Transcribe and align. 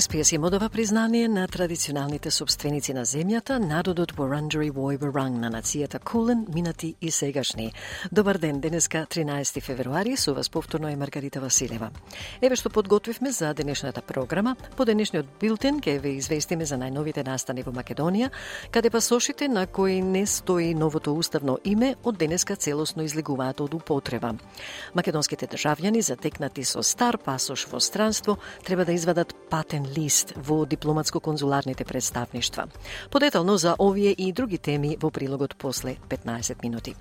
СПС 0.00 0.32
им 0.32 0.44
одава 0.44 0.68
признание 0.68 1.28
на 1.28 1.46
традиционалните 1.48 2.30
собственици 2.30 2.92
на 2.92 3.04
земјата, 3.06 3.60
народот 3.62 4.10
Вуранджери 4.18 4.72
Војбаранг 4.74 5.38
на 5.38 5.50
нацијата 5.54 6.00
Кулен, 6.02 6.46
минати 6.54 6.96
и 7.00 7.10
сегашни. 7.10 7.72
Добар 8.12 8.38
ден, 8.38 8.60
денеска 8.60 9.06
13 9.06 9.62
февруари, 9.62 10.16
со 10.16 10.34
вас 10.34 10.48
повторно 10.50 10.88
е 10.88 10.96
Маргарита 10.96 11.40
Василева. 11.40 11.90
Еве 12.42 12.56
што 12.56 12.70
подготвивме 12.70 13.30
за 13.30 13.54
денешната 13.54 14.02
програма. 14.02 14.56
По 14.76 14.84
денешниот 14.84 15.26
билтен 15.40 15.78
ќе 15.78 16.00
ве 16.00 16.16
известиме 16.18 16.66
за 16.66 16.74
најновите 16.74 17.22
настани 17.22 17.62
во 17.62 17.70
Македонија, 17.70 18.32
каде 18.74 18.90
пасошите 18.90 19.48
на 19.48 19.66
кои 19.66 20.02
не 20.02 20.26
стои 20.26 20.74
новото 20.74 21.14
уставно 21.14 21.58
име 21.64 21.94
од 22.02 22.18
денеска 22.18 22.56
целосно 22.56 23.06
излегуваат 23.06 23.60
од 23.60 23.74
употреба. 23.74 24.34
Македонските 24.94 25.46
државјани 25.46 26.02
затекнати 26.02 26.64
со 26.64 26.82
стар 26.82 27.18
пасош 27.18 27.68
во 27.70 27.78
странство 27.78 28.38
треба 28.64 28.84
да 28.84 28.92
извадат 28.92 29.34
патен 29.50 29.83
лист 29.96 30.32
во 30.36 30.64
дипломатско-конзуларните 30.66 31.84
представништва. 31.84 32.66
Подетално 33.10 33.56
за 33.56 33.76
овие 33.78 34.14
и 34.18 34.32
други 34.32 34.58
теми 34.58 34.96
во 35.00 35.10
прилогот 35.10 35.56
после 35.58 35.96
15 36.08 36.62
минути. 36.62 36.94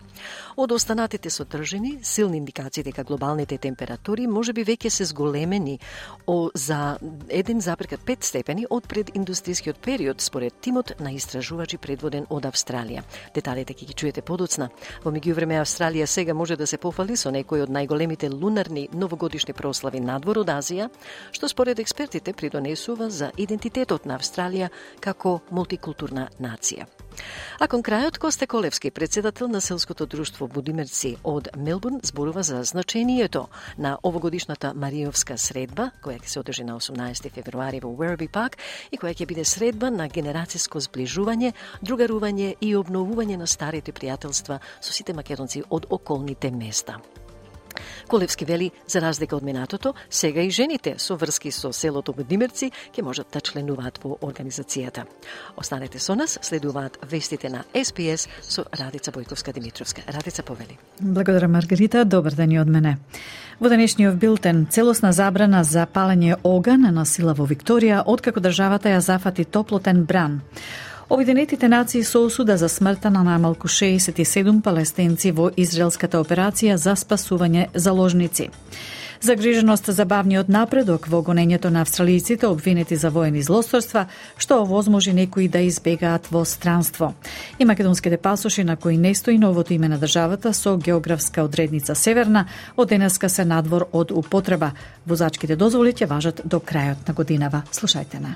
Од 0.58 0.72
останатите 0.72 1.30
содржини, 1.30 2.00
силни 2.04 2.38
индикации 2.38 2.84
дека 2.84 3.04
глобалните 3.04 3.58
температури 3.58 4.28
може 4.28 4.54
би 4.54 4.66
веќе 4.66 4.90
се 4.90 5.06
зголемени 5.06 5.80
о, 6.28 6.50
за 6.54 6.98
1,5 7.02 8.24
степени 8.24 8.66
од 8.70 8.88
прединдустријскиот 8.88 9.80
период, 9.82 10.22
според 10.22 10.54
тимот 10.62 10.94
на 11.00 11.12
истражувачи 11.12 11.78
предводен 11.78 12.26
од 12.30 12.46
Австралија. 12.46 13.04
Деталите 13.34 13.74
ќе 13.74 13.88
ги 13.88 13.94
чуете 13.94 14.22
подоцна. 14.22 14.70
Во 15.04 15.12
меѓувреме 15.12 15.62
Австралија 15.62 16.06
сега 16.06 16.34
може 16.34 16.56
да 16.56 16.68
се 16.68 16.78
пофали 16.78 17.18
со 17.18 17.32
некои 17.32 17.62
од 17.62 17.70
најголемите 17.70 18.30
лунарни 18.34 18.90
новогодишни 18.94 19.54
прослави 19.54 20.00
надвор 20.00 20.44
од 20.44 20.50
Азија, 20.50 20.90
што 21.32 21.48
според 21.48 21.80
експертите 21.80 22.34
придонесува 22.34 22.73
допринесува 22.74 23.10
за 23.10 23.32
идентитетот 23.38 24.06
на 24.06 24.18
Австралија 24.18 24.70
како 25.00 25.42
мултикултурна 25.52 26.30
нација. 26.42 26.88
А 27.62 27.68
кон 27.70 27.84
крајот 27.86 28.18
Косте 28.18 28.48
Колевски, 28.48 28.90
председател 28.92 29.48
на 29.48 29.62
селското 29.62 30.06
друштво 30.06 30.48
Будимерци 30.48 31.18
од 31.24 31.50
Мелбурн, 31.56 32.00
зборува 32.04 32.44
за 32.44 32.64
значението 32.64 33.48
на 33.78 33.98
овогодишната 34.04 34.74
Мариовска 34.74 35.38
средба, 35.38 35.92
која 36.02 36.18
ќе 36.18 36.28
се 36.28 36.40
одржи 36.40 36.64
на 36.64 36.80
18 36.80 37.30
февруари 37.30 37.80
во 37.80 37.94
Уерби 37.94 38.28
Пак 38.28 38.58
и 38.92 38.98
која 38.98 39.14
ќе 39.14 39.28
биде 39.28 39.46
средба 39.46 39.92
на 39.92 40.10
генерацијско 40.10 40.82
зближување, 40.82 41.54
другарување 41.82 42.56
и 42.60 42.74
обновување 42.76 43.38
на 43.38 43.48
старите 43.48 43.94
пријателства 43.94 44.60
со 44.82 44.94
сите 44.94 45.14
македонци 45.14 45.62
од 45.70 45.86
околните 45.90 46.52
места. 46.52 46.98
Колевски 48.08 48.46
вели, 48.46 48.72
за 48.88 49.02
разлика 49.02 49.36
од 49.36 49.44
минатото, 49.44 49.94
сега 50.10 50.42
и 50.42 50.50
жените 50.50 50.96
со 50.98 51.16
врски 51.16 51.52
со 51.52 51.74
селото 51.74 52.14
Будимирци 52.14 52.72
ќе 52.94 53.04
можат 53.04 53.28
да 53.34 53.42
членуваат 53.42 54.00
во 54.04 54.18
организацијата. 54.22 55.06
Останете 55.58 56.00
со 56.00 56.16
нас, 56.16 56.40
следуваат 56.42 56.98
вестите 57.10 57.50
на 57.50 57.64
СПС 57.74 58.28
со 58.42 58.66
Радица 58.72 59.12
Бојковска 59.12 59.54
Димитровска. 59.54 60.02
Радица 60.08 60.44
повели. 60.44 60.78
Благодарам 61.00 61.52
Маргарита, 61.52 62.06
добар 62.06 62.34
ден 62.34 62.52
и 62.52 62.60
од 62.60 62.68
мене. 62.68 62.98
Во 63.60 63.70
денешниот 63.70 64.16
билтен 64.20 64.66
целосна 64.70 65.14
забрана 65.14 65.64
за 65.64 65.86
палење 65.86 66.38
оган 66.44 66.88
на 66.94 67.06
сила 67.06 67.34
во 67.34 67.46
Викторија 67.48 68.04
откако 68.06 68.42
државата 68.42 68.90
ја 68.90 69.00
зафати 69.00 69.46
топлотен 69.46 70.06
бран. 70.06 70.42
Обединетите 71.10 71.68
нации 71.68 72.04
со 72.04 72.26
осуда 72.26 72.58
за 72.58 72.70
смртта 72.70 73.10
на 73.10 73.24
најмалку 73.28 73.68
67 73.68 74.62
палестинци 74.62 75.32
во 75.32 75.50
израелската 75.58 76.20
операција 76.20 76.76
за 76.76 76.96
спасување 76.96 77.68
заложници. 77.74 78.50
Загриженост 79.24 79.86
за 79.88 80.06
бавниот 80.06 80.50
напредок 80.52 81.08
во 81.08 81.22
гонењето 81.24 81.70
на 81.72 81.86
австралијците 81.86 82.44
обвинети 82.44 82.96
за 82.96 83.10
воени 83.10 83.42
злосторства, 83.42 84.08
што 84.38 84.60
овозможи 84.62 85.14
некои 85.14 85.48
да 85.48 85.62
избегаат 85.64 86.28
во 86.32 86.44
странство. 86.46 87.14
И 87.60 87.66
македонските 87.66 88.18
пасоши 88.18 88.64
на 88.64 88.76
кои 88.76 88.98
не 88.98 89.16
стои 89.16 89.38
новото 89.38 89.74
име 89.74 89.88
на 89.88 90.00
државата 90.00 90.54
со 90.54 90.78
географска 90.78 91.44
одредница 91.44 91.96
Северна, 91.96 92.48
од 92.76 92.90
денеска 92.90 93.30
се 93.30 93.46
надвор 93.46 93.88
од 93.94 94.12
употреба. 94.12 94.72
Возачките 95.08 95.56
дозволи 95.56 95.94
ќе 95.94 96.08
важат 96.08 96.42
до 96.44 96.60
крајот 96.60 97.08
на 97.08 97.14
годинава. 97.14 97.64
Слушајте 97.72 98.20
на. 98.20 98.36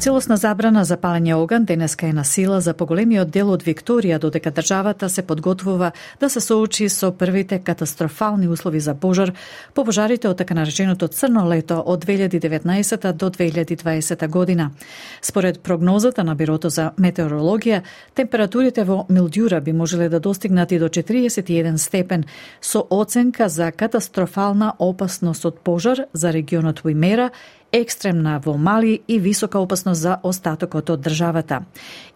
Целосна 0.00 0.38
забрана 0.40 0.80
за 0.88 0.96
палење 0.96 1.34
оган 1.36 1.66
денеска 1.68 2.06
е 2.08 2.14
на 2.16 2.22
сила 2.24 2.62
за 2.64 2.72
поголемиот 2.72 3.28
дел 3.28 3.50
од 3.52 3.66
Викторија, 3.66 4.16
додека 4.18 4.48
државата 4.50 5.10
се 5.12 5.20
подготвува 5.22 5.90
да 6.20 6.30
се 6.30 6.40
соочи 6.40 6.88
со 6.88 7.10
првите 7.12 7.58
катастрофални 7.58 8.48
услови 8.48 8.80
за 8.80 8.94
пожар 8.94 9.34
по 9.74 9.84
пожарите 9.84 10.28
од 10.28 10.38
така 10.38 10.54
нареченото 10.54 11.08
црно 11.08 11.44
лето 11.48 11.82
од 11.86 12.06
2019 12.06 13.12
до 13.12 13.30
2020 13.30 14.28
година. 14.28 14.70
Според 15.22 15.60
прогнозата 15.60 16.24
на 16.24 16.34
Бирото 16.34 16.70
за 16.70 16.92
метеорологија, 16.96 17.82
температурите 18.14 18.84
во 18.84 19.04
Милдјура 19.10 19.60
би 19.60 19.72
можеле 19.72 20.08
да 20.08 20.20
достигнат 20.20 20.72
и 20.72 20.78
до 20.78 20.88
41 20.88 21.76
степен, 21.76 22.24
со 22.62 22.86
оценка 22.90 23.48
за 23.48 23.72
катастрофална 23.72 24.72
опасност 24.78 25.44
од 25.44 25.60
пожар 25.60 26.06
за 26.12 26.32
регионот 26.32 26.84
Уимера 26.84 27.30
екстремна 27.72 28.40
во 28.44 28.56
Мали 28.56 29.00
и 29.08 29.18
висока 29.18 29.58
опасност 29.58 30.00
за 30.00 30.18
остатокот 30.22 30.90
од 30.90 31.00
државата. 31.00 31.62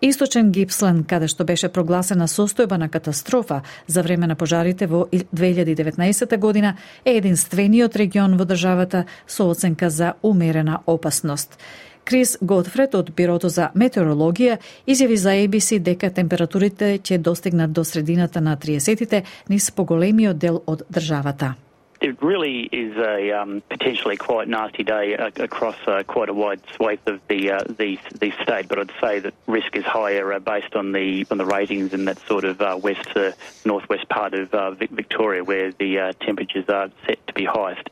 Источен 0.00 0.50
Гипсленд, 0.52 1.06
каде 1.06 1.28
што 1.28 1.44
беше 1.44 1.68
прогласена 1.68 2.28
состојба 2.28 2.78
на 2.78 2.88
катастрофа 2.88 3.62
за 3.86 4.02
време 4.02 4.26
на 4.26 4.34
пожарите 4.34 4.86
во 4.86 5.06
2019 5.12 6.38
година, 6.38 6.76
е 7.04 7.16
единствениот 7.16 7.96
регион 7.96 8.36
во 8.36 8.44
државата 8.44 9.04
со 9.26 9.48
оценка 9.50 9.90
за 9.90 10.14
умерена 10.22 10.80
опасност. 10.86 11.58
Крис 12.04 12.38
Готфред 12.40 12.94
од 12.94 13.10
Бирото 13.16 13.48
за 13.48 13.70
метеорологија 13.74 14.58
изјави 14.86 15.16
за 15.16 15.32
ABC 15.40 15.78
дека 15.80 16.10
температурите 16.10 16.98
ќе 16.98 17.18
достигнат 17.18 17.72
до 17.72 17.84
средината 17.84 18.40
на 18.40 18.56
30-тите 18.56 19.22
низ 19.48 19.70
поголемиот 19.70 20.38
дел 20.38 20.60
од 20.66 20.84
државата. 20.92 21.54
It 22.00 22.22
really 22.22 22.62
is 22.62 22.96
a 22.96 23.32
um, 23.32 23.62
potentially 23.68 24.16
quite 24.16 24.48
nasty 24.48 24.82
day 24.82 25.16
uh, 25.16 25.30
across 25.36 25.76
uh, 25.86 26.02
quite 26.06 26.28
a 26.28 26.34
wide 26.34 26.60
swath 26.74 27.06
of 27.06 27.20
the, 27.28 27.52
uh, 27.52 27.64
the 27.64 27.98
the 28.18 28.32
state. 28.42 28.68
But 28.68 28.78
I'd 28.78 28.92
say 29.00 29.18
that 29.20 29.34
risk 29.46 29.76
is 29.76 29.84
higher 29.84 30.32
uh, 30.32 30.38
based 30.38 30.74
on 30.74 30.92
the 30.92 31.26
on 31.30 31.38
the 31.38 31.46
ratings 31.46 31.94
in 31.94 32.04
that 32.06 32.18
sort 32.26 32.44
of 32.44 32.60
uh, 32.60 32.78
west 32.80 33.04
to 33.14 33.34
northwest 33.64 34.08
part 34.08 34.34
of 34.34 34.52
uh, 34.52 34.72
Victoria, 34.72 35.44
where 35.44 35.72
the 35.72 36.14
temperatures 36.20 36.68
are 36.68 36.90
set 37.06 37.26
to 37.26 37.32
be 37.34 37.44
highest. 37.44 37.88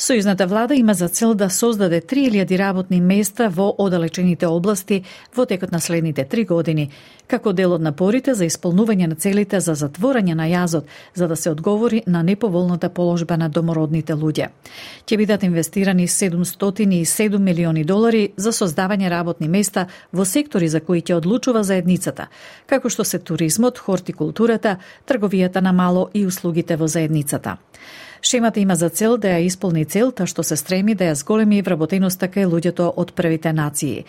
Сојузната 0.00 0.46
влада 0.48 0.74
има 0.74 0.94
за 0.94 1.08
цел 1.08 1.34
да 1.34 1.50
создаде 1.50 2.00
3000 2.00 2.58
работни 2.58 3.00
места 3.00 3.48
во 3.48 3.74
одалечените 3.78 4.46
области 4.46 5.02
во 5.36 5.44
текот 5.46 5.72
на 5.72 5.80
следните 5.80 6.24
три 6.24 6.44
години, 6.44 6.86
како 7.28 7.52
дел 7.52 7.74
од 7.76 7.84
напорите 7.84 8.32
за 8.34 8.48
исполнување 8.48 9.10
на 9.12 9.14
целите 9.20 9.60
за 9.60 9.74
затворање 9.76 10.34
на 10.34 10.48
јазот, 10.48 10.88
за 11.14 11.28
да 11.28 11.36
се 11.36 11.50
одговори 11.50 12.02
на 12.06 12.22
неповолната 12.22 12.88
положба 12.88 13.36
на 13.36 13.48
домородните 13.48 14.16
луѓе. 14.16 14.48
Ќе 15.04 15.16
бидат 15.20 15.42
инвестирани 15.42 16.08
707 16.08 17.38
милиони 17.38 17.84
долари 17.84 18.32
за 18.36 18.56
создавање 18.56 19.10
работни 19.10 19.48
места 19.48 19.86
во 20.12 20.24
сектори 20.24 20.68
за 20.68 20.80
кои 20.80 21.02
ќе 21.02 21.20
одлучува 21.20 21.62
заедницата, 21.62 22.30
како 22.66 22.88
што 22.88 23.04
се 23.04 23.18
туризмот, 23.18 23.78
хортикултурата, 23.78 24.78
трговијата 25.06 25.60
на 25.60 25.72
мало 25.72 26.08
и 26.14 26.24
услугите 26.26 26.76
во 26.76 26.88
заедницата. 26.88 27.58
Шемата 28.22 28.60
има 28.60 28.76
за 28.76 28.88
цел 28.88 29.16
да 29.16 29.28
ја 29.28 29.46
исполни 29.46 29.84
целта 29.84 30.26
што 30.26 30.42
се 30.42 30.56
стреми 30.56 30.94
да 30.94 31.08
ја 31.08 31.14
зголеми 31.16 31.62
вработеноста 31.62 32.28
кај 32.28 32.46
луѓето 32.52 32.92
од 32.96 33.12
првите 33.16 33.52
нации. 33.52 34.04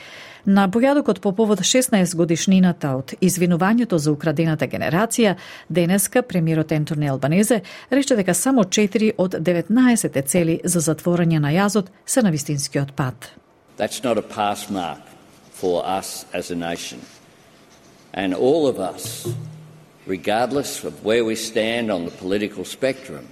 На 0.46 0.68
појадокот 0.68 1.20
по 1.22 1.32
повод 1.32 1.60
16 1.60 2.16
годишнината 2.16 2.96
од 2.98 3.14
извинувањето 3.22 3.96
за 3.96 4.12
украдената 4.12 4.68
генерација, 4.68 5.36
денеска 5.70 6.22
премиерот 6.22 6.72
Ентони 6.72 7.08
Албанезе 7.08 7.62
рече 7.92 8.16
дека 8.16 8.34
само 8.34 8.64
4 8.64 9.14
од 9.18 9.36
19 9.40 10.26
цели 10.28 10.60
за 10.64 10.80
затворање 10.80 11.40
на 11.40 11.54
јазот 11.54 11.88
се 12.06 12.22
на 12.22 12.32
вистинскиот 12.32 12.92
пат. 12.96 13.32
That's 13.78 14.04
not 14.04 14.18
a 14.18 14.28
pass 14.36 14.70
mark 14.70 15.00
for 15.54 15.84
us 15.86 16.26
as 16.34 16.52
a 16.52 16.56
nation. 16.56 17.00
And 18.14 18.34
all 18.34 18.68
of 18.68 18.80
us 18.80 19.28
regardless 20.08 20.84
of 20.84 21.06
where 21.06 21.24
we 21.24 21.36
stand 21.36 21.92
on 21.92 22.06
the 22.06 22.12
political 22.12 22.66
spectrum, 22.66 23.26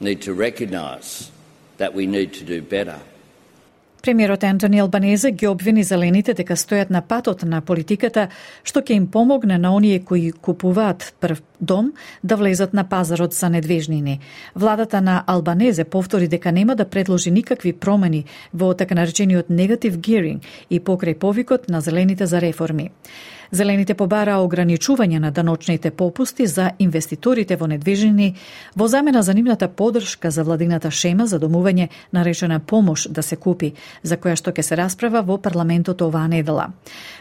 need 0.00 0.22
to 0.22 0.34
recognise 0.34 1.30
that 1.78 1.94
we 1.94 2.06
need 2.06 2.32
to 2.34 2.44
do 2.44 2.62
better. 2.62 2.98
Премиерот 4.04 4.44
Антони 4.44 4.78
Албанезе 4.78 5.30
ги 5.30 5.46
обвини 5.48 5.82
зелените 5.82 6.34
дека 6.36 6.58
стојат 6.60 6.90
на 6.90 7.00
патот 7.00 7.40
на 7.48 7.62
политиката 7.64 8.26
што 8.60 8.82
ќе 8.84 8.98
им 9.00 9.06
помогне 9.08 9.56
на 9.58 9.70
оние 9.72 10.02
кои 10.04 10.28
купуваат 10.32 11.14
прв 11.20 11.40
дом 11.60 11.92
да 12.22 12.36
влезат 12.36 12.74
на 12.74 12.84
пазарот 12.84 13.32
за 13.32 13.48
недвижнини. 13.48 14.20
Владата 14.54 15.00
на 15.00 15.24
Албанезе 15.26 15.84
повтори 15.84 16.28
дека 16.28 16.52
нема 16.52 16.76
да 16.76 16.84
предложи 16.84 17.30
никакви 17.30 17.72
промени 17.72 18.24
во 18.52 18.74
така 18.74 18.94
наречениот 18.94 19.48
негатив 19.48 19.96
гиринг 19.96 20.42
и 20.70 20.80
покрај 20.80 21.18
повикот 21.18 21.68
на 21.68 21.80
зелените 21.80 22.26
за 22.26 22.40
реформи. 22.40 22.90
Зелените 23.54 23.94
побараа 23.94 24.40
ограничување 24.42 25.20
на 25.22 25.30
даночните 25.30 25.90
попусти 25.94 26.46
за 26.50 26.72
инвеститорите 26.82 27.54
во 27.56 27.68
недвижини 27.70 28.32
во 28.74 28.88
замена 28.90 29.20
за 29.22 29.34
нивната 29.34 29.68
подршка 29.68 30.30
за 30.30 30.42
владината 30.42 30.90
шема 30.90 31.26
за 31.30 31.38
домување 31.38 31.86
наречена 32.12 32.58
помош 32.58 33.06
да 33.08 33.22
се 33.22 33.36
купи, 33.36 33.72
за 34.02 34.16
која 34.16 34.34
што 34.34 34.50
ќе 34.50 34.62
се 34.62 34.78
расправа 34.80 35.22
во 35.22 35.36
парламентот 35.38 36.02
оваа 36.02 36.26
недела. 36.28 36.72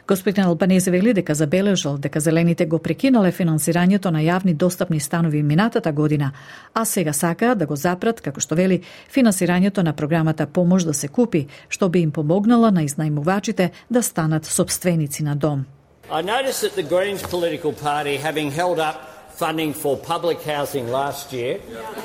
Господин 0.08 0.48
Албанези 0.48 0.90
вели 0.90 1.14
дека 1.14 1.36
забележал 1.36 1.98
дека 1.98 2.20
зелените 2.20 2.66
го 2.66 2.80
прекинале 2.80 3.32
финансирањето 3.32 4.10
на 4.10 4.26
јавни 4.26 4.56
достапни 4.58 5.00
станови 5.00 5.44
минатата 5.44 5.92
година, 5.92 6.32
а 6.74 6.86
сега 6.86 7.14
сакаат 7.14 7.58
да 7.58 7.66
го 7.66 7.76
запрат, 7.76 8.22
како 8.22 8.42
што 8.42 8.56
вели, 8.56 8.82
финансирањето 9.14 9.84
на 9.84 9.94
програмата 9.94 10.48
Помош 10.48 10.84
да 10.84 10.94
се 10.94 11.08
купи, 11.08 11.46
што 11.70 11.90
би 11.90 12.00
им 12.00 12.12
помогнала 12.12 12.72
на 12.72 12.82
изнајмувачите 12.82 13.70
да 13.90 14.04
станат 14.04 14.46
собственици 14.46 15.24
на 15.24 15.36
дом. 15.36 15.66
I 16.10 16.22
noticed 16.22 16.62
that 16.62 16.76
the 16.76 16.84
Greens 16.84 17.24
political 17.24 17.74
party, 17.74 18.18
having 18.18 18.52
held 18.52 18.80
up 18.80 19.32
funding 19.34 19.74
for 19.74 19.98
public 19.98 20.42
housing 20.42 20.90
last 20.90 21.34
year, 21.34 21.60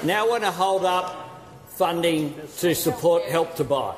now 0.04 0.28
want 0.28 0.44
to 0.44 0.50
hold 0.50 0.84
up 0.84 1.30
funding 1.68 2.34
to 2.58 2.74
support 2.74 3.24
Help 3.24 3.56
to 3.56 3.64
Buy 3.64 3.94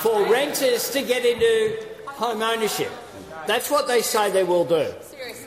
for 0.00 0.30
renters 0.30 0.90
to 0.90 1.02
get 1.02 1.24
into 1.24 1.84
home 2.06 2.42
ownership. 2.42 2.90
That's 3.46 3.70
what 3.70 3.88
they 3.88 4.02
say 4.02 4.30
they 4.30 4.44
will 4.44 4.64
do. 4.64 4.92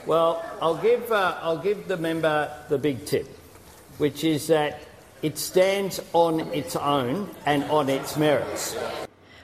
Well, 0.05 0.43
I'll 0.61 0.77
give, 0.77 1.11
uh, 1.11 1.37
I'll 1.41 1.57
give 1.57 1.87
the 1.87 1.97
member 1.97 2.51
the 2.69 2.77
big 2.77 3.05
tip, 3.05 3.27
which 3.99 4.23
is 4.23 4.47
that 4.47 4.81
it 5.21 5.37
stands 5.37 5.99
on 6.13 6.39
its 6.53 6.75
own 6.75 7.29
and 7.45 7.63
on 7.65 7.89
its 7.89 8.17
merits. 8.17 8.75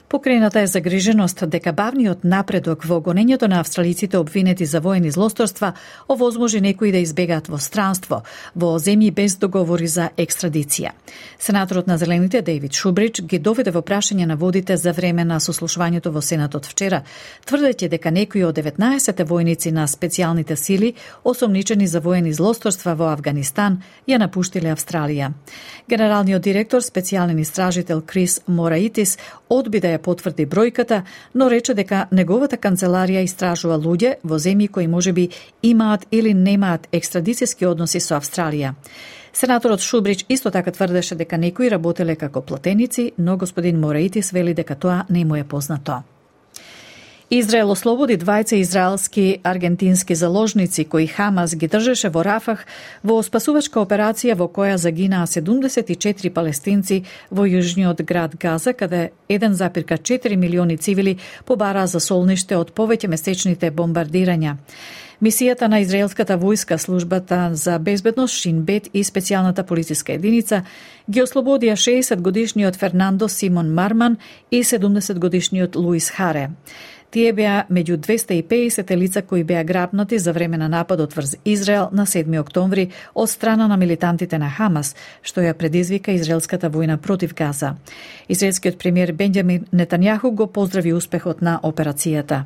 Покрената 0.09 0.59
е 0.59 0.67
загриженост 0.67 1.49
дека 1.49 1.73
бавниот 1.75 2.23
напредок 2.23 2.85
во 2.87 3.01
гонењето 3.03 3.49
на 3.51 3.59
австралиците 3.59 4.17
обвинети 4.17 4.65
за 4.65 4.79
воени 4.79 5.11
злосторства 5.11 5.73
овозможи 6.07 6.61
некои 6.61 6.91
да 6.91 6.97
избегаат 6.97 7.47
во 7.47 7.59
странство, 7.59 8.21
во 8.55 8.79
земји 8.79 9.11
без 9.11 9.35
договори 9.35 9.87
за 9.87 10.09
екстрадиција. 10.17 10.93
Сенаторот 11.39 11.87
на 11.87 11.97
Зелените 11.97 12.41
Дейвид 12.41 12.73
Шубрич 12.73 13.21
ги 13.21 13.39
доведе 13.39 13.71
во 13.71 13.81
прашање 13.81 14.25
на 14.25 14.35
водите 14.35 14.77
за 14.77 14.93
време 14.93 15.25
на 15.25 15.41
сослушувањето 15.43 16.09
во 16.15 16.21
Сенатот 16.21 16.65
вчера, 16.65 17.03
тврдејќи 17.45 17.89
дека 17.89 18.11
некои 18.11 18.45
од 18.47 18.55
19 18.55 19.25
војници 19.27 19.71
на 19.71 19.87
специјалните 19.87 20.55
сили, 20.55 20.93
осомничени 21.23 21.87
за 21.87 21.99
воени 21.99 22.33
злосторства 22.33 22.95
во 22.95 23.11
Афганистан, 23.11 23.81
ја 24.07 24.23
напуштиле 24.23 24.71
Австралија. 24.71 25.33
Генералниот 25.89 26.41
директор, 26.41 26.79
специјален 26.79 27.41
истражител 27.41 28.01
Крис 28.01 28.39
Мораитис, 28.47 29.17
одби 29.49 29.79
да 29.79 29.96
ја 29.97 30.01
потврди 30.03 30.45
бројката, 30.45 31.01
но 31.33 31.49
рече 31.49 31.73
дека 31.73 32.07
неговата 32.11 32.57
канцеларија 32.57 33.25
истражува 33.27 33.77
луѓе 33.77 34.15
во 34.23 34.39
земји 34.39 34.69
кои 34.71 34.87
можеби 34.87 35.29
имаат 35.61 36.07
или 36.11 36.33
немаат 36.33 36.87
екстрадицијски 36.91 37.67
односи 37.67 37.99
со 37.99 38.15
Австралија. 38.15 38.73
Сенаторот 39.33 39.81
Шубрич 39.81 40.25
исто 40.29 40.51
така 40.51 40.71
тврдеше 40.71 41.15
дека 41.15 41.37
некои 41.37 41.69
работеле 41.69 42.15
како 42.15 42.41
платеници, 42.41 43.11
но 43.17 43.37
господин 43.37 43.79
Мораитис 43.79 44.31
вели 44.31 44.53
дека 44.53 44.75
тоа 44.75 45.05
не 45.09 45.25
му 45.25 45.35
е 45.35 45.43
познато. 45.43 46.01
Израел 47.29 47.73
ослободи 47.73 48.15
двајца 48.15 48.55
израелски 48.55 49.39
аргентински 49.43 50.15
заложници 50.15 50.85
кои 50.85 51.07
Хамас 51.07 51.55
ги 51.55 51.67
држеше 51.67 52.07
во 52.07 52.23
Рафах 52.23 52.63
во 53.03 53.17
спасувачка 53.19 53.81
операција 53.83 54.37
во 54.39 54.47
која 54.47 54.77
загинаа 54.79 55.27
74 55.27 56.31
палестинци 56.31 57.03
во 57.29 57.43
јужниот 57.43 58.05
град 58.07 58.37
Газа, 58.39 58.71
каде 58.71 59.11
1,4 59.27 60.35
милиони 60.35 60.77
цивили 60.77 61.17
побараа 61.43 61.87
за 61.87 61.99
солниште 61.99 62.55
од 62.55 62.71
повеќе 62.71 63.11
месечните 63.11 63.71
бомбардирања. 63.71 64.55
Мисијата 65.19 65.67
на 65.67 65.79
израелската 65.81 66.37
војска, 66.37 66.77
службата 66.77 67.49
за 67.53 67.79
безбедност 67.79 68.39
Шинбет 68.39 68.87
и 68.93 69.03
специјалната 69.03 69.63
полициска 69.63 70.13
единица 70.13 70.61
ги 71.09 71.21
ослободија 71.21 71.73
60 71.73 72.21
годишниот 72.21 72.75
Фернандо 72.75 73.27
Симон 73.27 73.73
Марман 73.73 74.17
и 74.51 74.63
70 74.63 75.19
годишниот 75.19 75.75
Луис 75.75 76.09
Харе. 76.09 76.49
Тие 77.07 77.31
беа 77.31 77.61
меѓу 77.71 77.95
250 78.03 78.91
лица 78.99 79.21
кои 79.21 79.43
беа 79.43 79.63
грабнати 79.63 80.19
за 80.19 80.33
време 80.33 80.57
на 80.57 80.67
нападот 80.67 81.13
врз 81.13 81.37
Израел 81.45 81.87
на 81.91 82.05
7 82.05 82.39
октомври 82.39 82.89
од 83.15 83.29
страна 83.29 83.67
на 83.67 83.77
милитантите 83.77 84.37
на 84.37 84.49
Хамас, 84.49 84.95
што 85.23 85.41
ја 85.41 85.53
предизвика 85.53 86.11
израелската 86.11 86.69
војна 86.69 86.97
против 86.97 87.33
Газа. 87.33 87.75
Израелскиот 88.27 88.77
премиер 88.77 89.15
Бенџамин 89.15 89.71
Нетањаху 89.71 90.31
го 90.35 90.47
поздрави 90.47 90.93
успехот 90.93 91.41
на 91.41 91.59
операцијата. 91.63 92.43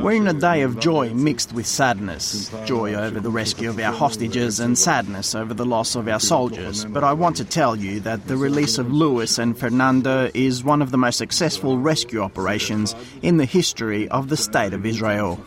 We're 0.00 0.12
in 0.12 0.26
a 0.26 0.32
day 0.32 0.62
of 0.62 0.80
joy 0.80 1.14
mixed 1.14 1.52
with 1.52 1.66
sadness 1.66 2.50
joy 2.66 2.94
over 2.94 3.20
the 3.20 3.30
rescue 3.30 3.70
of 3.70 3.78
our 3.78 3.92
hostages 3.92 4.60
and 4.60 4.76
sadness 4.76 5.34
over 5.34 5.54
the 5.54 5.64
loss 5.64 5.94
of 5.94 6.08
our 6.08 6.20
soldiers. 6.20 6.84
But 6.84 7.04
I 7.04 7.12
want 7.12 7.36
to 7.36 7.44
tell 7.44 7.76
you 7.76 8.00
that 8.00 8.26
the 8.26 8.36
release 8.36 8.78
of 8.78 8.92
Luis 8.92 9.38
and 9.38 9.56
Fernando 9.56 10.30
is 10.34 10.64
one 10.64 10.82
of 10.82 10.90
the 10.90 10.98
most 10.98 11.16
successful 11.16 11.78
rescue 11.78 12.20
operations 12.20 12.94
in 13.22 13.36
the 13.36 13.44
history 13.44 14.08
of 14.08 14.28
the 14.28 14.36
State 14.36 14.74
of 14.74 14.84
Israel. 14.84 15.38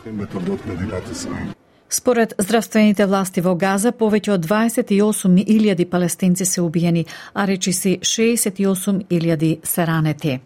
Според 1.88 2.34
здравствените 2.38 3.06
власти 3.06 3.40
во 3.40 3.54
Газа, 3.54 3.92
повеќе 3.92 4.32
од 4.34 4.46
28.000 4.46 5.84
палестинци 5.90 6.44
се 6.44 6.60
убиени, 6.60 7.06
а 7.34 7.46
речиси 7.46 7.98
68.000 8.02 9.66
се 9.66 9.86
ранети. 9.86 10.40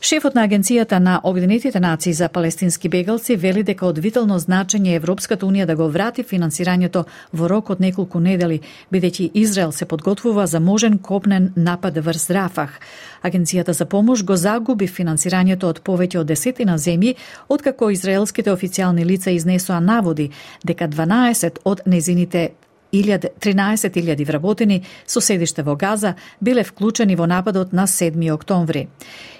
Шефот 0.00 0.34
на 0.34 0.46
Агенцијата 0.48 0.98
на 0.98 1.20
Обединетите 1.24 1.80
нации 1.80 2.12
за 2.12 2.28
палестински 2.28 2.88
бегалци 2.88 3.34
вели 3.36 3.62
дека 3.62 3.84
од 3.86 3.98
витално 4.00 4.38
значење 4.40 4.94
Европската 4.96 5.44
унија 5.44 5.66
да 5.68 5.74
го 5.76 5.88
врати 5.92 6.22
финансирањето 6.24 7.02
во 7.32 7.48
рок 7.48 7.68
од 7.70 7.82
неколку 7.84 8.20
недели, 8.20 8.62
бидејќи 8.92 9.30
Израел 9.34 9.72
се 9.72 9.84
подготвува 9.84 10.46
за 10.46 10.60
можен 10.60 10.98
копнен 10.98 11.52
напад 11.56 11.98
врз 11.98 12.30
Рафах. 12.30 12.80
Агенцијата 13.22 13.76
за 13.76 13.84
помош 13.84 14.24
го 14.24 14.36
загуби 14.36 14.88
финансирањето 14.88 15.68
од 15.68 15.82
повеќе 15.84 16.18
од 16.18 16.32
десетина 16.32 16.78
земји, 16.78 17.14
откако 17.48 17.90
израелските 17.90 18.50
официјални 18.50 19.04
лица 19.04 19.30
изнесоа 19.30 19.80
наводи 19.80 20.30
дека 20.64 20.88
12 20.88 21.60
од 21.64 21.82
незините 21.86 22.50
13.000 22.92 24.26
вработени 24.26 24.82
со 25.06 25.20
седиште 25.20 25.62
во 25.62 25.76
Газа 25.76 26.14
биле 26.40 26.64
вклучени 26.64 27.16
во 27.16 27.26
нападот 27.26 27.72
на 27.72 27.86
7 27.86 28.34
октомври. 28.34 28.88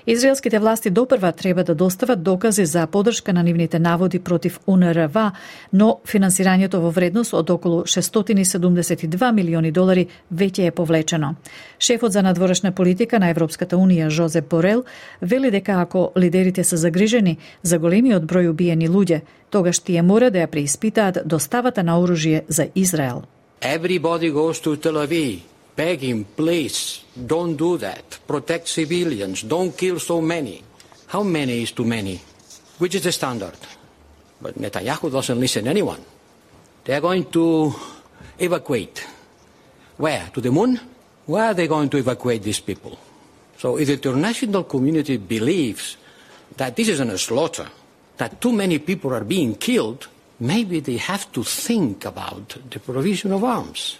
Израелските 0.07 0.59
власти 0.59 0.90
допрва 0.90 1.33
треба 1.33 1.64
да 1.64 1.75
достават 1.75 2.23
докази 2.23 2.66
за 2.66 2.87
подршка 2.87 3.33
на 3.33 3.42
нивните 3.42 3.78
наводи 3.78 4.19
против 4.19 4.61
УНРВ, 4.66 5.33
но 5.73 6.00
финансирањето 6.07 6.80
во 6.80 6.90
вредност 6.90 7.35
од 7.35 7.50
околу 7.50 7.83
672 7.85 9.33
милиони 9.33 9.73
долари 9.73 10.07
веќе 10.35 10.66
е 10.66 10.71
повлечено. 10.71 11.35
Шефот 11.78 12.12
за 12.12 12.23
надворешна 12.23 12.73
политика 12.73 13.19
на 13.19 13.28
Европската 13.28 13.76
Унија 13.76 14.09
Жозеп 14.09 14.49
Борел 14.50 14.85
вели 15.23 15.50
дека 15.50 15.73
ако 15.73 16.12
лидерите 16.16 16.64
се 16.64 16.76
загрижени 16.76 17.38
за 17.62 17.78
големиот 17.78 18.25
број 18.25 18.50
убиени 18.50 18.88
луѓе, 18.88 19.21
тогаш 19.50 19.78
тие 19.78 20.02
мора 20.02 20.30
да 20.30 20.38
ја 20.38 20.47
преиспитаат 20.47 21.19
доставата 21.25 21.83
на 21.83 22.00
оружје 22.00 22.42
за 22.49 22.69
Израел. 22.75 23.23
Everybody 23.61 24.33
goes 24.33 24.61
to 24.64 24.76
Tel 24.76 24.97
Aviv 24.97 25.50
begging, 25.77 26.25
please, 26.25 27.05
don't 27.27 27.57
do 27.57 27.79
that. 27.79 28.19
Protect 28.27 28.69
civilians. 28.69 29.43
Don't 29.43 29.77
kill 29.77 29.99
so 29.99 30.21
many. 30.21 30.62
How 31.09 31.23
many 31.23 31.62
is 31.62 31.73
too 31.73 31.85
many? 31.85 32.21
Which 32.79 32.95
is 32.95 33.03
the 33.03 33.12
standard? 33.12 33.57
But 34.41 34.57
Netanyahu 34.59 35.11
doesn't 35.11 35.39
listen 35.39 35.65
to 35.65 35.71
anyone. 35.71 36.05
They 36.85 36.95
are 36.95 37.00
going 37.00 37.31
to 37.31 37.75
evacuate. 38.39 39.07
Where? 39.97 40.31
To 40.33 40.41
the 40.41 40.50
moon? 40.50 40.81
Where 41.27 41.45
are 41.47 41.55
they 41.55 41.69
going 41.69 41.91
to 41.91 41.99
evacuate 41.99 42.43
these 42.43 42.61
people? 42.61 42.99
So 43.59 43.77
if 43.77 43.87
the 43.89 43.95
international 43.95 44.65
community 44.65 45.19
believes 45.19 45.97
that 46.57 46.75
this 46.75 46.89
isn't 46.89 47.11
a 47.11 47.19
slaughter, 47.19 47.69
that 48.17 48.41
too 48.41 48.53
many 48.53 48.79
people 48.79 49.12
are 49.15 49.25
being 49.25 49.55
killed, 49.55 50.09
maybe 50.41 50.81
they 50.81 50.97
have 50.97 51.31
to 51.33 51.45
think 51.45 52.05
about 52.05 52.57
the 52.71 52.79
provision 52.81 53.33
of 53.33 53.45
arms. 53.45 53.99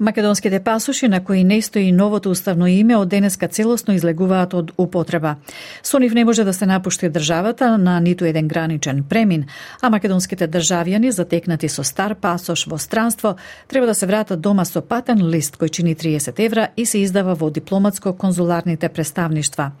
Македонските 0.00 0.60
пасоши 0.60 1.08
на 1.08 1.24
кои 1.24 1.44
не 1.44 1.62
стои 1.62 1.92
новото 1.92 2.30
уставно 2.30 2.66
име 2.66 2.96
од 2.96 3.08
денеска 3.08 3.48
целосно 3.48 3.92
излегуваат 3.94 4.54
од 4.54 4.72
употреба. 4.80 5.34
Со 5.82 5.98
нив 6.00 6.14
не 6.14 6.24
може 6.24 6.44
да 6.44 6.52
се 6.52 6.66
напушти 6.66 7.10
државата 7.10 7.78
на 7.78 8.00
ниту 8.00 8.24
еден 8.24 8.48
граничен 8.48 9.04
премин, 9.04 9.44
а 9.82 9.90
македонските 9.90 10.48
државјани 10.48 11.10
затекнати 11.10 11.68
со 11.68 11.84
стар 11.84 12.14
пасош 12.14 12.64
во 12.66 12.78
странство 12.78 13.36
треба 13.68 13.86
да 13.86 13.94
се 13.94 14.06
вратат 14.06 14.40
дома 14.40 14.64
со 14.64 14.80
патен 14.80 15.20
лист 15.28 15.60
кој 15.60 15.68
чини 15.68 15.94
30 15.94 16.40
евра 16.40 16.68
и 16.76 16.86
се 16.86 16.98
издава 16.98 17.34
во 17.34 17.50
дипломатско-конзуларните 17.50 18.88
представништва. 18.88 19.72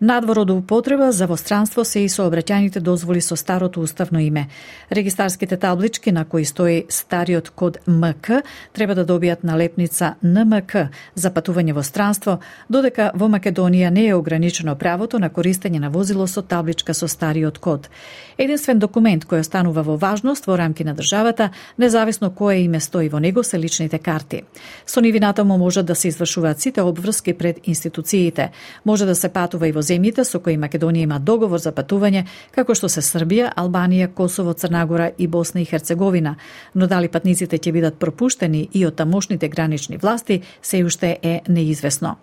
Надвор 0.00 0.38
од 0.38 0.50
употреба 0.50 1.12
за 1.12 1.24
востранство 1.26 1.80
се 1.84 2.02
и 2.04 2.08
сообраќајните 2.12 2.82
дозволи 2.84 3.22
со 3.24 3.36
старото 3.36 3.80
уставно 3.80 4.20
име. 4.20 4.48
Регистарските 4.92 5.56
таблички 5.56 6.12
на 6.12 6.24
кои 6.24 6.44
стои 6.44 6.84
стариот 6.88 7.48
код 7.50 7.78
МК 7.88 8.42
треба 8.72 8.94
да 8.94 9.06
добијат 9.06 9.40
налепница 9.42 10.14
НМК 10.22 10.92
за 11.14 11.30
патување 11.30 11.72
во 11.72 11.82
странство, 11.82 12.40
додека 12.68 13.10
во 13.14 13.28
Македонија 13.32 13.88
не 13.90 14.06
е 14.08 14.14
ограничено 14.14 14.76
правото 14.76 15.18
на 15.18 15.30
користење 15.30 15.80
на 15.80 15.88
возило 15.90 16.26
со 16.26 16.42
табличка 16.42 16.94
со 16.94 17.08
стариот 17.08 17.58
код. 17.58 17.88
Единствен 18.36 18.78
документ 18.78 19.24
кој 19.24 19.40
останува 19.40 19.82
во 19.82 19.96
важност 19.96 20.44
во 20.46 20.58
рамки 20.58 20.84
на 20.84 20.92
државата, 20.94 21.50
независно 21.78 22.30
кое 22.30 22.60
име 22.68 22.80
стои 22.80 23.08
во 23.08 23.18
него, 23.18 23.42
се 23.42 23.58
личните 23.58 23.98
карти. 23.98 24.42
Со 24.86 25.00
нивината 25.00 25.44
му 25.44 25.56
можат 25.58 25.86
да 25.86 25.94
се 25.94 26.08
извршуваат 26.08 26.60
сите 26.60 26.82
обврски 26.82 27.32
пред 27.32 27.60
институциите. 27.64 28.50
Може 28.84 29.06
да 29.06 29.14
се 29.14 29.28
патува 29.28 29.68
и 29.68 29.72
во 29.72 29.85
земјите 29.86 30.24
со 30.24 30.40
кои 30.42 30.58
Македонија 30.58 31.06
има 31.06 31.18
договор 31.18 31.62
за 31.62 31.72
патување, 31.72 32.24
како 32.54 32.74
што 32.74 32.90
се 32.92 33.04
Србија, 33.04 33.52
Албанија, 33.56 34.10
Косово, 34.14 34.54
Црнагора 34.54 35.10
и 35.18 35.26
Босна 35.26 35.62
и 35.62 35.64
Херцеговина, 35.64 36.36
но 36.74 36.86
дали 36.86 37.08
патниците 37.08 37.58
ќе 37.58 37.72
бидат 37.72 37.98
пропуштени 38.02 38.68
и 38.72 38.86
од 38.86 38.96
тамошните 38.98 39.48
гранични 39.48 39.96
власти 40.02 40.42
се 40.62 40.84
уште 40.84 41.16
е 41.22 41.40
неизвестно 41.48 42.16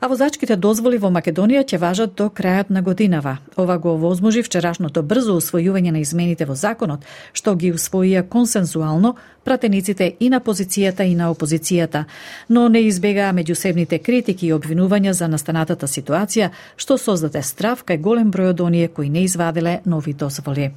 а 0.00 0.08
возачките 0.08 0.56
дозволи 0.56 0.98
во 0.98 1.10
Македонија 1.10 1.64
ќе 1.64 1.78
важат 1.78 2.14
до 2.14 2.28
крајот 2.28 2.70
на 2.70 2.82
годинава. 2.82 3.36
Ова 3.56 3.78
го 3.78 3.94
овозможи 3.94 4.42
вчерашното 4.42 5.02
брзо 5.02 5.36
усвојување 5.40 5.90
на 5.90 5.98
измените 5.98 6.44
во 6.44 6.54
законот, 6.54 7.04
што 7.32 7.54
ги 7.56 7.72
усвоија 7.72 8.22
консензуално 8.28 9.16
пратениците 9.44 10.14
и 10.20 10.30
на 10.30 10.40
позицијата 10.40 11.06
и 11.06 11.14
на 11.14 11.30
опозицијата, 11.34 12.04
но 12.48 12.68
не 12.68 12.86
избегаа 12.88 13.32
меѓусебните 13.32 14.02
критики 14.02 14.46
и 14.46 14.54
обвинувања 14.54 15.12
за 15.12 15.28
настанатата 15.28 15.86
ситуација, 15.86 16.50
што 16.76 16.98
создаде 16.98 17.42
страв 17.42 17.84
кај 17.86 18.00
голем 18.00 18.32
број 18.32 18.50
од 18.54 18.60
оние 18.60 18.88
кои 18.88 19.08
не 19.08 19.24
извадиле 19.24 19.80
нови 19.84 20.12
дозволи. 20.12 20.72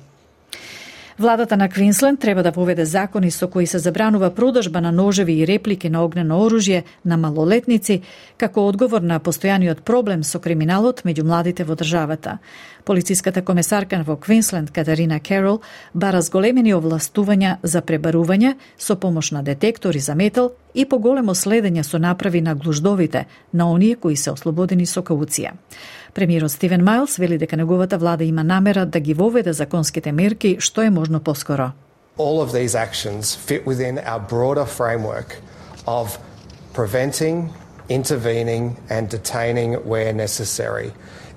Владата 1.20 1.58
на 1.58 1.70
Квинсленд 1.70 2.20
треба 2.20 2.44
да 2.44 2.52
поведе 2.52 2.86
закони 2.86 3.32
со 3.32 3.48
кои 3.48 3.68
се 3.68 3.80
забранува 3.80 4.30
продажба 4.36 4.82
на 4.82 4.92
ножеви 4.92 5.34
и 5.34 5.48
реплики 5.48 5.90
на 5.90 6.06
огнено 6.06 6.40
оружје 6.40 6.84
на 7.06 7.18
малолетници, 7.18 8.02
како 8.38 8.64
одговор 8.68 9.02
на 9.02 9.20
постојаниот 9.20 9.82
проблем 9.84 10.24
со 10.24 10.40
криминалот 10.40 11.04
меѓу 11.04 11.24
младите 11.28 11.64
во 11.68 11.76
државата. 11.76 12.40
Полициската 12.90 13.44
комесарка 13.46 14.04
во 14.04 14.16
Квинсленд 14.18 14.72
Катарина 14.72 15.20
Керол 15.20 15.60
бара 15.94 16.24
зголемени 16.26 16.72
овластувања 16.74 17.60
за 17.62 17.84
пребарување 17.86 18.56
со 18.82 18.96
помош 18.98 19.30
на 19.30 19.44
детектори 19.46 20.00
за 20.02 20.16
метал 20.18 20.50
и 20.74 20.88
поголемо 20.90 21.36
следење 21.38 21.84
со 21.86 22.00
направи 22.00 22.42
на 22.42 22.56
глуждовите 22.56 23.28
на 23.54 23.70
оние 23.72 23.96
кои 23.96 24.18
се 24.18 24.32
ослободени 24.32 24.88
со 24.90 25.04
кауција. 25.06 25.52
Премиерот 26.16 26.52
Стивен 26.52 26.82
Майлс 26.84 27.20
вели 27.20 27.38
дека 27.38 27.58
неговата 27.58 27.98
влада 27.98 28.24
има 28.24 28.44
намера 28.44 28.86
да 28.86 29.00
ги 29.00 29.14
воведе 29.14 29.54
законските 29.54 30.12
мерки 30.12 30.58
што 30.60 30.82
е 30.82 30.90
можно 30.90 31.20
поскоро. 31.20 31.72
All 32.18 32.42
of 32.42 32.50
these 32.58 32.74
actions 32.74 33.38
fit 33.38 33.66
within 33.66 34.00
our 34.00 34.20
broader 34.20 34.66
framework 34.66 35.38
of 35.86 36.18
preventing, 36.74 37.50
intervening 37.88 38.78
and 38.90 39.10
detaining 39.10 39.78
where 39.86 40.12
necessary. 40.12 40.92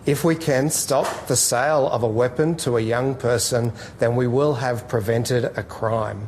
If 0.04 0.24
we 0.24 0.34
can 0.34 0.68
stop 0.68 1.28
the 1.28 1.36
sale 1.36 1.88
of 1.88 2.02
a 2.02 2.08
weapon 2.08 2.56
to 2.56 2.76
a 2.76 2.80
young 2.80 3.14
person, 3.14 3.72
then 4.00 4.16
we 4.16 4.26
will 4.26 4.54
have 4.54 4.88
prevented 4.88 5.44
a 5.44 5.62
crime. 5.62 6.26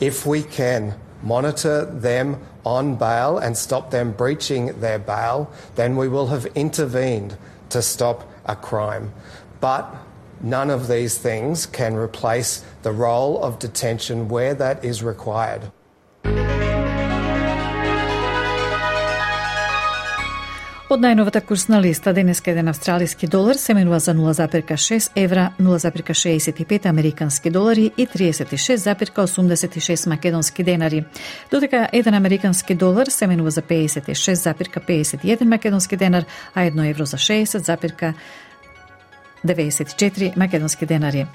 If 0.00 0.24
we 0.24 0.42
can 0.42 0.94
monitor 1.22 1.84
them 1.84 2.40
on 2.64 2.96
bail 2.96 3.36
and 3.36 3.54
stop 3.54 3.90
them 3.90 4.12
breaching 4.12 4.80
their 4.80 4.98
bail, 4.98 5.52
then 5.74 5.96
we 5.96 6.08
will 6.08 6.28
have 6.28 6.46
intervened 6.54 7.36
to 7.68 7.82
stop 7.82 8.26
a 8.46 8.56
crime. 8.56 9.12
But 9.60 9.94
none 10.40 10.70
of 10.70 10.88
these 10.88 11.18
things 11.18 11.66
can 11.66 11.94
replace 11.94 12.64
the 12.82 12.92
role 12.92 13.42
of 13.44 13.58
detention 13.58 14.28
where 14.28 14.54
that 14.54 14.82
is 14.86 15.02
required. 15.02 15.70
Од 20.92 21.00
најновата 21.00 21.40
курсна 21.40 21.78
листа 21.80 22.12
денеска 22.12 22.50
еден 22.52 22.68
австралиски 22.68 23.24
долар 23.26 23.56
се 23.56 23.74
менува 23.74 23.98
за 24.04 24.12
0,6 24.14 25.10
евра, 25.16 25.50
0,65 25.60 26.86
американски 26.86 27.50
долари 27.50 27.90
и 27.96 28.06
36,86 28.06 30.08
македонски 30.08 30.62
денари. 30.62 31.04
Додека 31.50 31.88
еден 31.92 32.14
американски 32.14 32.74
долар 32.74 33.06
се 33.06 33.26
менува 33.26 33.50
за 33.50 33.62
56,51 33.62 35.44
македонски 35.44 35.96
денар, 35.96 36.24
а 36.54 36.62
едно 36.62 36.84
евро 36.84 37.06
за 37.06 37.16
60, 37.16 37.58
94 39.46 40.36
македонски 40.36 40.86
денари. 40.86 41.26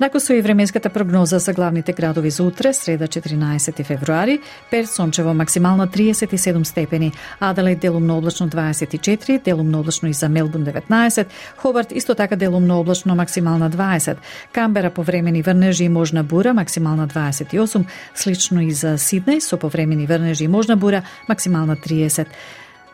Накусу 0.00 0.32
и 0.32 0.40
временската 0.40 0.90
прогноза 0.90 1.38
за 1.38 1.52
главните 1.52 1.92
градови 1.92 2.30
за 2.30 2.42
утре, 2.42 2.72
среда 2.72 3.06
14 3.06 3.84
февруари, 3.84 4.40
Перт 4.70 4.88
сончево 4.88 5.34
максимално 5.34 5.86
37 5.86 6.64
степени, 6.64 7.12
Аделаид 7.40 7.78
делумно 7.78 8.18
облачно 8.18 8.48
24, 8.48 9.44
делумно 9.44 9.80
облачно 9.80 10.08
и 10.08 10.12
за 10.12 10.28
Мелбун 10.28 10.64
19, 10.64 11.26
Хобарт 11.56 11.92
исто 11.92 12.14
така 12.14 12.36
делумно 12.36 12.80
облачно 12.80 13.14
максимална 13.14 13.70
20, 13.70 14.16
Камбера 14.52 14.90
повремени 14.90 15.42
врнежи 15.42 15.84
и 15.84 15.88
можна 15.88 16.24
бура 16.24 16.54
максимална 16.54 17.08
28, 17.08 17.84
слично 18.14 18.62
и 18.62 18.72
за 18.72 18.98
Сиднеј 18.98 19.40
со 19.40 19.56
повремени 19.56 20.06
врнежи 20.06 20.44
и 20.44 20.48
можна 20.48 20.76
бура 20.76 21.02
максимална 21.28 21.76
30. 21.76 22.26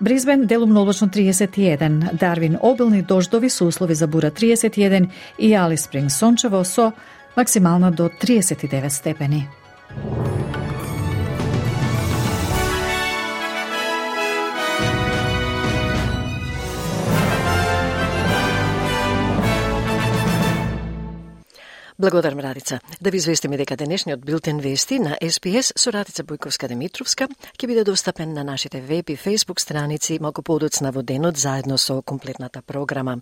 Бризбен 0.00 0.46
делумно 0.46 0.82
облачно 0.82 1.08
31, 1.08 2.10
Дарвин 2.12 2.58
обилни 2.62 3.02
дождови 3.02 3.50
со 3.50 3.64
услови 3.64 3.94
за 3.94 4.06
бура 4.06 4.30
31 4.30 5.10
и 5.38 5.54
Алис 5.54 5.82
Спринг 5.82 6.10
сончево 6.10 6.64
со 6.64 6.92
максимална 7.36 7.90
до 7.90 8.08
39 8.08 8.92
степени. 8.92 9.48
Благодарам 22.00 22.38
Радица. 22.38 22.80
Да 23.00 23.10
ви 23.10 23.16
известиме 23.16 23.56
дека 23.56 23.76
денешниот 23.76 24.20
билтен 24.24 24.60
вести 24.60 24.98
на 24.98 25.18
СПС 25.30 25.72
со 25.76 25.90
Радица 25.90 26.22
Бојковска 26.22 26.68
Демитровска 26.68 27.26
ќе 27.58 27.66
биде 27.66 27.82
достапен 27.82 28.30
на 28.34 28.44
нашите 28.44 28.78
веб 28.80 29.10
и 29.10 29.16
фейсбук 29.16 29.58
страници 29.60 30.20
малку 30.22 30.42
подоцна 30.46 30.92
во 30.94 31.02
денот 31.02 31.36
заедно 31.36 31.74
со 31.78 31.98
комплетната 32.02 32.62
програма. 32.62 33.18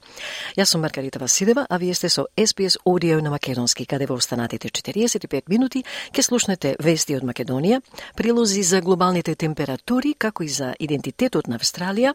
Јас 0.58 0.76
сум 0.76 0.82
Маргарита 0.84 1.18
Василева, 1.18 1.64
а 1.70 1.78
вие 1.78 1.94
сте 1.94 2.08
со 2.08 2.26
СПС 2.36 2.76
Audio 2.84 3.22
на 3.22 3.30
Македонски, 3.30 3.86
каде 3.86 4.06
во 4.06 4.14
останатите 4.14 4.68
45 4.68 5.48
минути 5.48 5.84
ќе 6.12 6.20
слушнете 6.20 6.76
вести 6.78 7.16
од 7.16 7.24
Македонија, 7.24 7.80
прилози 8.14 8.62
за 8.62 8.82
глобалните 8.82 9.34
температури, 9.34 10.12
како 10.18 10.42
и 10.44 10.48
за 10.48 10.74
идентитетот 10.78 11.48
на 11.48 11.56
Австралија, 11.56 12.12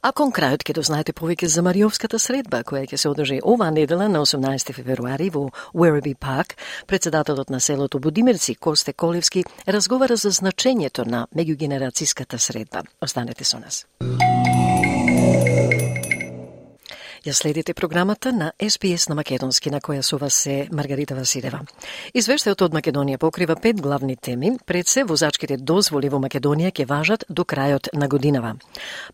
а 0.00 0.12
кон 0.12 0.30
крајот 0.30 0.62
ќе 0.62 0.78
дознаете 0.78 1.12
повеќе 1.12 1.46
за 1.46 1.62
Мариовската 1.62 2.18
средба, 2.22 2.62
која 2.62 2.86
ќе 2.86 3.02
се 3.02 3.08
одржи 3.08 3.40
оваа 3.42 3.74
недела 3.74 4.08
на 4.08 4.22
18 4.22 4.72
февруари 4.72 5.30
во 5.30 5.50
Werribee 5.74 6.03
Kirby 6.04 6.14
Пак, 6.14 6.54
председателот 6.86 7.50
на 7.50 7.60
селото 7.60 8.00
Будимирци 8.00 8.54
Косте 8.54 8.92
Колевски 8.92 9.44
разговара 9.68 10.16
за 10.16 10.30
значењето 10.30 11.06
на 11.06 11.26
меѓугенерацијската 11.36 12.36
средба. 12.36 12.82
Останете 13.00 13.44
со 13.44 13.58
нас. 13.58 13.86
Ја 17.24 17.32
следите 17.32 17.72
програмата 17.74 18.32
на 18.32 18.52
СПС 18.68 19.08
на 19.08 19.14
Македонски, 19.14 19.70
на 19.70 19.78
која 19.80 20.02
со 20.04 20.18
вас 20.20 20.46
е 20.46 20.68
Маргарита 20.68 21.14
Василева. 21.16 21.62
Извештајот 22.12 22.64
од 22.66 22.74
Македонија 22.76 23.16
покрива 23.16 23.56
пет 23.56 23.80
главни 23.80 24.16
теми. 24.16 24.58
Пред 24.66 24.88
се, 24.88 25.04
возачките 25.08 25.56
дозволи 25.56 26.10
во 26.12 26.20
Македонија 26.20 26.68
ќе 26.68 26.84
важат 26.84 27.24
до 27.30 27.46
крајот 27.48 27.88
на 27.94 28.08
годинава. 28.08 28.56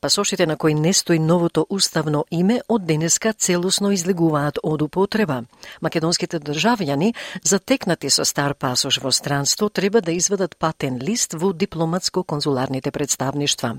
Пасошите 0.00 0.46
на 0.46 0.56
кои 0.56 0.74
не 0.74 0.92
стои 0.92 1.18
новото 1.18 1.66
уставно 1.70 2.24
име 2.30 2.58
од 2.68 2.84
денеска 2.84 3.32
целосно 3.32 3.92
излегуваат 3.92 4.58
од 4.62 4.82
употреба. 4.82 5.44
Македонските 5.80 6.40
државјани, 6.40 7.14
затекнати 7.44 8.10
со 8.10 8.24
стар 8.24 8.54
пасош 8.54 8.98
во 8.98 9.12
странство, 9.12 9.70
треба 9.70 10.00
да 10.00 10.10
изведат 10.10 10.56
патен 10.56 10.98
лист 10.98 11.34
во 11.34 11.52
дипломатско-конзуларните 11.52 12.90
представништва. 12.90 13.78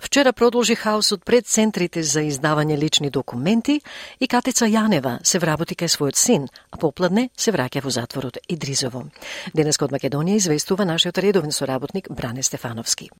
Вчера 0.00 0.32
продолжи 0.32 0.74
хаосот 0.74 1.24
пред 1.24 1.46
центрите 1.46 2.02
за 2.02 2.24
издавање 2.24 2.80
лични 2.80 3.10
документи 3.10 3.49
документи 3.50 3.80
и 4.20 4.28
Катица 4.28 4.66
Јанева 4.66 5.18
се 5.24 5.38
вработи 5.38 5.74
кај 5.74 5.88
својот 5.90 6.16
син, 6.16 6.48
а 6.70 6.76
попладне 6.76 7.30
се 7.36 7.52
враќа 7.52 7.82
во 7.82 7.90
затворот 7.90 8.38
Идризово. 8.48 9.10
Денес 9.54 9.80
од 9.82 9.90
Македонија 9.90 10.36
известува 10.36 10.84
нашиот 10.84 11.18
редовен 11.18 11.52
соработник 11.52 12.08
Бране 12.10 12.42
Стефановски. 12.42 13.10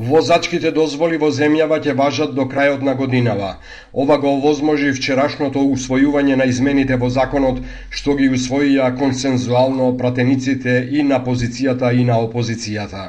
Возачките 0.00 0.70
дозволи 0.72 1.18
во 1.20 1.28
земјава 1.28 1.76
ќе 1.84 1.92
важат 1.92 2.30
до 2.32 2.46
крајот 2.48 2.80
на 2.80 2.94
годинава. 2.96 3.48
Ова 3.92 4.16
го 4.22 4.30
овозможи 4.38 4.94
вчерашното 4.96 5.60
усвојување 5.74 6.38
на 6.40 6.46
измените 6.48 6.96
во 6.96 7.10
законот, 7.12 7.58
што 7.90 8.14
ги 8.16 8.30
усвоија 8.32 8.86
консензуално 8.96 9.90
пратениците 10.00 10.78
и 10.88 11.04
на 11.04 11.20
позицијата 11.26 11.92
и 11.92 12.08
на 12.08 12.16
опозицијата. 12.24 13.04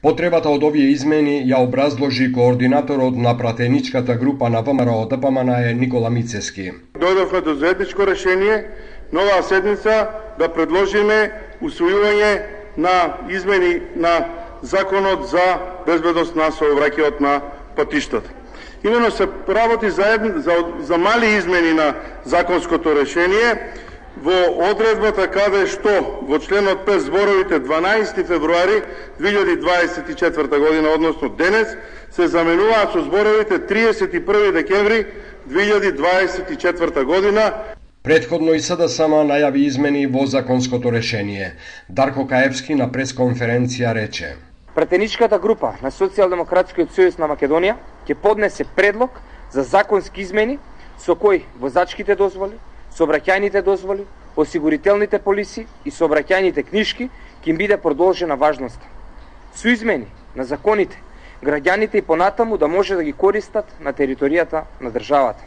Потребата 0.00 0.48
од 0.48 0.64
овие 0.64 0.88
измени 0.94 1.44
ја 1.44 1.60
образложи 1.60 2.32
координаторот 2.32 3.20
на 3.20 3.36
пратеничката 3.36 4.16
група 4.16 4.48
на 4.48 4.64
ВМРО 4.64 5.06
ДПМН 5.12 5.60
е 5.60 5.74
Никола 5.74 6.08
Мицески. 6.08 6.72
Дојдовме 6.96 7.44
до 7.44 7.54
заедничко 7.54 8.06
решение 8.06 8.64
нова 9.12 9.42
седница 9.42 10.06
да 10.38 10.48
предложиме 10.48 11.32
усвојување 11.60 12.36
на 12.80 13.28
измени 13.28 13.80
на 13.96 14.39
Законот 14.62 15.28
за 15.28 15.58
безбедност 15.86 16.36
на 16.36 16.50
сообраќајот 16.52 17.20
на 17.20 17.40
патиштата. 17.76 18.30
Имено 18.84 19.10
се 19.10 19.28
работи 19.48 19.90
за, 19.90 20.18
за, 20.36 20.56
за 20.80 20.98
мали 20.98 21.26
измени 21.26 21.72
на 21.72 21.94
законското 22.24 22.94
решение 22.96 23.72
во 24.16 24.70
одредбата 24.70 25.26
каде 25.30 25.66
што 25.66 25.92
во 26.28 26.38
членот 26.38 26.84
5 26.86 26.98
зборовите 27.06 27.60
12 27.60 28.26
февруари 28.26 28.82
2024 29.20 30.58
година, 30.58 30.88
односно 30.94 31.28
денес, 31.28 31.76
се 32.10 32.26
заменуваат 32.28 32.92
со 32.92 33.04
зборовите 33.04 33.58
31 33.58 34.52
декември 34.52 35.06
2024 35.48 37.04
година. 37.04 37.52
Предходно 38.02 38.54
и 38.54 38.60
СДСМ 38.60 39.24
најави 39.28 39.66
измени 39.68 40.06
во 40.06 40.26
законското 40.26 40.92
решение. 40.92 41.54
Дарко 41.88 42.26
Каевски 42.26 42.74
на 42.74 42.88
пресконференција 42.88 43.92
рече. 43.94 44.36
Пратеничката 44.74 45.38
група 45.38 45.72
на 45.82 45.90
Социјалдемократскиот 45.90 46.92
сојуз 46.94 47.16
на 47.18 47.26
Македонија 47.26 47.74
ќе 48.06 48.14
поднесе 48.14 48.64
предлог 48.76 49.18
за 49.50 49.64
законски 49.66 50.22
измени 50.22 50.58
со 50.98 51.16
кои 51.18 51.42
возачките 51.58 52.14
дозволи, 52.14 52.54
сообраќајните 52.94 53.64
дозволи, 53.66 54.06
осигурителните 54.36 55.18
полиси 55.18 55.66
и 55.84 55.90
сообраќајните 55.90 56.62
книжки 56.70 57.08
ќе 57.42 57.50
им 57.50 57.58
биде 57.58 57.76
продолжена 57.82 58.36
важноста. 58.36 58.86
Со 59.54 59.74
измени 59.74 60.06
на 60.36 60.44
законите, 60.44 61.02
граѓаните 61.42 61.98
и 61.98 62.06
понатаму 62.06 62.56
да 62.56 62.68
може 62.68 62.94
да 62.94 63.02
ги 63.02 63.12
користат 63.12 63.66
на 63.80 63.92
територијата 63.92 64.64
на 64.80 64.94
државата. 64.94 65.42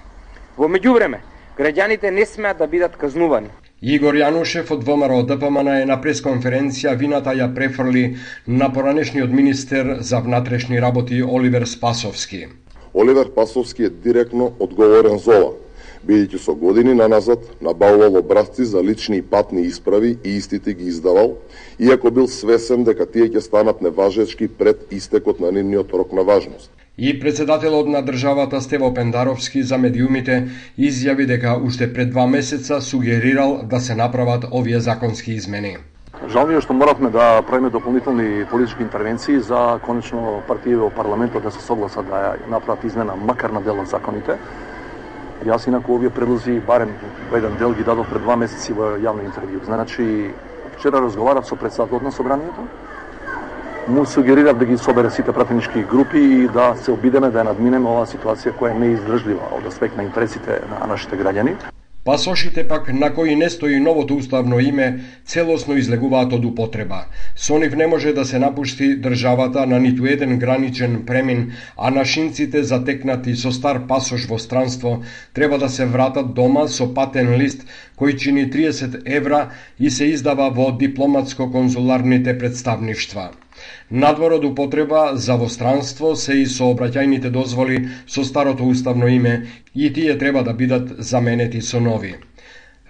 Во 0.58 0.68
меѓувреме, 0.68 1.24
граѓаните 1.58 2.12
не 2.12 2.26
смеат 2.26 2.58
да 2.58 2.68
бидат 2.68 2.98
казнувани. 2.98 3.50
Игор 3.84 4.16
Јанушев 4.16 4.70
од 4.72 4.86
ВМРО 4.88 5.26
ДПМН 5.28 5.68
е 5.82 5.88
на 5.90 5.98
пресконференција 6.00 6.94
вината 6.96 7.34
ја 7.36 7.50
префрли 7.52 8.04
на 8.48 8.70
поранешниот 8.72 9.34
министер 9.36 9.98
за 10.00 10.22
внатрешни 10.24 10.80
работи 10.80 11.20
Оливер 11.20 11.66
Спасовски. 11.68 12.46
Оливер 12.94 13.28
Спасовски 13.34 13.84
е 13.84 13.90
директно 13.90 14.54
одговорен 14.60 15.20
за 15.20 15.36
ова, 15.36 15.50
бидејќи 16.08 16.40
со 16.46 16.56
години 16.56 16.94
наназад 16.96 17.44
набавувал 17.60 18.16
образци 18.22 18.64
за 18.64 18.80
лични 18.80 19.20
и 19.20 19.22
патни 19.22 19.66
исправи 19.68 20.16
и 20.24 20.38
истите 20.38 20.74
ги 20.74 20.88
издавал, 20.88 21.36
иако 21.80 22.12
бил 22.12 22.32
свесен 22.32 22.88
дека 22.88 23.04
тие 23.04 23.28
ќе 23.28 23.44
станат 23.44 23.84
неважечки 23.84 24.48
пред 24.48 24.88
истекот 24.96 25.44
на 25.44 25.52
нивниот 25.52 25.92
рок 25.92 26.16
на 26.16 26.24
важност. 26.24 26.72
И 26.98 27.20
председателот 27.20 27.88
на 27.88 28.06
државата 28.06 28.62
Стево 28.62 28.94
Пендаровски 28.94 29.64
за 29.64 29.78
медиумите 29.78 30.36
изјави 30.78 31.26
дека 31.26 31.56
уште 31.58 31.88
пред 31.94 32.12
два 32.12 32.28
месеца 32.28 32.82
сугерирал 32.82 33.62
да 33.64 33.80
се 33.80 33.96
направат 33.96 34.46
овие 34.52 34.80
законски 34.80 35.32
измени. 35.34 35.78
Жал 36.30 36.46
ми 36.48 36.54
е 36.54 36.62
што 36.62 36.74
моравме 36.74 37.10
да 37.10 37.42
правиме 37.42 37.74
дополнителни 37.74 38.46
политички 38.46 38.86
интервенции 38.86 39.40
за 39.40 39.80
конечно 39.82 40.44
партија 40.46 40.86
во 40.86 40.92
парламентот 40.94 41.42
да 41.44 41.52
се 41.52 41.66
согласат 41.66 42.06
да 42.06 42.38
направат 42.48 42.84
измена 42.84 43.16
макар 43.18 43.50
на 43.50 43.62
дел 43.66 43.82
од 43.82 43.90
законите. 43.90 44.38
Јас 45.42 45.68
инаку 45.68 45.98
овие 45.98 46.14
предлози 46.14 46.60
барем 46.62 46.94
во 47.32 47.42
еден 47.42 47.58
дел 47.58 47.74
ги 47.74 47.84
дадов 47.84 48.06
пред 48.14 48.22
два 48.22 48.38
месеци 48.38 48.74
во 48.74 48.94
јавно 49.02 49.26
интервју. 49.26 49.66
Значи, 49.66 50.30
вчера 50.78 51.02
разговарав 51.02 51.48
со 51.48 51.56
председателот 51.56 52.04
на 52.04 52.12
собранието 52.12 52.70
му 53.88 54.06
сугерирав 54.06 54.58
да 54.58 54.66
ги 54.66 54.78
собере 54.78 55.10
сите 55.10 55.32
пратенички 55.32 55.84
групи 55.84 56.18
и 56.18 56.48
да 56.48 56.76
се 56.76 56.92
обидеме 56.92 57.30
да 57.30 57.44
ја 57.44 57.50
надминеме 57.52 57.90
оваа 57.90 58.08
ситуација 58.08 58.56
која 58.56 58.72
е 58.72 58.80
неиздржлива 58.80 59.52
од 59.58 59.68
аспект 59.68 59.98
на 59.98 60.04
интересите 60.04 60.62
на 60.72 60.88
нашите 60.88 61.20
граѓани. 61.20 61.56
Пасошите 62.06 62.68
пак 62.68 62.94
на 62.94 63.14
кои 63.14 63.36
не 63.36 63.50
стои 63.50 63.80
новото 63.80 64.16
уставно 64.16 64.60
име 64.60 65.00
целосно 65.26 65.78
излегуваат 65.78 66.34
од 66.34 66.46
употреба. 66.46 67.06
Со 67.36 67.60
нив 67.60 67.76
не 67.76 67.88
може 67.88 68.14
да 68.14 68.26
се 68.26 68.40
напушти 68.40 68.96
државата 69.00 69.66
на 69.66 69.80
ниту 69.80 70.06
еден 70.06 70.40
граничен 70.40 71.04
премин, 71.06 71.52
а 71.78 71.92
нашинците 71.92 72.64
затекнати 72.64 73.36
со 73.36 73.52
стар 73.52 73.88
пасош 73.88 74.28
во 74.28 74.40
странство 74.40 75.00
треба 75.34 75.58
да 75.58 75.70
се 75.70 75.86
вратат 75.86 76.34
дома 76.34 76.68
со 76.68 76.88
патен 76.94 77.36
лист 77.40 77.64
кој 78.00 78.18
чини 78.18 78.50
30 78.52 79.02
евра 79.06 79.50
и 79.80 79.90
се 79.90 80.06
издава 80.06 80.50
во 80.52 80.72
дипломатско-конзуларните 80.72 82.38
представништва. 82.38 83.32
Надвор 83.92 84.34
од 84.40 84.46
употреба 84.46 85.12
за 85.16 85.36
востранство 85.36 86.16
се 86.16 86.40
и 86.42 86.46
сообраќајните 86.50 87.30
дозволи 87.30 87.80
со 88.08 88.24
старото 88.24 88.66
уставно 88.66 89.08
име 89.08 89.34
и 89.76 89.94
тие 89.94 90.18
треба 90.18 90.44
да 90.44 90.54
бидат 90.54 90.96
заменети 90.98 91.62
со 91.62 91.80
нови. 91.80 92.16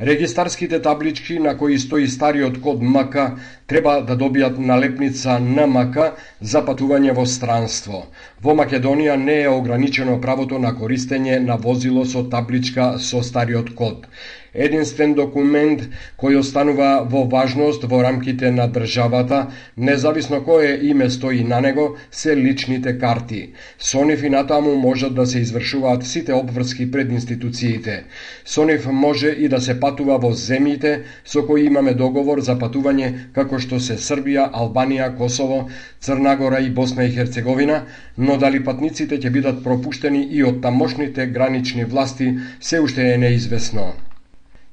Регистарските 0.01 0.79
таблички 0.81 1.39
на 1.39 1.57
кои 1.57 1.79
стои 1.79 2.07
стариот 2.07 2.61
код 2.61 2.81
МК 2.81 3.37
треба 3.67 4.01
да 4.07 4.17
добијат 4.17 4.57
налепница 4.57 5.37
НМК 5.39 6.17
за 6.41 6.63
патување 6.65 7.13
во 7.13 7.25
странство. 7.29 8.07
Во 8.41 8.55
Македонија 8.57 9.15
не 9.15 9.41
е 9.43 9.49
ограничено 9.49 10.19
правото 10.21 10.59
на 10.59 10.73
користење 10.73 11.39
на 11.39 11.55
возило 11.55 12.05
со 12.05 12.23
табличка 12.23 12.97
со 12.97 13.21
стариот 13.21 13.75
код 13.75 14.07
единствен 14.53 15.13
документ 15.17 15.87
кој 16.21 16.37
останува 16.39 16.89
во 17.09 17.23
важност 17.29 17.83
во 17.89 18.01
рамките 18.03 18.51
на 18.51 18.67
државата, 18.67 19.47
независно 19.77 20.41
кое 20.43 20.77
име 20.89 21.09
стои 21.09 21.43
на 21.43 21.61
него, 21.61 21.95
се 22.11 22.35
личните 22.37 22.97
карти. 22.99 23.53
Со 23.79 24.05
нив 24.05 24.23
и 24.23 24.29
натаму 24.29 24.75
можат 24.75 25.15
да 25.15 25.25
се 25.25 25.39
извршуваат 25.39 26.03
сите 26.05 26.33
обврски 26.33 26.91
пред 26.91 27.11
институциите. 27.11 28.03
Со 28.45 28.65
нив 28.65 28.87
може 28.91 29.29
и 29.29 29.47
да 29.49 29.61
се 29.61 29.79
патува 29.79 30.17
во 30.17 30.31
земјите 30.33 30.93
со 31.25 31.45
кои 31.47 31.65
имаме 31.65 31.93
договор 31.93 32.41
за 32.41 32.55
патување 32.59 33.33
како 33.33 33.59
што 33.59 33.79
се 33.79 33.97
Србија, 33.97 34.49
Албанија, 34.53 35.15
Косово, 35.17 35.67
Црнагора 35.99 36.59
и 36.59 36.69
Босна 36.69 37.05
и 37.05 37.11
Херцеговина, 37.11 37.83
но 38.17 38.37
дали 38.37 38.63
патниците 38.63 39.17
ќе 39.17 39.29
бидат 39.29 39.63
пропуштени 39.63 40.23
и 40.31 40.43
од 40.43 40.61
тамошните 40.61 41.27
гранични 41.27 41.85
власти 41.85 42.33
се 42.59 42.79
уште 42.79 43.13
е 43.13 43.17
неизвестно. 43.17 43.93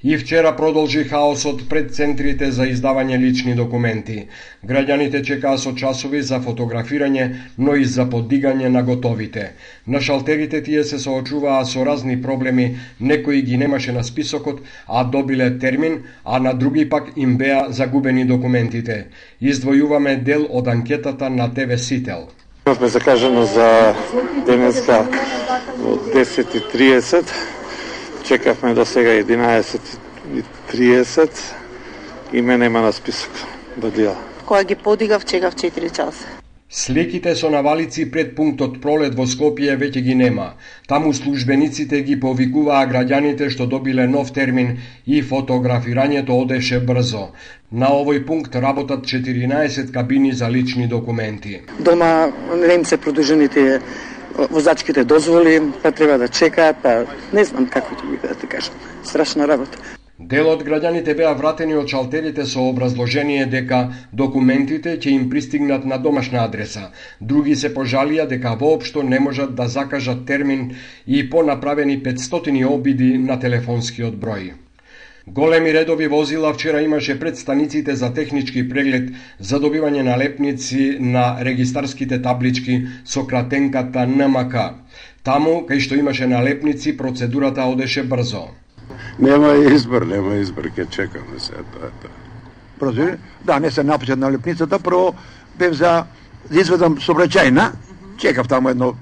И 0.02 0.16
вчера 0.16 0.56
продолжи 0.56 1.04
хаосот 1.04 1.68
пред 1.68 1.90
центрите 1.94 2.46
за 2.50 2.64
издавање 2.72 3.18
лични 3.20 3.52
документи. 3.52 4.30
Граѓаните 4.64 5.20
чекаа 5.20 5.58
со 5.60 5.74
часови 5.76 6.22
за 6.24 6.38
фотографирање, 6.40 7.26
но 7.58 7.74
и 7.76 7.84
за 7.84 8.06
подигање 8.08 8.70
на 8.72 8.82
готовите. 8.82 9.52
На 9.86 10.00
шалтерите 10.00 10.62
тие 10.62 10.84
се 10.84 10.98
соочуваа 10.98 11.66
со 11.68 11.84
разни 11.84 12.16
проблеми, 12.22 12.78
некои 13.00 13.42
ги 13.42 13.60
немаше 13.60 13.92
на 13.92 14.04
списокот, 14.04 14.64
а 14.88 15.04
добиле 15.04 15.58
термин, 15.58 16.02
а 16.24 16.38
на 16.38 16.54
други 16.54 16.88
пак 16.88 17.12
им 17.16 17.36
беа 17.36 17.66
загубени 17.68 18.24
документите. 18.24 19.06
Издвојуваме 19.42 20.16
дел 20.24 20.48
од 20.48 20.68
анкетата 20.68 21.28
на 21.28 21.52
ТВ 21.52 21.76
Сител. 21.78 22.28
Имавме 22.66 22.88
закажено 22.88 23.44
за 23.44 23.94
денеска 24.46 25.04
од 25.84 26.12
10.30 26.16 27.59
чекавме 28.30 28.74
до 28.74 28.84
сега 28.84 29.10
11.30 29.10 31.30
и 32.32 32.42
мене 32.42 32.66
има 32.66 32.80
на 32.80 32.92
список 32.92 33.30
бадија. 33.82 34.14
Која 34.46 34.66
ги 34.66 34.74
подигав, 34.74 35.24
чекав 35.26 35.54
4 35.54 35.90
часа. 35.90 36.26
Слеките 36.70 37.34
со 37.34 37.50
навалици 37.50 38.10
пред 38.10 38.36
пунктот 38.36 38.80
Пролет 38.82 39.14
во 39.18 39.26
Скопје 39.26 39.76
веќе 39.80 40.00
ги 40.06 40.14
нема. 40.14 40.52
Таму 40.86 41.12
службениците 41.12 42.02
ги 42.06 42.20
повикуваа 42.20 42.86
граѓаните 42.92 43.50
што 43.50 43.66
добиле 43.66 44.06
нов 44.06 44.30
термин 44.36 44.78
и 45.06 45.22
фотографирањето 45.22 46.30
одеше 46.44 46.78
брзо. 46.78 47.28
На 47.72 47.90
овој 47.90 48.26
пункт 48.26 48.54
работат 48.54 49.06
14 49.10 49.90
кабини 49.90 50.32
за 50.32 50.50
лични 50.50 50.86
документи. 50.86 51.60
Дома 51.80 52.30
не 52.54 52.74
им 52.74 52.84
се 52.84 52.96
продужените 52.96 53.80
возачките 54.50 55.04
дозволи, 55.04 55.60
па 55.82 55.92
треба 55.92 56.18
да 56.18 56.28
чекаат, 56.28 56.76
па 56.82 57.06
не 57.32 57.44
знам 57.44 57.66
како 57.66 57.94
ќе 57.94 58.10
биде 58.10 58.28
да 58.28 58.34
ти 58.34 58.46
кажам. 58.46 58.74
Страшна 59.04 59.48
работа. 59.48 59.78
Дел 60.20 60.50
од 60.52 60.60
граѓаните 60.66 61.14
беа 61.16 61.30
вратени 61.32 61.74
од 61.80 61.88
шалтерите 61.88 62.44
со 62.44 62.66
образложение 62.68 63.46
дека 63.48 63.78
документите 64.12 64.98
ќе 64.98 65.14
им 65.16 65.30
пристигнат 65.30 65.86
на 65.92 65.96
домашна 65.96 66.42
адреса. 66.44 66.90
Други 67.20 67.56
се 67.56 67.70
пожалија 67.74 68.26
дека 68.28 68.52
воопшто 68.60 69.02
не 69.02 69.20
можат 69.20 69.54
да 69.56 69.68
закажат 69.68 70.26
термин 70.26 70.74
и 71.06 71.22
по 71.30 71.42
направени 71.42 72.02
500 72.02 72.66
обиди 72.68 73.16
на 73.18 73.40
телефонскиот 73.40 74.20
број. 74.20 74.52
Големи 75.26 75.74
редови 75.74 76.08
возила 76.08 76.54
вчера 76.54 76.82
имаше 76.82 77.20
пред 77.20 77.38
станиците 77.38 77.94
за 77.94 78.14
технички 78.14 78.68
преглед 78.68 79.10
за 79.40 79.60
добивање 79.60 80.02
на 80.02 80.16
лепници 80.18 80.96
на 81.00 81.36
регистарските 81.44 82.22
таблички 82.22 82.86
со 83.04 83.26
кратенката 83.26 84.06
НМК. 84.06 84.56
Таму, 85.22 85.66
кај 85.68 85.84
што 85.84 85.98
имаше 86.00 86.26
налепници, 86.26 86.96
процедурата 86.96 87.68
одеше 87.68 88.02
брзо. 88.02 88.48
Нема 89.18 89.52
избор, 89.74 90.06
нема 90.08 90.40
избор, 90.40 90.70
ке 90.74 90.86
чекаме 90.86 91.38
се, 91.38 91.52
тоа 91.52 91.92
е 91.92 91.92
тоа. 92.00 92.10
Процедура? 92.80 93.18
Да, 93.44 93.60
не 93.60 93.70
се 93.70 93.82
напишат 93.82 94.18
налепницата, 94.18 94.78
прво 94.78 95.14
бев 95.58 95.76
за 95.76 96.04
да 96.50 96.60
изведам 96.60 96.96
собраќајна, 96.96 97.72
чекав 98.16 98.48
таму 98.48 98.72
едно 98.72 98.94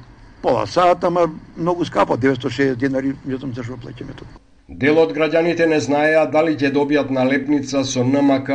пола 0.43 0.67
сат, 0.67 1.05
ама 1.05 1.31
многу 1.57 1.85
скапо, 1.85 2.19
960 2.19 2.75
денари, 2.75 3.15
не 3.25 3.37
знам 3.37 3.55
зашо 3.55 3.79
плаќаме 3.79 4.19
тоа. 4.19 4.48
Дел 4.69 4.99
од 5.01 5.15
граѓаните 5.17 5.65
не 5.69 5.77
знаеа 5.81 6.27
дали 6.33 6.53
ќе 6.61 6.69
добијат 6.73 7.13
налепница 7.17 7.81
со 7.91 8.03
НМК 8.05 8.51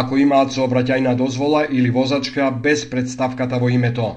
ако 0.00 0.18
имаат 0.20 0.50
сообраќајна 0.52 1.14
дозвола 1.16 1.62
или 1.78 1.92
возачка 1.94 2.50
без 2.66 2.82
представката 2.90 3.56
во 3.62 3.70
името. 3.72 4.10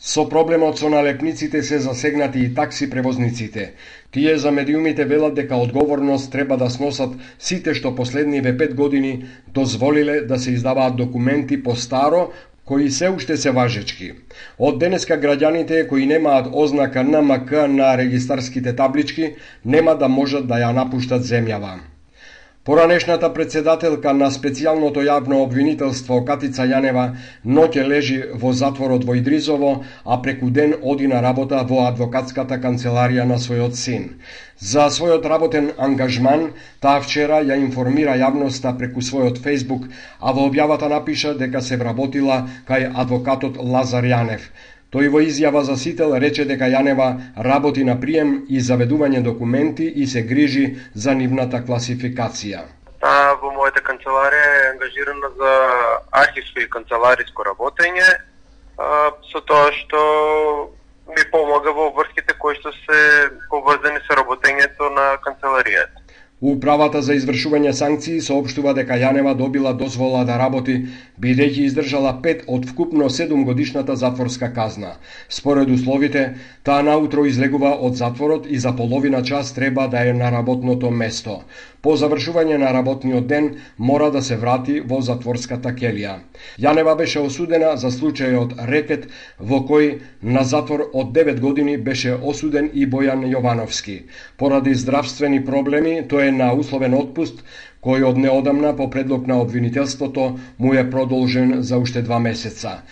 Со 0.00 0.24
проблемот 0.32 0.82
со 0.82 0.90
налепниците 0.90 1.62
се 1.62 1.78
засегнати 1.78 2.42
и 2.42 2.50
такси 2.54 2.90
превозниците. 2.90 3.74
Тие 4.10 4.36
за 4.38 4.50
медиумите 4.50 5.04
велат 5.04 5.38
дека 5.38 5.56
одговорност 5.56 6.32
треба 6.32 6.56
да 6.56 6.70
сносат 6.70 7.14
сите 7.38 7.74
што 7.74 7.94
последниве 7.94 8.56
пет 8.58 8.74
години 8.74 9.24
дозволиле 9.54 10.20
да 10.20 10.38
се 10.38 10.50
издаваат 10.50 10.96
документи 10.96 11.62
по 11.62 11.76
старо 11.76 12.32
кои 12.68 12.90
се 12.90 13.08
уште 13.08 13.36
се 13.36 13.50
важечки. 13.50 14.12
Од 14.60 14.76
денеска 14.80 15.16
граѓаните 15.16 15.86
кои 15.88 16.06
немаат 16.06 16.50
ознака 16.52 17.00
НМК 17.02 17.52
на 17.72 17.94
регистарските 17.96 18.74
таблички 18.76 19.30
нема 19.64 19.94
да 19.96 20.08
можат 20.08 20.44
да 20.50 20.60
ја 20.60 20.74
напуштат 20.76 21.24
земјава. 21.24 21.78
Поранешната 22.68 23.28
председателка 23.32 24.12
на 24.12 24.26
специјалното 24.28 25.00
јавно 25.00 25.38
обвинителство 25.40 26.18
Катица 26.30 26.66
Јанева 26.68 27.04
ноќе 27.58 27.86
лежи 27.92 28.18
во 28.42 28.52
затворот 28.58 29.06
во 29.08 29.16
Идризово, 29.16 29.70
а 30.04 30.18
преку 30.26 30.50
ден 30.58 30.74
оди 30.82 31.08
на 31.08 31.22
работа 31.24 31.62
во 31.70 31.86
адвокатската 31.86 32.60
канцеларија 32.66 33.24
на 33.32 33.40
својот 33.40 33.80
син. 33.80 34.06
За 34.60 34.90
својот 34.92 35.24
работен 35.32 35.72
ангажман, 35.78 36.50
таа 36.84 37.00
вчера 37.00 37.40
ја 37.40 37.56
информира 37.56 38.20
јавноста 38.20 38.76
преку 38.76 39.00
својот 39.00 39.40
Фейсбук, 39.40 39.88
а 40.20 40.36
во 40.36 40.50
објавата 40.50 40.92
напиша 40.92 41.32
дека 41.32 41.64
се 41.64 41.80
вработила 41.80 42.42
кај 42.68 42.90
адвокатот 42.92 43.56
Лазар 43.56 44.04
Јанев. 44.04 44.44
Тој 44.88 45.10
во 45.12 45.20
изјава 45.20 45.60
за 45.68 45.74
Сител 45.76 46.14
рече 46.16 46.46
дека 46.48 46.64
Јанева 46.72 47.08
работи 47.44 47.82
на 47.84 47.98
прием 48.00 48.30
и 48.48 48.60
заведување 48.68 49.20
документи 49.20 49.84
и 49.84 50.06
се 50.06 50.22
грижи 50.30 50.64
за 50.94 51.12
нивната 51.18 51.60
класификација. 51.60 52.62
Та 53.02 53.12
во 53.42 53.52
мојата 53.52 53.82
канцеларија 53.84 54.54
е 54.54 54.70
ангажирана 54.70 55.28
за 55.36 55.52
архивско 56.22 56.64
и 56.64 56.70
канцелариско 56.72 57.44
работење, 57.50 58.08
со 59.28 59.44
тоа 59.50 59.68
што 59.76 60.00
ми 61.12 61.28
помага 61.32 61.76
во 61.76 61.90
врските 61.98 62.32
кои 62.40 62.56
што 62.56 62.72
се 62.80 63.02
поврзани 63.52 64.00
со 64.08 64.16
работењето 64.16 64.88
на 64.96 65.06
канцеларијата. 65.28 65.97
Управата 66.40 67.00
за 67.02 67.16
извршување 67.18 67.72
санкции 67.74 68.20
соопштува 68.22 68.70
дека 68.78 68.94
Јанева 68.94 69.32
добила 69.38 69.72
дозвола 69.78 70.20
да 70.24 70.36
работи, 70.38 70.76
бидејќи 71.24 71.64
издржала 71.66 72.12
5 72.26 72.44
од 72.46 72.68
вкупно 72.68 73.08
7 73.10 73.42
годишната 73.44 73.96
затворска 73.96 74.52
казна. 74.54 74.92
Според 75.28 75.70
условите, 75.70 76.22
таа 76.62 76.82
наутро 76.86 77.24
излегува 77.26 77.72
од 77.88 77.98
затворот 77.98 78.46
и 78.46 78.58
за 78.58 78.72
половина 78.72 79.22
час 79.22 79.52
треба 79.52 79.88
да 79.88 80.06
е 80.06 80.12
на 80.14 80.30
работното 80.30 80.90
место. 80.90 81.40
По 81.82 81.94
завршување 81.96 82.56
на 82.58 82.72
работниот 82.74 83.26
ден 83.30 83.44
мора 83.78 84.10
да 84.10 84.22
се 84.28 84.36
врати 84.36 84.80
во 84.92 84.98
затворската 85.08 85.70
келија. 85.80 86.14
Јанева 86.64 86.96
беше 86.98 87.20
осудена 87.20 87.76
за 87.82 87.92
случајот 87.94 88.56
Рекет, 88.70 89.06
во 89.38 89.60
кој 89.68 89.92
на 90.22 90.42
затвор 90.52 90.88
од 90.92 91.14
9 91.20 91.40
години 91.40 91.76
беше 91.90 92.16
осуден 92.32 92.70
и 92.74 92.86
Бојан 92.86 93.22
Јовановски. 93.30 93.96
Поради 94.36 94.74
здравствени 94.74 95.44
проблеми, 95.44 96.02
тој 96.10 96.28
е 96.28 96.36
на 96.42 96.52
условен 96.52 96.94
отпуст, 96.98 97.44
кој 97.82 98.04
од 98.10 98.18
неодамна 98.18 98.72
по 98.76 98.88
предлог 98.90 99.26
на 99.30 99.38
обвинителството 99.40 100.24
му 100.58 100.74
е 100.74 100.90
продолжен 100.90 101.62
за 101.62 101.78
уште 101.78 102.02
два 102.02 102.18
месеца. 102.18 102.82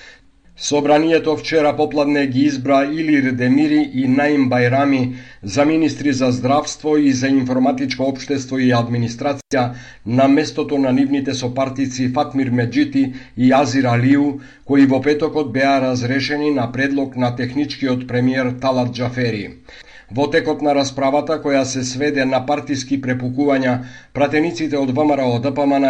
Собранието 0.59 1.37
вчера 1.37 1.77
попладне 1.77 2.27
ги 2.27 2.40
избра 2.40 2.85
Илир 2.85 3.33
Демири 3.33 3.90
и 3.95 4.09
Наим 4.09 4.49
Байрами 4.49 5.14
за 5.42 5.64
министри 5.64 6.12
за 6.12 6.31
здравство 6.33 6.97
и 6.97 7.12
за 7.12 7.29
информатичко 7.29 8.03
општество 8.09 8.57
и 8.59 8.73
администрација 8.73 9.75
на 10.07 10.29
местото 10.29 10.79
на 10.79 10.92
нивните 10.92 11.35
сопартици 11.35 12.09
Фатмир 12.09 12.51
Меджити 12.51 13.12
и 13.37 13.53
Азир 13.53 13.85
Алиу, 13.85 14.40
кои 14.64 14.87
во 14.87 15.03
петокот 15.03 15.53
беа 15.53 15.77
разрешени 15.81 16.51
на 16.51 16.73
предлог 16.73 17.16
на 17.16 17.37
техничкиот 17.37 18.09
премиер 18.09 18.55
Талат 18.61 18.95
Джафери. 18.95 19.51
Во 20.14 20.29
текот 20.31 20.61
на 20.62 20.71
расправата, 20.75 21.40
која 21.42 21.64
се 21.66 21.81
сведе 21.83 22.25
на 22.25 22.38
партиски 22.47 23.01
препукувања, 23.03 23.73
пратениците 24.14 24.79
од 24.79 24.92
ВМРО 24.95 25.40
ДПМН 25.42 25.88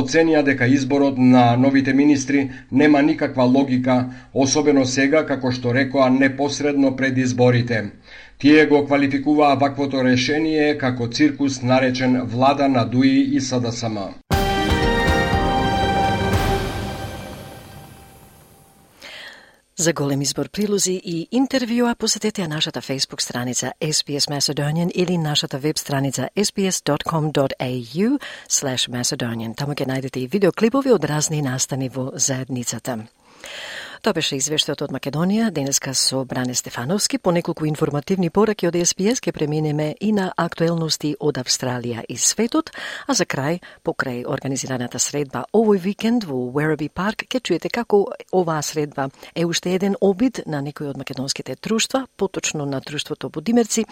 оценија 0.00 0.40
дека 0.46 0.66
изборот 0.66 1.18
на 1.18 1.44
новите 1.56 1.92
министри 1.92 2.48
нема 2.70 3.02
никаква 3.02 3.44
логика, 3.44 3.98
особено 4.32 4.86
сега, 4.86 5.26
како 5.26 5.52
што 5.52 5.76
рекоа, 5.76 6.08
непосредно 6.08 6.96
пред 6.96 7.18
изборите. 7.18 7.84
Тие 8.38 8.66
го 8.66 8.86
квалификуваа 8.86 9.60
ваквото 9.60 10.00
решение 10.04 10.78
како 10.78 11.08
циркус 11.08 11.62
наречен 11.62 12.22
влада 12.24 12.68
на 12.68 12.84
ДУИ 12.84 13.36
и 13.36 13.40
СДСМ. 13.40 14.31
За 19.82 19.92
голем 19.92 20.20
избор 20.22 20.46
прилози 20.48 20.92
и 21.04 21.28
интервјуа 21.34 21.96
посетете 21.98 22.48
нашата 22.48 22.80
Facebook 22.80 23.20
страница 23.20 23.72
SBS 23.80 24.30
Macedonian 24.30 24.90
или 24.92 25.18
нашата 25.18 25.58
веб 25.58 25.76
страница 25.76 26.28
sbs.com.au 26.36 28.18
Macedonian. 28.88 29.54
Таму 29.56 29.74
ќе 29.74 29.86
најдете 29.86 30.22
и 30.22 30.26
видеоклипови 30.26 30.92
од 30.92 31.04
разни 31.04 31.42
настани 31.42 31.88
во 31.88 32.12
заедницата. 32.14 32.98
Тоа 34.02 34.16
беше 34.18 34.34
извештајот 34.34 34.80
од 34.82 34.90
Македонија, 34.90 35.52
денеска 35.54 35.92
со 35.94 36.24
Бране 36.26 36.56
Стефановски. 36.58 37.20
По 37.22 37.30
неколку 37.30 37.68
информативни 37.70 38.30
пораки 38.34 38.66
од 38.66 38.74
СПС 38.74 39.22
ке 39.22 39.30
преминеме 39.30 39.94
и 40.00 40.10
на 40.10 40.32
актуелности 40.36 41.12
од 41.20 41.38
Австралија 41.38 42.02
и 42.08 42.16
светот, 42.18 42.72
а 43.06 43.14
за 43.14 43.22
крај, 43.30 43.60
покрај 43.86 44.24
организираната 44.26 44.98
средба 44.98 45.44
овој 45.54 45.78
викенд 45.78 46.26
во 46.26 46.50
Werribee 46.50 46.90
Парк, 46.90 47.28
ке 47.30 47.38
чуете 47.38 47.70
како 47.70 48.08
оваа 48.32 48.58
средба 48.66 49.06
е 49.36 49.46
уште 49.46 49.76
еден 49.76 49.94
обид 50.00 50.42
на 50.46 50.64
некои 50.66 50.90
од 50.90 50.98
македонските 50.98 51.54
друштва, 51.62 52.08
поточно 52.16 52.66
на 52.66 52.80
друштвото 52.80 53.30
Будимерци, 53.30 53.86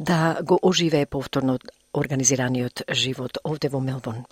да 0.00 0.38
го 0.40 0.58
оживее 0.62 1.04
повторно 1.04 1.58
организираниот 1.92 2.88
живот 2.88 3.36
овде 3.44 3.68
во 3.68 3.80
Мелбурн. 3.80 4.24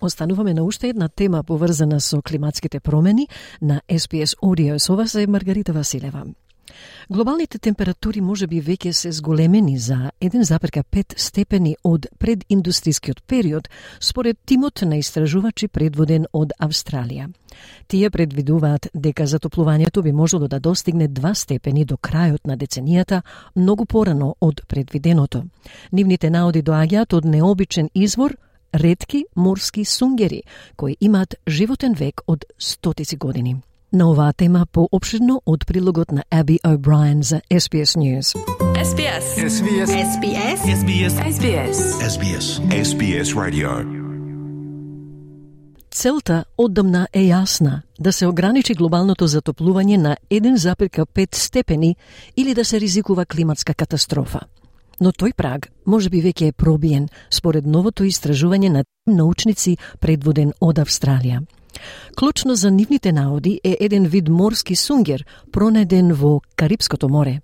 Остануваме 0.00 0.54
на 0.54 0.64
уште 0.64 0.88
една 0.88 1.08
тема 1.08 1.42
поврзана 1.44 2.00
со 2.00 2.22
климатските 2.22 2.80
промени 2.80 3.28
на 3.62 3.80
SPS 3.88 4.36
Audio. 4.42 4.78
Со 4.78 4.96
вас 4.96 5.14
е 5.14 5.26
Маргарита 5.26 5.72
Василева. 5.72 6.24
Глобалните 7.10 7.58
температури 7.58 8.20
може 8.20 8.46
би 8.46 8.62
веќе 8.62 8.92
се 8.92 9.12
зголемени 9.12 9.78
за 9.78 10.10
1,5 10.20 11.18
степени 11.18 11.76
од 11.84 12.06
прединдустријскиот 12.18 13.20
период, 13.26 13.68
според 14.00 14.38
тимот 14.46 14.82
на 14.82 14.96
истражувачи 14.96 15.68
предводен 15.68 16.26
од 16.32 16.52
Австралија. 16.60 17.28
Тие 17.88 18.10
предвидуваат 18.10 18.88
дека 18.94 19.26
затоплувањето 19.26 20.02
би 20.02 20.12
можело 20.12 20.48
да 20.48 20.60
достигне 20.60 21.08
2 21.08 21.34
степени 21.34 21.84
до 21.84 21.96
крајот 21.96 22.46
на 22.46 22.56
деценијата, 22.56 23.22
многу 23.56 23.84
порано 23.84 24.34
од 24.40 24.62
предвиденото. 24.68 25.44
Нивните 25.92 26.30
наоди 26.30 26.62
доаѓаат 26.62 27.14
од 27.14 27.24
необичен 27.24 27.90
извор– 27.94 28.36
ретки 28.74 29.24
морски 29.36 29.84
сунгери, 29.84 30.42
кои 30.76 30.96
имаат 31.00 31.34
животен 31.48 31.94
век 31.94 32.20
од 32.26 32.44
стотици 32.58 33.16
години. 33.16 33.56
На 33.92 34.10
оваа 34.10 34.32
тема 34.32 34.66
пообширно 34.72 35.42
од 35.46 35.66
прилогот 35.66 36.12
на 36.12 36.22
Аби 36.30 36.58
О'Брайен 36.62 37.22
за 37.22 37.40
SBS 37.50 37.98
News. 37.98 38.36
SBS. 38.74 39.26
SBS. 39.56 39.90
SBS. 40.14 40.60
SBS. 40.80 41.12
SBS. 41.34 41.78
SBS. 42.12 42.46
SBS 42.70 43.34
Radio. 43.34 44.00
Целта 45.90 46.44
оддамна 46.56 47.08
е 47.12 47.20
јасна 47.20 47.82
да 47.98 48.12
се 48.12 48.26
ограничи 48.26 48.74
глобалното 48.74 49.26
затоплување 49.28 49.96
на 49.96 50.16
1,5 50.30 51.34
степени 51.34 51.96
или 52.36 52.54
да 52.54 52.64
се 52.64 52.80
ризикува 52.80 53.26
климатска 53.26 53.74
катастрофа. 53.74 54.40
Но 55.00 55.12
тој 55.12 55.32
праг 55.32 55.70
може 55.86 56.10
би 56.10 56.22
веќе 56.22 56.48
е 56.48 56.52
пробиен 56.52 57.08
според 57.30 57.66
новото 57.66 58.04
истражување 58.04 58.68
на 58.68 58.84
научници 59.06 59.76
предводен 60.00 60.52
од 60.60 60.78
Австралија. 60.78 61.40
Клучно 62.18 62.54
за 62.54 62.70
нивните 62.70 63.12
наоди 63.12 63.60
е 63.64 63.76
еден 63.80 64.06
вид 64.06 64.28
морски 64.28 64.76
сунгер, 64.76 65.24
пронеден 65.52 66.12
во 66.12 66.40
Карибското 66.56 67.08
море. 67.08 67.40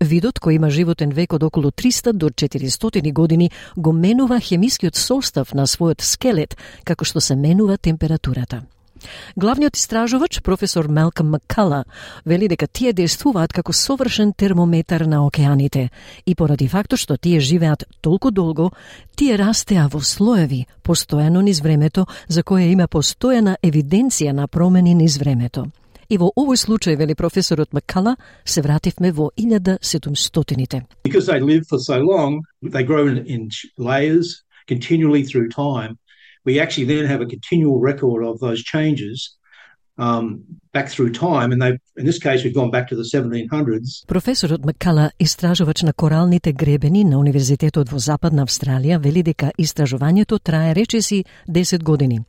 Видот, 0.00 0.38
кој 0.38 0.60
има 0.60 0.70
животен 0.70 1.10
век 1.10 1.32
од 1.32 1.42
околу 1.42 1.70
300 1.70 2.12
до 2.12 2.30
400 2.30 3.12
години, 3.12 3.50
го 3.76 3.92
менува 3.92 4.40
хемискиот 4.40 4.96
состав 4.96 5.54
на 5.54 5.66
својот 5.66 6.02
скелет, 6.02 6.56
како 6.84 7.04
што 7.04 7.20
се 7.20 7.34
менува 7.36 7.78
температурата. 7.78 8.62
Главниот 9.36 9.76
истражувач, 9.76 10.42
професор 10.42 10.88
Малком 10.88 11.30
Маккала, 11.30 11.84
вели 12.24 12.48
дека 12.48 12.66
тие 12.66 12.92
действуваат 12.92 13.52
како 13.52 13.72
совршен 13.72 14.32
термометар 14.32 15.06
на 15.06 15.26
океаните 15.26 15.90
и 16.26 16.34
поради 16.34 16.68
фактот 16.68 16.98
што 16.98 17.16
тие 17.16 17.40
живеат 17.40 17.84
толку 18.00 18.30
долго, 18.30 18.72
тие 19.16 19.36
растеа 19.36 19.88
во 19.88 20.00
слоеви, 20.00 20.66
постојано 20.82 21.42
низ 21.42 21.60
времето, 21.60 22.06
за 22.28 22.42
кое 22.42 22.72
има 22.72 22.88
постојана 22.88 23.56
евиденција 23.62 24.32
на 24.32 24.48
промени 24.48 24.94
низ 24.94 25.18
времето. 25.18 25.68
И 26.08 26.16
во 26.16 26.32
овој 26.32 26.56
случај, 26.56 26.96
вели 26.96 27.14
професорот 27.14 27.72
Маккала, 27.72 28.16
се 28.44 28.62
вративме 28.62 29.12
во 29.12 29.30
1700-тините. 29.36 30.86
Because 31.04 31.26
they 31.26 31.40
live 31.40 31.66
for 31.68 31.78
so 31.78 32.00
long, 32.00 32.40
they 32.62 32.82
grow 32.82 33.06
in 33.06 33.50
layers 33.76 34.42
continually 34.66 35.22
through 35.22 35.48
time 35.50 35.98
we 36.48 36.58
actually 36.64 36.88
then 36.94 37.04
have 37.12 37.20
a 37.26 37.28
continual 37.34 37.78
record 37.90 38.20
of 38.30 38.34
those 38.44 38.60
changes 38.74 39.16
um, 39.98 40.24
back 40.72 40.88
through 40.88 41.10
time, 41.12 41.48
and 41.52 41.60
they, 41.62 41.72
in 42.00 42.06
this 42.10 42.20
case, 42.26 42.38
we've 42.44 42.54
gone 42.54 42.70
back 42.70 42.86
to 42.88 42.96
the 42.96 43.06
1700s. 43.14 44.06
Професорот 44.06 44.64
Маккала, 44.64 45.10
истражувач 45.18 45.82
на 45.82 45.92
коралните 45.92 46.52
гребени 46.52 47.04
на 47.04 47.18
Универзитетот 47.18 47.90
во 47.90 47.98
Западна 47.98 48.46
Австралија, 48.46 48.98
вели 48.98 49.22
дека 49.22 49.50
истражувањето 49.58 50.38
трае 50.38 50.74
речиси 50.74 51.24
10 51.48 51.82
години. 51.82 52.20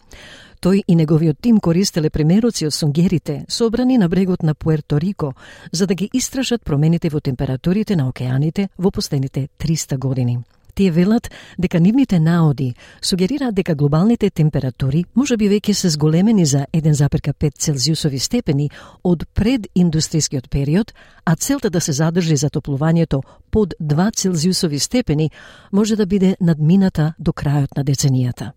Тој 0.61 0.83
и 0.87 0.95
неговиот 0.95 1.37
тим 1.41 1.59
користеле 1.59 2.09
примероци 2.09 2.65
од 2.67 2.73
сунгерите, 2.73 3.45
собрани 3.47 3.97
на 3.97 4.09
брегот 4.09 4.43
на 4.43 4.55
Пуерто 4.55 4.99
Рико, 4.99 5.33
за 5.71 5.87
да 5.87 5.95
ги 5.95 6.09
истражат 6.13 6.65
промените 6.65 7.09
во 7.09 7.19
температурите 7.21 7.95
на 7.95 8.09
океаните 8.09 8.69
во 8.77 8.91
последните 8.91 9.47
300 9.59 9.97
години. 9.97 10.39
Тие 10.79 10.91
велат 10.91 11.27
дека 11.59 11.79
нивните 11.79 12.19
наоди 12.19 12.73
сугерираат 13.01 13.55
дека 13.55 13.75
глобалните 13.75 14.29
температури 14.29 15.03
може 15.15 15.35
би 15.37 15.49
веќе 15.51 15.73
се 15.75 15.89
зголемени 15.91 16.45
за 16.45 16.61
1,5 16.73 17.51
Целзиусови 17.59 18.19
степени 18.19 18.69
од 19.03 19.25
прединдустријскиот 19.35 20.47
период, 20.47 20.93
а 21.25 21.35
целта 21.35 21.69
да 21.69 21.81
се 21.81 21.91
задржи 21.91 22.37
затоплувањето 22.37 23.21
под 23.51 23.73
2 23.81 24.15
Целзиусови 24.15 24.79
степени 24.79 25.31
може 25.71 25.95
да 25.95 26.05
биде 26.05 26.35
надмината 26.39 27.13
до 27.19 27.31
крајот 27.31 27.75
на 27.75 27.83
деценијата. 27.83 28.51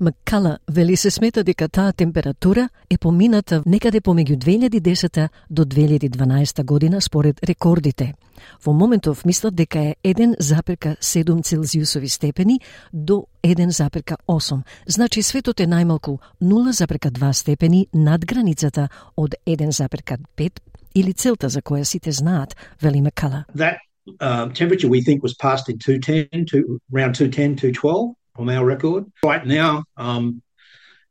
Маккала 0.00 0.58
вели 0.70 0.96
се 0.96 1.10
смета 1.10 1.44
дека 1.44 1.68
таа 1.68 1.92
температура 1.92 2.68
е 2.90 2.98
помината 2.98 3.62
некаде 3.66 4.00
помеѓу 4.00 4.36
2010 4.36 5.28
до 5.50 5.64
2012 5.64 6.64
година 6.64 7.00
според 7.00 7.44
рекордите. 7.44 8.14
Во 8.64 8.72
моментов 8.72 9.24
мислат 9.24 9.54
дека 9.54 9.78
е 9.78 9.96
1,7 10.04 11.44
Целзиусови 11.44 12.08
степени 12.08 12.60
до 12.92 13.26
1,8. 13.42 14.62
Значи 14.86 15.22
светот 15.22 15.60
е 15.60 15.66
најмалку 15.66 16.18
0,2 16.42 17.32
степени 17.32 17.86
над 17.94 18.26
границата 18.26 18.88
од 19.16 19.34
1,5 19.46 20.60
или 20.94 21.12
целта 21.12 21.48
за 21.48 21.62
која 21.62 21.84
сите 21.84 22.12
знаат, 22.12 22.56
вели 22.82 23.00
Маккала. 23.00 23.44
That 23.54 23.76
uh, 24.20 24.48
temperature 24.54 24.88
we 24.88 25.02
think 25.02 25.22
was 25.22 25.34
passed 25.34 25.68
in 25.68 25.78
210 25.78 26.46
to 26.46 26.80
around 26.94 27.14
210 27.14 27.56
212 27.56 28.17
on 28.37 28.49
our 28.49 28.65
record. 28.65 29.05
Right 29.23 29.45
now, 29.45 29.83
um, 29.97 30.41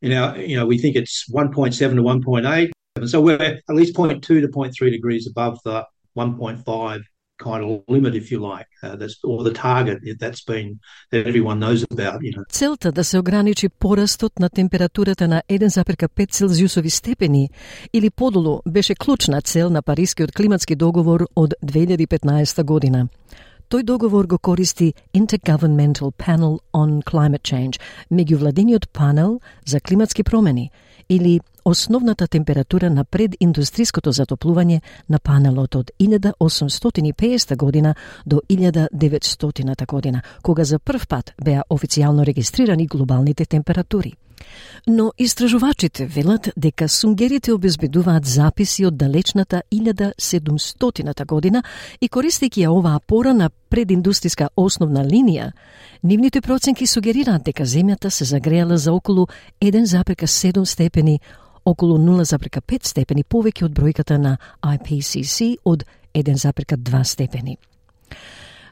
in 0.01 0.13
our, 0.13 0.37
you 0.39 0.57
know, 0.57 0.67
we 0.67 0.79
think 0.79 0.97
it's 0.97 1.31
1.7 1.31 1.79
to 1.79 2.03
1.8. 2.03 2.71
So 3.07 3.21
we're 3.21 3.37
at 3.37 3.63
least 3.69 3.95
0.2 3.95 4.23
to 4.23 4.49
0.3 4.49 4.91
degrees 4.91 5.27
above 5.27 5.59
the 5.65 5.87
1.5 6.17 7.03
kind 7.39 7.65
of 7.65 7.69
limit, 7.89 8.15
if 8.15 8.31
you 8.31 8.39
like, 8.39 8.71
uh, 8.83 8.97
that's, 8.97 9.17
or 9.25 9.43
the 9.49 9.53
target 9.53 9.99
that's 10.23 10.45
been 10.53 10.69
that 11.11 11.27
everyone 11.27 11.59
knows 11.65 11.81
about. 11.91 12.23
You 12.23 12.33
know. 12.37 12.45
Целта 12.49 12.93
да 12.93 13.05
се 13.05 13.19
ограничи 13.19 13.69
порастот 13.69 14.39
на 14.39 14.49
температурата 14.51 15.29
на 15.29 15.43
1,5 15.49 16.31
Целзиусови 16.31 16.91
степени 16.91 17.51
или 17.93 18.11
подолу 18.11 18.61
беше 18.69 18.95
клучна 18.95 19.43
цел 19.43 19.71
на 19.71 19.83
Парискиот 19.83 20.33
климатски 20.33 20.77
договор 20.77 21.29
од 21.37 21.55
2015 21.65 22.63
година. 22.65 23.09
Тој 23.68 23.84
договор 23.84 24.28
го 24.32 24.38
користи 24.40 24.94
Intergovernmental 25.14 26.14
Panel 26.16 26.60
on 26.74 27.02
Climate 27.04 27.44
Change, 27.44 27.80
меѓувладениот 28.12 28.88
панел 28.94 29.42
за 29.66 29.82
климатски 29.82 30.24
промени, 30.24 30.72
или 31.10 31.42
основната 31.66 32.28
температура 32.28 32.90
на 32.90 33.04
прединдустриското 33.04 34.14
затоплување 34.14 34.80
на 35.10 35.20
панелот 35.20 35.76
од 35.76 35.92
1850 36.00 37.58
година 37.58 37.96
до 38.26 38.40
1900 38.50 39.86
година, 39.86 40.22
кога 40.42 40.64
за 40.64 40.80
прв 40.80 41.08
пат 41.08 41.34
беа 41.44 41.64
официјално 41.70 42.24
регистрирани 42.26 42.88
глобалните 42.88 43.46
температури. 43.46 44.14
Но 44.88 45.12
истражувачите 45.18 46.06
велат 46.06 46.50
дека 46.58 46.88
сунгерите 46.90 47.52
обезбедуваат 47.54 48.26
записи 48.26 48.86
од 48.86 48.98
далечната 48.98 49.62
1700 49.72 51.26
година 51.26 51.64
и 52.02 52.08
користејќи 52.10 52.64
ја 52.64 52.72
оваа 52.72 53.00
порана 53.00 53.50
прединдустријска 53.70 54.48
основна 54.56 55.04
линија, 55.04 55.52
нивните 56.04 56.42
проценки 56.42 56.88
сугерираат 56.88 57.44
дека 57.44 57.66
земјата 57.66 58.10
се 58.10 58.26
загреала 58.26 58.78
за 58.78 58.94
околу 58.94 59.28
1,7 59.62 60.66
степени, 60.66 61.20
околу 61.66 61.98
0,5 61.98 62.86
степени 62.88 63.24
повеќе 63.24 63.66
од 63.66 63.72
бројката 63.72 64.18
на 64.18 64.38
IPCC 64.64 65.58
од 65.66 65.84
1,2 66.14 67.04
степени 67.04 67.58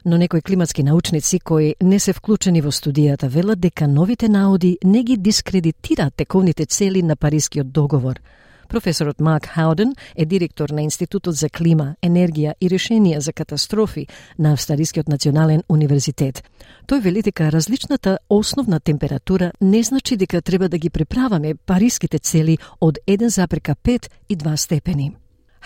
но 0.06 0.16
некои 0.16 0.42
климатски 0.42 0.82
научници 0.82 1.40
кои 1.40 1.74
не 1.82 1.98
се 2.00 2.12
вклучени 2.12 2.62
во 2.62 2.70
студијата 2.70 3.28
велат 3.28 3.60
дека 3.60 3.88
новите 3.88 4.28
наоди 4.28 4.78
не 4.84 5.02
ги 5.02 5.16
дискредитираат 5.16 6.14
тековните 6.14 6.66
цели 6.66 7.02
на 7.02 7.16
Парискиот 7.16 7.72
договор. 7.72 8.20
Професорот 8.68 9.20
Марк 9.20 9.46
Хауден 9.46 9.94
е 10.16 10.24
директор 10.24 10.70
на 10.70 10.82
Институтот 10.82 11.34
за 11.34 11.48
клима, 11.48 11.94
енергија 12.02 12.54
и 12.60 12.68
решенија 12.68 13.18
за 13.18 13.32
катастрофи 13.32 14.06
на 14.38 14.52
Австралискиот 14.52 15.08
национален 15.08 15.62
универзитет. 15.68 16.42
Тој 16.86 17.02
вели 17.02 17.22
дека 17.22 17.52
различната 17.52 18.18
основна 18.30 18.80
температура 18.80 19.52
не 19.60 19.82
значи 19.82 20.16
дека 20.16 20.42
треба 20.42 20.68
да 20.68 20.78
ги 20.78 20.90
преправаме 20.90 21.54
париските 21.54 22.18
цели 22.18 22.58
од 22.80 22.98
1,5 23.06 24.10
и 24.28 24.36
2 24.36 24.56
степени. 24.56 25.16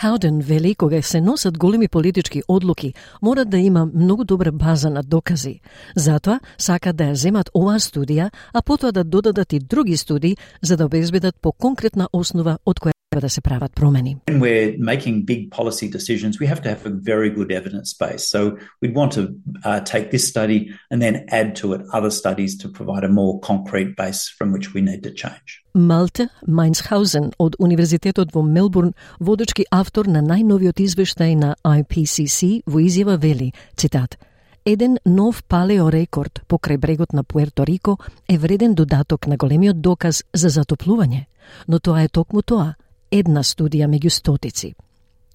Хауден 0.00 0.40
вели 0.40 0.74
кога 0.74 1.02
се 1.02 1.20
носат 1.20 1.58
големи 1.58 1.88
политички 1.88 2.42
одлуки, 2.48 2.94
мора 3.22 3.44
да 3.44 3.58
има 3.58 3.88
многу 3.94 4.24
добра 4.24 4.52
база 4.52 4.90
на 4.90 5.02
докази. 5.02 5.60
Затоа 5.96 6.40
сака 6.58 6.92
да 6.92 7.10
ја 7.10 7.12
земат 7.12 7.50
оваа 7.54 7.76
студија, 7.76 8.30
а 8.54 8.62
потоа 8.62 8.92
да 8.92 9.04
додадат 9.04 9.52
и 9.52 9.60
други 9.60 9.96
студии 9.96 10.36
за 10.62 10.76
да 10.76 10.86
обезбедат 10.86 11.36
по 11.42 11.52
конкретна 11.52 12.08
основа 12.12 12.56
од 12.64 12.80
која 12.80 12.99
да 13.18 13.30
се 13.30 13.40
прават 13.40 13.72
промени. 13.74 14.16
When 14.28 14.40
we're 14.40 14.78
making 14.78 15.24
big 15.24 15.50
policy 15.50 15.88
decisions, 15.98 16.32
we 16.40 16.46
have 16.46 16.62
to 16.62 16.68
have 16.74 16.86
a 16.86 16.94
very 17.10 17.30
good 17.38 17.50
evidence 17.60 17.90
base. 18.02 18.22
So 18.34 18.40
we'd 18.80 18.94
want 18.94 19.10
to 19.18 19.22
uh, 19.64 19.80
take 19.94 20.06
this 20.14 20.24
study 20.32 20.58
and 20.90 20.98
then 21.04 21.14
add 21.40 21.48
to 21.60 21.66
it 21.74 21.80
other 21.98 22.12
studies 22.20 22.52
to 22.62 22.66
provide 22.78 23.04
a 23.10 23.12
more 23.20 23.34
concrete 23.50 23.90
base 24.02 24.22
from 24.36 24.48
which 24.54 24.66
we 24.74 24.80
need 24.90 25.02
to 25.08 25.12
change. 25.22 25.48
Малте 25.74 26.28
Майнсхаузен 26.46 27.32
од 27.38 27.56
Универзитетот 27.58 28.32
во 28.34 28.42
Мелбурн, 28.42 28.92
водечки 29.20 29.64
автор 29.70 30.06
на 30.06 30.22
најновиот 30.22 30.78
извештај 30.86 31.34
на 31.34 31.56
IPCC, 31.64 32.62
во 32.66 32.78
изјава 32.78 33.18
вели, 33.18 33.52
цитат, 33.76 34.18
Еден 34.64 34.98
нов 35.06 35.42
палеорекорд 35.48 36.42
покрај 36.46 36.76
брегот 36.76 37.12
на 37.12 37.24
Пуерто 37.24 37.64
Рико 37.64 37.98
е 38.28 38.38
вреден 38.38 38.74
додаток 38.74 39.26
на 39.26 39.36
големиот 39.36 39.80
доказ 39.80 40.22
за 40.34 40.48
затоплување, 40.48 41.24
но 41.66 41.78
тоа 41.80 42.02
е 42.04 42.08
токму 42.08 42.42
тоа, 42.42 42.74
една 43.10 43.42
студија 43.42 43.88
меѓу 43.88 44.10
стотици. 44.10 44.74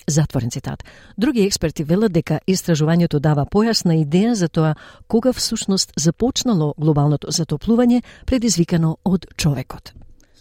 Затворен 0.08 0.52
цитат. 0.52 0.84
Други 1.18 1.46
експерти 1.46 1.84
велат 1.84 2.12
дека 2.14 2.40
истражувањето 2.48 3.20
дава 3.20 3.46
појасна 3.46 3.96
идеја 4.04 4.34
за 4.34 4.48
тоа 4.48 4.76
кога 5.08 5.34
всушност 5.34 5.94
започнало 5.98 6.74
глобалното 6.78 7.28
затоплување 7.32 8.02
предизвикано 8.26 8.98
од 9.04 9.26
човекот. 9.38 9.94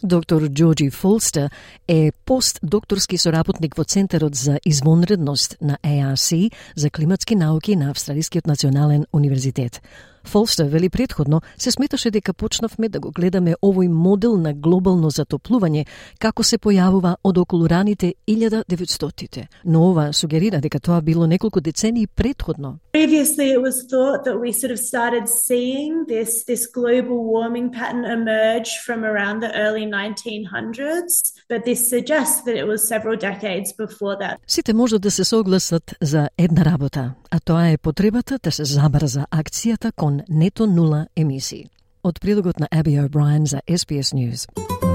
Доктор 0.03 0.49
Джорджи 0.49 0.91
Фолстер 0.91 1.51
е 1.89 2.13
постдокторски 2.25 3.19
соработник 3.19 3.75
во 3.77 3.85
Центарот 3.85 4.35
за 4.35 4.59
извонредност 4.65 5.57
на 5.61 5.79
ЕАСИ 5.83 6.51
за 6.77 6.91
климатски 6.91 7.35
науки 7.35 7.77
на 7.77 7.91
Австралискиот 7.91 8.47
национален 8.47 9.07
универзитет. 9.13 9.81
Фолстер 10.25 10.65
вели 10.69 10.89
предходно 10.89 11.41
се 11.59 11.71
сметаше 11.71 12.11
дека 12.11 12.35
почнавме 12.35 12.89
да 12.89 13.01
го 13.01 13.11
гледаме 13.11 13.55
овој 13.63 13.89
модел 13.89 14.37
на 14.37 14.55
глобално 14.55 15.11
затоплување 15.11 15.87
како 16.19 16.43
се 16.43 16.59
појавува 16.59 17.17
од 17.25 17.39
околу 17.39 17.69
раните 17.69 18.15
1900-тите, 18.29 19.49
но 19.65 19.91
ова 19.91 20.13
сугерира 20.13 20.61
дека 20.61 20.81
тоа 20.81 21.01
било 21.01 21.27
неколку 21.27 21.61
децении 21.61 22.07
предходно. 22.07 22.79
Previously 22.93 23.47
it 23.57 23.61
was 23.61 23.77
thought 23.93 24.25
that 24.25 24.39
we 24.41 24.53
sort 24.53 24.73
of 24.73 24.79
started 24.79 25.25
seeing 25.29 25.93
this 26.09 26.45
this 26.51 26.67
global 26.79 27.19
warming 27.33 27.69
pattern 27.79 28.05
emerge 28.19 28.71
from 28.87 29.05
around 29.05 29.37
the 29.45 29.53
early 29.65 29.87
1900s, 29.87 31.13
but 31.51 31.61
this 31.65 31.81
suggests 31.95 32.39
that 32.47 32.57
it 32.63 32.67
was 32.73 32.81
several 32.89 33.17
decades 33.17 33.69
before 33.85 34.17
that. 34.23 34.37
Сите 34.47 34.73
можат 34.73 35.03
да 35.03 35.11
се 35.11 35.25
согласат 35.25 35.95
за 36.03 36.29
една 36.39 36.65
работа, 36.65 37.15
а 37.31 37.41
тоа 37.41 37.69
е 37.69 37.79
потребата 37.79 38.39
да 38.43 38.53
се 38.53 38.65
забрза 38.65 39.27
акцијата 39.31 39.93
кон 39.93 40.14
нето 40.29 40.67
нула 40.67 41.07
емисии. 41.17 41.67
Од 42.05 42.21
прилогот 42.21 42.61
на 42.61 42.69
Аби 42.71 43.01
О'Брайен 43.01 43.47
за 43.47 43.61
SBS 43.71 44.15
News. 44.15 44.49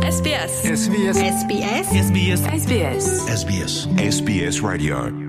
SBS. 0.09 0.51
SBS. 0.63 1.15
SBS. 1.41 1.85
SBS. 2.07 2.39
SBS. 2.61 3.05
SBS. 3.41 3.73
SBS 4.09 4.61
Radio. 4.61 5.28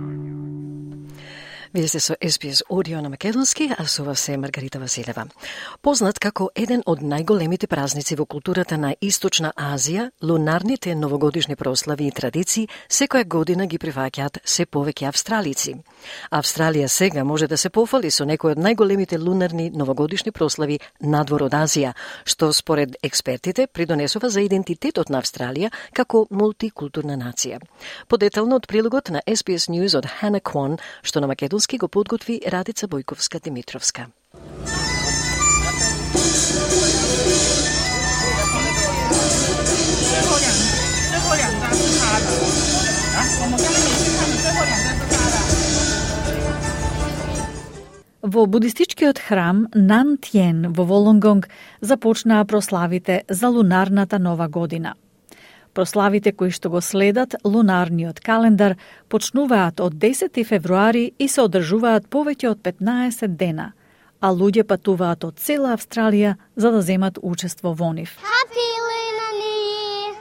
Вие 1.75 1.89
сте 1.89 2.01
со 2.01 2.15
SBS 2.15 2.63
Audio 2.69 3.01
на 3.01 3.09
Македонски, 3.09 3.71
а 3.79 3.87
со 3.87 4.05
вас 4.05 4.29
е 4.29 4.37
Маргарита 4.37 4.79
Василева. 4.81 5.27
Познат 5.83 6.19
како 6.19 6.49
еден 6.55 6.83
од 6.83 6.99
најголемите 6.99 7.69
празници 7.71 8.17
во 8.19 8.25
културата 8.27 8.75
на 8.75 8.97
Источна 9.01 9.53
Азија, 9.55 10.11
лунарните 10.23 10.95
новогодишни 10.95 11.55
прослави 11.57 12.09
и 12.09 12.11
традиции 12.11 12.69
секоја 12.89 13.25
година 13.25 13.67
ги 13.67 13.79
приваќаат 13.79 14.41
се 14.45 14.67
повеќе 14.67 15.07
австралици. 15.13 15.77
Австралија 16.31 16.89
сега 16.89 17.25
може 17.25 17.47
да 17.47 17.57
се 17.57 17.71
пофали 17.71 18.11
со 18.11 18.25
некои 18.25 18.51
од 18.51 18.59
најголемите 18.59 19.23
лунарни 19.23 19.71
новогодишни 19.71 20.33
прослави 20.33 20.81
надвор 21.01 21.47
од 21.47 21.55
Азија, 21.55 21.95
што 22.25 22.53
според 22.53 22.97
експертите 23.03 23.69
придонесува 23.69 24.29
за 24.29 24.41
идентитетот 24.43 25.09
на 25.09 25.23
Австралија 25.23 25.71
како 25.93 26.27
мултикултурна 26.31 27.15
нација. 27.15 27.63
Подетално 28.09 28.57
од 28.57 28.67
прилогот 28.67 29.11
на 29.11 29.23
SBS 29.27 29.71
News 29.71 29.95
од 29.95 30.07
Хана 30.19 30.41
Квон, 30.41 30.79
што 31.03 31.21
на 31.21 31.27
Македонски 31.27 31.60
Македонски 31.61 31.79
го 31.79 31.88
подготви 31.88 32.40
Радица 32.46 32.88
Бојковска 32.88 33.37
Димитровска. 33.44 34.07
Во 48.23 48.46
будистичкиот 48.46 49.18
храм 49.18 49.66
Нан 49.75 50.16
Тиен 50.16 50.73
во 50.73 50.88
Волонгонг 50.88 51.51
започнаа 51.83 52.46
прославите 52.46 53.23
за 53.29 53.49
лунарната 53.49 54.18
нова 54.18 54.49
година– 54.49 54.94
Прославите 55.81 56.37
кои 56.37 56.51
што 56.53 56.69
го 56.69 56.81
следат 56.85 57.35
лунарниот 57.40 58.19
календар 58.21 58.75
почнуваат 59.09 59.81
од 59.81 59.95
10 60.03 60.37
февруари 60.45 61.05
и 61.16 61.25
се 61.25 61.40
одржуваат 61.47 62.05
повеќе 62.12 62.51
од 62.51 62.59
15 62.66 63.38
дена, 63.40 63.73
а 64.21 64.29
луѓе 64.29 64.66
патуваат 64.69 65.25
од 65.25 65.40
цела 65.40 65.73
Австралија 65.73 66.35
за 66.57 66.69
да 66.75 66.83
земат 66.85 67.16
учество 67.23 67.73
во 67.73 67.95
нив. 67.97 68.12
Happy 68.21 68.66
Lunar 68.88 69.33
New 69.40 69.57
Year! 69.73 70.12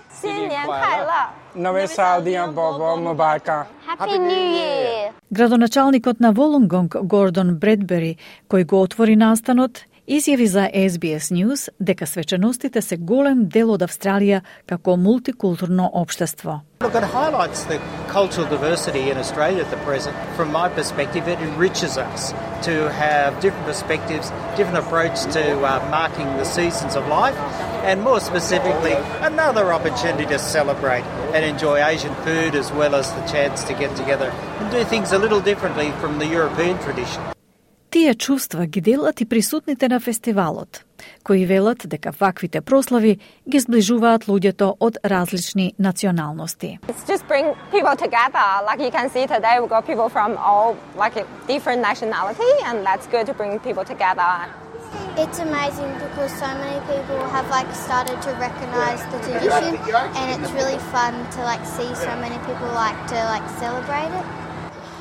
Happy 3.89 4.17
New 4.29 4.47
Year! 4.55 5.11
Градоначалникот 5.29 6.19
на 6.19 6.31
Волонгонг 6.31 6.95
Гордон 7.03 7.55
Бредбери, 7.59 8.17
кој 8.47 8.63
го 8.63 8.81
отвори 8.81 9.15
настанот, 9.19 9.83
изјави 10.08 10.44
за 10.46 10.68
SBS 10.74 11.30
News 11.30 11.68
дека 11.80 12.06
свеченостите 12.06 12.82
се 12.82 12.96
голем 12.96 13.48
дел 13.48 13.70
од 13.72 13.82
Австралија 13.82 14.40
како 14.66 14.96
мултикултурно 14.96 15.90
општество. 15.94 16.60
Look, 16.80 16.94
it 16.94 17.02
highlights 17.02 17.64
the 17.64 17.80
cultural 18.12 18.46
diversity 18.46 19.10
in 19.10 19.16
Australia 19.16 19.64
at 19.64 19.70
the 19.70 19.80
present. 19.86 20.14
From 20.36 20.52
my 20.52 20.68
perspective, 20.68 21.26
it 21.26 21.38
enriches 21.40 21.96
us 21.96 22.34
to 22.66 22.90
have 22.92 23.40
different 23.40 23.66
perspectives, 23.66 24.30
different 24.56 24.78
approach 24.84 25.16
to 25.32 25.42
uh, 25.64 25.80
marking 25.90 26.28
the 26.36 26.44
seasons 26.44 26.94
of 26.96 27.08
life, 27.08 27.38
and 27.88 28.02
more 28.02 28.20
specifically, 28.20 28.92
another 29.22 29.72
opportunity 29.72 30.26
to 30.26 30.38
celebrate 30.38 31.04
and 31.34 31.44
enjoy 31.44 31.82
Asian 31.82 32.14
food 32.16 32.54
as 32.54 32.70
well 32.72 32.94
as 32.94 33.10
the 33.12 33.24
chance 33.26 33.64
to 33.64 33.72
get 33.72 33.96
together 33.96 34.30
and 34.60 34.70
do 34.70 34.84
things 34.84 35.12
a 35.12 35.18
little 35.18 35.40
differently 35.40 35.90
from 36.02 36.18
the 36.18 36.26
European 36.26 36.78
tradition. 36.80 37.22
Тие 37.91 38.15
чувства 38.15 38.65
ги 38.65 38.81
делат 38.81 39.21
и 39.21 39.25
присутните 39.25 39.89
на 39.89 39.99
фестивалот, 39.99 40.83
кои 41.23 41.45
велат 41.45 41.77
дека 41.87 42.11
ваквите 42.11 42.61
прослави 42.61 43.17
ги 43.49 43.59
сближуваат 43.59 44.25
луѓето 44.29 44.75
од 44.79 44.97
различни 45.05 45.73
националности. 45.79 46.79
It's 46.87 47.05
just 47.09 47.25
bring 47.27 47.45
people 47.73 47.95
together. 48.05 48.47
Like 48.69 48.79
you 48.85 48.91
can 48.91 49.09
see 49.09 49.25
today 49.25 49.55
we 49.61 49.67
got 49.67 49.87
people 49.91 50.09
from 50.15 50.37
all 50.37 50.77
like 51.03 51.15
different 51.47 51.81
nationality 51.81 52.51
and 52.67 52.85
that's 52.87 53.07
good 53.15 53.25
to 53.29 53.33
bring 53.33 53.57
people 53.67 53.85
together. 53.93 54.31
It's 55.23 55.39
amazing 55.49 55.91
because 56.05 56.31
so 56.43 56.49
many 56.63 56.79
people 56.91 57.19
have 57.35 57.47
like 57.57 57.69
started 57.87 58.17
to 58.27 58.31
recognize 58.47 59.01
the 59.11 59.19
tradition 59.25 59.73
and 60.19 60.27
it's 60.35 60.51
really 60.59 60.79
fun 60.93 61.13
to 61.35 61.39
like 61.51 61.63
see 61.75 61.89
so 62.05 62.11
many 62.23 62.37
people 62.47 62.69
like 62.85 62.99
to 63.13 63.19
like 63.33 63.45
celebrate 63.63 64.13
it. 64.21 64.48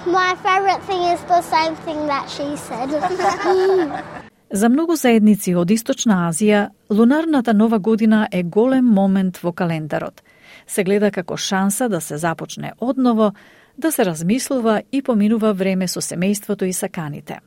My 0.07 0.37
favorite 0.47 0.83
thing 0.87 1.03
is 1.15 1.21
the 1.29 1.43
same 1.43 1.75
thing 1.85 2.07
that 2.07 2.29
she 2.31 2.57
said. 2.57 2.89
За 4.51 4.69
многу 4.69 4.97
заедници 4.97 5.53
од 5.55 5.71
Источна 5.71 6.29
Азија, 6.29 6.69
лунарната 6.91 7.53
нова 7.55 7.79
година 7.79 8.29
е 8.33 8.43
голем 8.43 8.85
момент 8.85 9.37
во 9.37 9.53
календарот. 9.53 10.23
Се 10.67 10.85
гледа 10.85 11.11
како 11.11 11.37
шанса 11.37 11.89
да 11.89 12.01
се 12.01 12.17
започне 12.17 12.73
одново, 12.81 13.33
да 13.79 13.93
се 13.93 14.05
размислува 14.05 14.83
и 14.93 15.03
поминува 15.03 15.53
време 15.53 15.89
со 15.89 16.01
семејството 16.01 16.65
и 16.65 16.73
саканите. 16.73 17.41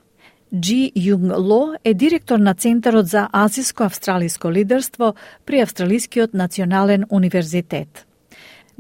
Джи 0.56 0.92
Јунг 0.96 1.38
Ло 1.38 1.74
е 1.84 1.94
директор 1.94 2.40
на 2.40 2.54
Центарот 2.54 3.08
за 3.08 3.30
азиско-австралиско 3.34 4.52
лидерство 4.52 5.16
при 5.46 5.62
Австралискиот 5.62 6.34
национален 6.34 7.06
универзитет. 7.10 8.06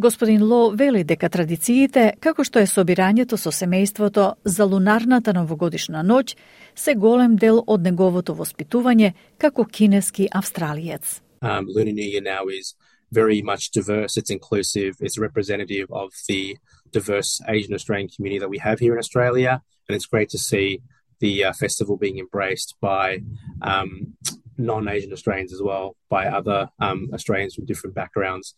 Господин 0.01 0.43
Ло 0.43 0.71
вели 0.71 1.03
дека 1.05 1.27
традициите, 1.29 2.15
како 2.25 2.41
што 2.41 2.57
е 2.57 2.65
собирањето 2.65 3.37
со 3.37 3.51
семејството 3.53 4.23
за 4.43 4.65
лунарната 4.65 5.29
новогодишна 5.37 6.01
ноќ, 6.01 6.33
се 6.73 6.95
голем 6.95 7.35
дел 7.37 7.59
од 7.67 7.85
неговото 7.85 8.33
воспитување 8.33 9.11
како 9.37 9.65
кинески 9.65 10.25
австралиец. 10.39 11.21
Um, 11.43 11.67
Lunar 11.69 11.93
New 11.93 12.09
Year 12.13 12.23
now 12.23 12.49
is 12.49 12.73
very 13.11 13.43
much 13.43 13.69
diverse, 13.69 14.17
it's 14.17 14.33
inclusive, 14.33 14.95
it's 15.05 15.19
representative 15.21 15.85
of 15.91 16.09
the 16.27 16.57
diverse 16.91 17.39
Asian 17.47 17.75
Australian 17.75 18.09
community 18.09 18.39
that 18.39 18.49
we 18.49 18.57
have 18.57 18.79
here 18.79 18.93
in 18.93 18.99
Australia, 19.05 19.61
and 19.87 19.95
it's 19.95 20.09
great 20.09 20.29
to 20.29 20.39
see 20.39 20.81
the 21.19 21.45
uh, 21.45 21.53
festival 21.53 21.95
being 21.95 22.17
embraced 22.17 22.73
by 22.81 23.21
um, 23.61 24.17
non-Asian 24.57 25.13
Australians 25.13 25.53
as 25.53 25.61
well, 25.61 25.95
by 26.09 26.25
other 26.25 26.69
um, 26.79 27.09
Australians 27.13 27.53
from 27.53 27.65
different 27.65 27.93
backgrounds. 27.93 28.55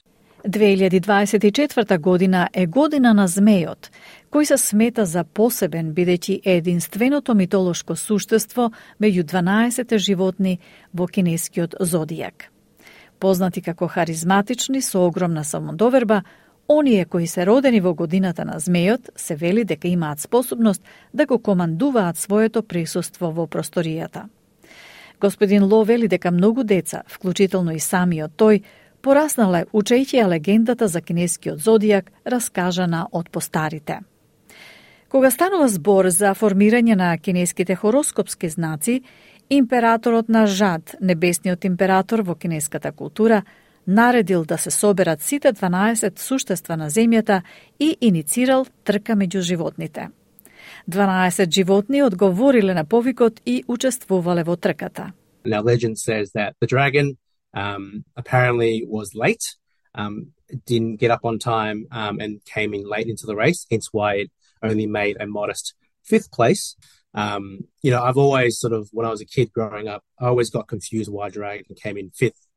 2024 0.48 2.00
година 2.00 2.50
е 2.54 2.66
година 2.66 3.14
на 3.14 3.28
змејот, 3.28 3.88
кој 4.32 4.44
се 4.44 4.58
смета 4.58 5.06
за 5.06 5.24
посебен 5.24 5.94
бидејќи 5.96 6.42
е 6.44 6.58
единственото 6.58 7.34
митолошко 7.34 7.96
суштество 7.96 8.72
меѓу 9.00 9.24
12 9.24 9.98
животни 9.98 10.60
во 10.94 11.08
кинескиот 11.08 11.76
зодијак. 11.80 12.52
Познати 13.20 13.62
како 13.62 13.88
харизматични 13.88 14.82
со 14.82 15.08
огромна 15.08 15.44
самодоверба, 15.44 16.24
оние 16.68 17.06
кои 17.06 17.28
се 17.28 17.46
родени 17.46 17.80
во 17.80 17.94
годината 17.94 18.46
на 18.46 18.60
змејот 18.60 19.16
се 19.16 19.36
вели 19.36 19.64
дека 19.64 19.88
имаат 19.88 20.20
способност 20.20 20.84
да 21.14 21.26
го 21.26 21.40
командуваат 21.40 22.18
своето 22.18 22.64
присуство 22.64 23.32
во 23.32 23.48
просторијата. 23.48 24.28
Господин 25.22 25.64
Ло 25.64 25.86
вели 25.86 26.08
дека 26.08 26.32
многу 26.32 26.64
деца, 26.64 27.04
вклучително 27.08 27.72
и 27.72 27.80
самиот 27.80 28.32
тој, 28.36 28.64
пораснале 29.04 29.66
учејќи 29.74 30.22
ја 30.22 30.30
легендата 30.32 30.88
за 30.88 31.02
кинескиот 31.02 31.60
зодијак, 31.60 32.10
раскажана 32.26 33.08
од 33.12 33.30
постарите. 33.30 34.00
Кога 35.12 35.30
станува 35.32 35.68
збор 35.70 36.10
за 36.10 36.32
формирање 36.34 36.96
на 36.98 37.12
кинеските 37.18 37.76
хороскопски 37.76 38.50
знаци, 38.50 39.02
императорот 39.50 40.30
на 40.30 40.48
Жад, 40.48 40.96
небесниот 41.02 41.66
император 41.66 42.24
во 42.26 42.36
кинеската 42.36 42.92
култура, 42.92 43.44
наредил 43.88 44.46
да 44.46 44.58
се 44.58 44.72
соберат 44.72 45.22
сите 45.22 45.54
12 45.54 46.20
суштества 46.20 46.78
на 46.78 46.90
земјата 46.90 47.42
и 47.80 47.98
иницирал 48.02 48.66
трка 48.84 49.14
меѓу 49.14 49.40
животните. 49.42 50.10
12 50.90 51.52
животни 51.52 52.04
одговориле 52.04 52.74
на 52.74 52.86
повикот 52.86 53.42
и 53.46 53.64
учествувале 53.68 54.44
во 54.44 54.56
трката. 54.56 55.12
Now 55.46 55.62
legend 55.62 55.98
says 55.98 56.32
that 56.34 56.54
the 56.62 56.68
dragon 56.68 57.18
um, 57.54 58.06
apparently 58.16 58.86
was 58.88 59.14
late, 59.16 59.56
um, 59.96 60.32
didn't 60.66 60.98
get 60.98 61.12
up 61.12 61.24
on 61.24 61.40
time, 61.40 61.88
um, 61.92 62.20
and 62.20 62.44
came 62.46 62.74
in 62.74 62.90
late 62.90 63.08
into 63.08 63.26
the 63.26 63.36
race, 63.36 63.66
hence 63.70 63.90
why 63.92 64.16
it 64.16 64.32
only 64.62 64.88
made 64.88 65.18
a 65.20 65.28
modest 65.28 65.74
fifth 66.04 66.32
place. 66.32 66.76
Um, 67.14 67.60
you 67.82 67.92
know, 67.92 68.02
I've 68.02 68.18
always 68.18 68.60
sort 68.60 68.74
of, 68.74 68.90
when 68.92 69.06
I 69.06 69.10
was 69.12 69.22
a 69.22 69.26
kid 69.26 69.52
growing 69.54 69.88
up, 69.88 70.04
I 70.20 70.26
always 70.26 70.50
got 70.50 70.68
confused 70.68 71.12
why 71.12 71.30
Dragon 71.30 71.76
came 71.76 71.98
in 71.98 72.10
fifth 72.10 72.48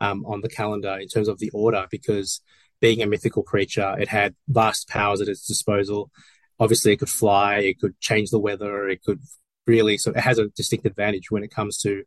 um, 0.00 0.24
on 0.26 0.40
the 0.40 0.48
calendar 0.48 0.96
in 0.98 1.08
terms 1.08 1.28
of 1.28 1.38
the 1.38 1.50
order 1.50 1.86
because 1.90 2.40
being 2.80 3.02
a 3.02 3.06
mythical 3.06 3.42
creature, 3.42 3.94
it 3.98 4.08
had 4.08 4.34
vast 4.48 4.88
powers 4.88 5.20
at 5.20 5.28
its 5.28 5.46
disposal. 5.46 6.10
Obviously, 6.58 6.92
it 6.92 6.98
could 6.98 7.10
fly, 7.10 7.58
it 7.58 7.78
could 7.78 7.98
change 8.00 8.30
the 8.30 8.38
weather, 8.38 8.88
it 8.88 9.02
could 9.02 9.20
really, 9.66 9.98
so 9.98 10.10
it 10.12 10.20
has 10.20 10.38
a 10.38 10.48
distinct 10.48 10.86
advantage 10.86 11.30
when 11.30 11.42
it 11.42 11.50
comes 11.50 11.78
to 11.78 12.04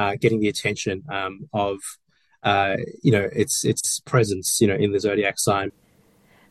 uh, 0.00 0.12
getting 0.22 0.40
the 0.44 0.50
attention 0.54 0.96
um, 1.18 1.34
of, 1.52 1.76
uh, 2.50 2.76
you 3.02 3.12
know, 3.14 3.26
its 3.42 3.54
its 3.72 3.84
presence, 4.12 4.46
you 4.62 4.68
know, 4.70 4.78
in 4.84 4.90
the 4.92 5.00
zodiac 5.06 5.36
sign. 5.48 5.70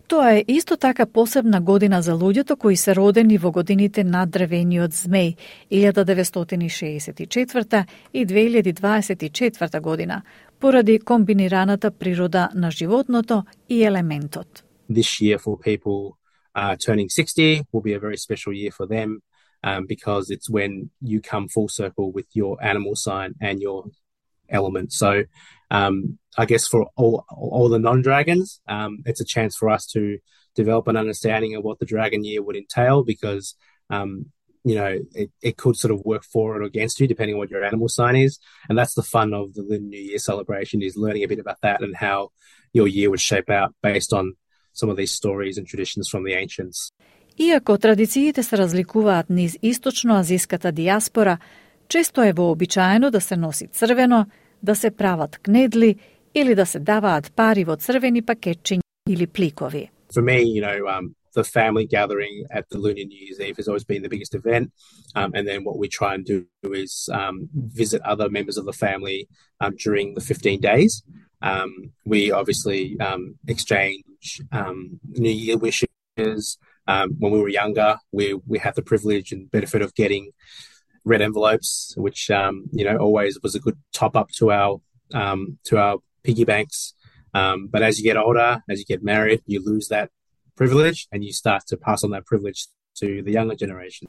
Тоа 0.07 0.33
е 0.33 0.45
исто 0.47 0.77
така 0.77 1.05
посебна 1.05 1.61
година 1.61 2.01
за 2.01 2.13
луѓето 2.13 2.57
кои 2.57 2.77
се 2.77 2.95
родени 2.95 3.37
во 3.37 3.51
годините 3.51 4.03
над 4.03 4.29
дрвениот 4.29 4.91
змеј 4.91 5.35
1964 5.71 7.85
и 8.13 8.25
2024 8.25 9.81
година, 9.81 10.21
поради 10.59 10.99
комбинираната 10.99 11.91
природа 11.91 12.49
на 12.55 12.71
животното 12.71 13.43
и 13.69 13.83
елементот. 13.83 14.63
This 14.91 15.21
year 15.21 15.37
for 15.39 15.57
people 15.59 16.11
uh, 16.55 16.75
turning 16.85 17.09
60 17.09 17.63
will 17.73 17.81
be 17.81 17.93
a 17.93 17.99
very 17.99 18.17
special 18.17 18.53
year 18.53 18.71
for 18.71 18.87
them 18.87 19.21
um, 19.63 19.85
because 19.87 20.29
it's 20.29 20.49
when 20.49 20.89
you 21.01 21.21
come 21.21 21.47
full 21.47 21.69
circle 21.69 22.11
with 22.11 22.27
your 22.33 22.63
animal 22.63 22.95
sign 22.95 23.35
and 23.41 23.61
your 23.61 23.85
element. 24.49 24.93
So 24.93 25.23
um, 25.69 26.17
I 26.37 26.45
guess 26.45 26.67
for 26.67 26.87
all 26.95 27.25
all 27.29 27.69
the 27.69 27.79
non 27.79 28.01
dragons, 28.01 28.61
um, 28.67 28.99
it's 29.05 29.21
a 29.21 29.25
chance 29.25 29.55
for 29.55 29.69
us 29.69 29.85
to 29.87 30.19
develop 30.55 30.87
an 30.87 30.97
understanding 30.97 31.55
of 31.55 31.63
what 31.63 31.79
the 31.79 31.85
dragon 31.85 32.23
year 32.23 32.41
would 32.41 32.55
entail 32.55 33.03
because 33.03 33.55
um, 33.89 34.27
you 34.63 34.75
know 34.75 34.99
it, 35.13 35.31
it 35.41 35.57
could 35.57 35.75
sort 35.75 35.93
of 35.93 36.01
work 36.05 36.23
for 36.23 36.57
or 36.57 36.63
against 36.63 36.99
you 36.99 37.07
depending 37.07 37.35
on 37.35 37.39
what 37.39 37.51
your 37.51 37.63
animal 37.63 37.89
sign 37.89 38.15
is, 38.15 38.39
and 38.69 38.77
that's 38.77 38.93
the 38.93 39.03
fun 39.03 39.33
of 39.33 39.53
the 39.53 39.79
New 39.79 39.99
Year 39.99 40.19
celebration 40.19 40.81
is 40.81 40.95
learning 40.95 41.23
a 41.23 41.27
bit 41.27 41.39
about 41.39 41.61
that 41.61 41.81
and 41.81 41.95
how 41.95 42.29
your 42.73 42.87
year 42.87 43.09
would 43.09 43.21
shape 43.21 43.49
out 43.49 43.73
based 43.81 44.13
on 44.13 44.35
some 44.73 44.89
of 44.89 44.97
these 44.97 45.11
stories 45.11 45.57
and 45.57 45.67
traditions 45.67 46.07
from 46.07 46.23
the 46.23 46.33
ancients. 46.33 46.91
Иако 47.39 47.77
традициите 47.77 48.43
се 48.43 48.57
разликуваат 48.57 49.29
низ 49.29 49.57
источноазиската 49.61 50.71
диаспора, 50.71 51.37
често 51.89 52.23
е 52.23 52.33
вообичаено 52.33 53.11
да 53.11 53.21
се 53.21 53.37
носи 53.37 53.67
црвено, 53.67 54.25
да 54.63 54.75
се 54.75 54.91
прават 54.91 55.37
кнедли 55.37 55.95
или 56.35 56.55
да 56.55 56.65
се 56.65 56.79
даваат 56.79 57.31
пари 57.35 57.63
во 57.63 57.75
црвени 57.77 58.23
пакетчиња 58.23 58.81
или 59.09 59.27
пликови. 59.27 59.89
For 60.15 60.23
me, 60.23 60.39
you 60.55 60.61
know, 60.61 60.79
um, 60.95 61.05
the 61.35 61.43
family 61.43 61.85
gathering 61.97 62.35
at 62.57 62.65
the 62.71 62.79
Lunar 62.83 63.05
New 63.11 63.21
Year's 63.25 63.39
Eve 63.47 63.57
has 63.61 63.67
always 63.67 63.87
been 63.91 64.01
the 64.01 64.13
biggest 64.15 64.33
event. 64.41 64.65
Um, 65.19 65.29
and 65.35 65.43
then 65.49 65.59
what 65.67 65.77
we 65.81 65.87
try 65.99 66.11
and 66.15 66.23
do 66.25 66.39
is 66.83 67.09
um, 67.21 67.35
visit 67.81 68.01
other 68.13 68.27
members 68.37 68.57
of 68.57 68.65
the 68.65 68.77
family 68.85 69.19
um, 69.61 69.73
during 69.85 70.15
the 70.15 70.21
15 70.21 70.59
days. 70.71 71.03
Um, 71.41 71.69
we 72.05 72.31
obviously 72.31 72.81
um, 72.99 73.35
exchange 73.47 74.41
um, 74.51 74.99
New 75.25 75.37
Year 75.45 75.57
wishes. 75.57 76.57
Um, 76.88 77.10
when 77.18 77.32
we 77.32 77.40
were 77.40 77.48
younger, 77.48 77.98
we, 78.10 78.34
we 78.46 78.58
had 78.58 78.74
the 78.74 78.82
privilege 78.82 79.32
and 79.32 79.50
benefit 79.50 79.82
of 79.82 79.94
getting 79.94 80.32
red 81.04 81.22
envelopes, 81.22 81.94
which 81.96 82.30
um, 82.30 82.64
you 82.72 82.84
know 82.84 82.96
always 82.96 83.38
was 83.42 83.54
a 83.54 83.60
good 83.60 83.78
top 83.92 84.16
up 84.16 84.30
to 84.38 84.50
our 84.52 84.80
um, 85.14 85.58
to 85.64 85.78
our 85.78 85.98
piggy 86.22 86.44
banks. 86.44 86.94
Um, 87.34 87.68
but 87.70 87.82
as 87.82 87.98
you 87.98 88.04
get 88.04 88.16
older, 88.16 88.62
as 88.68 88.78
you 88.78 88.84
get 88.84 89.02
married, 89.02 89.42
you 89.46 89.62
lose 89.64 89.88
that 89.88 90.10
privilege, 90.56 91.08
and 91.12 91.24
you 91.24 91.32
start 91.32 91.62
to 91.68 91.76
pass 91.76 92.04
on 92.04 92.10
that 92.10 92.26
privilege 92.26 92.66
to 92.96 93.22
the 93.22 93.32
younger 93.32 93.54
generation. 93.54 94.08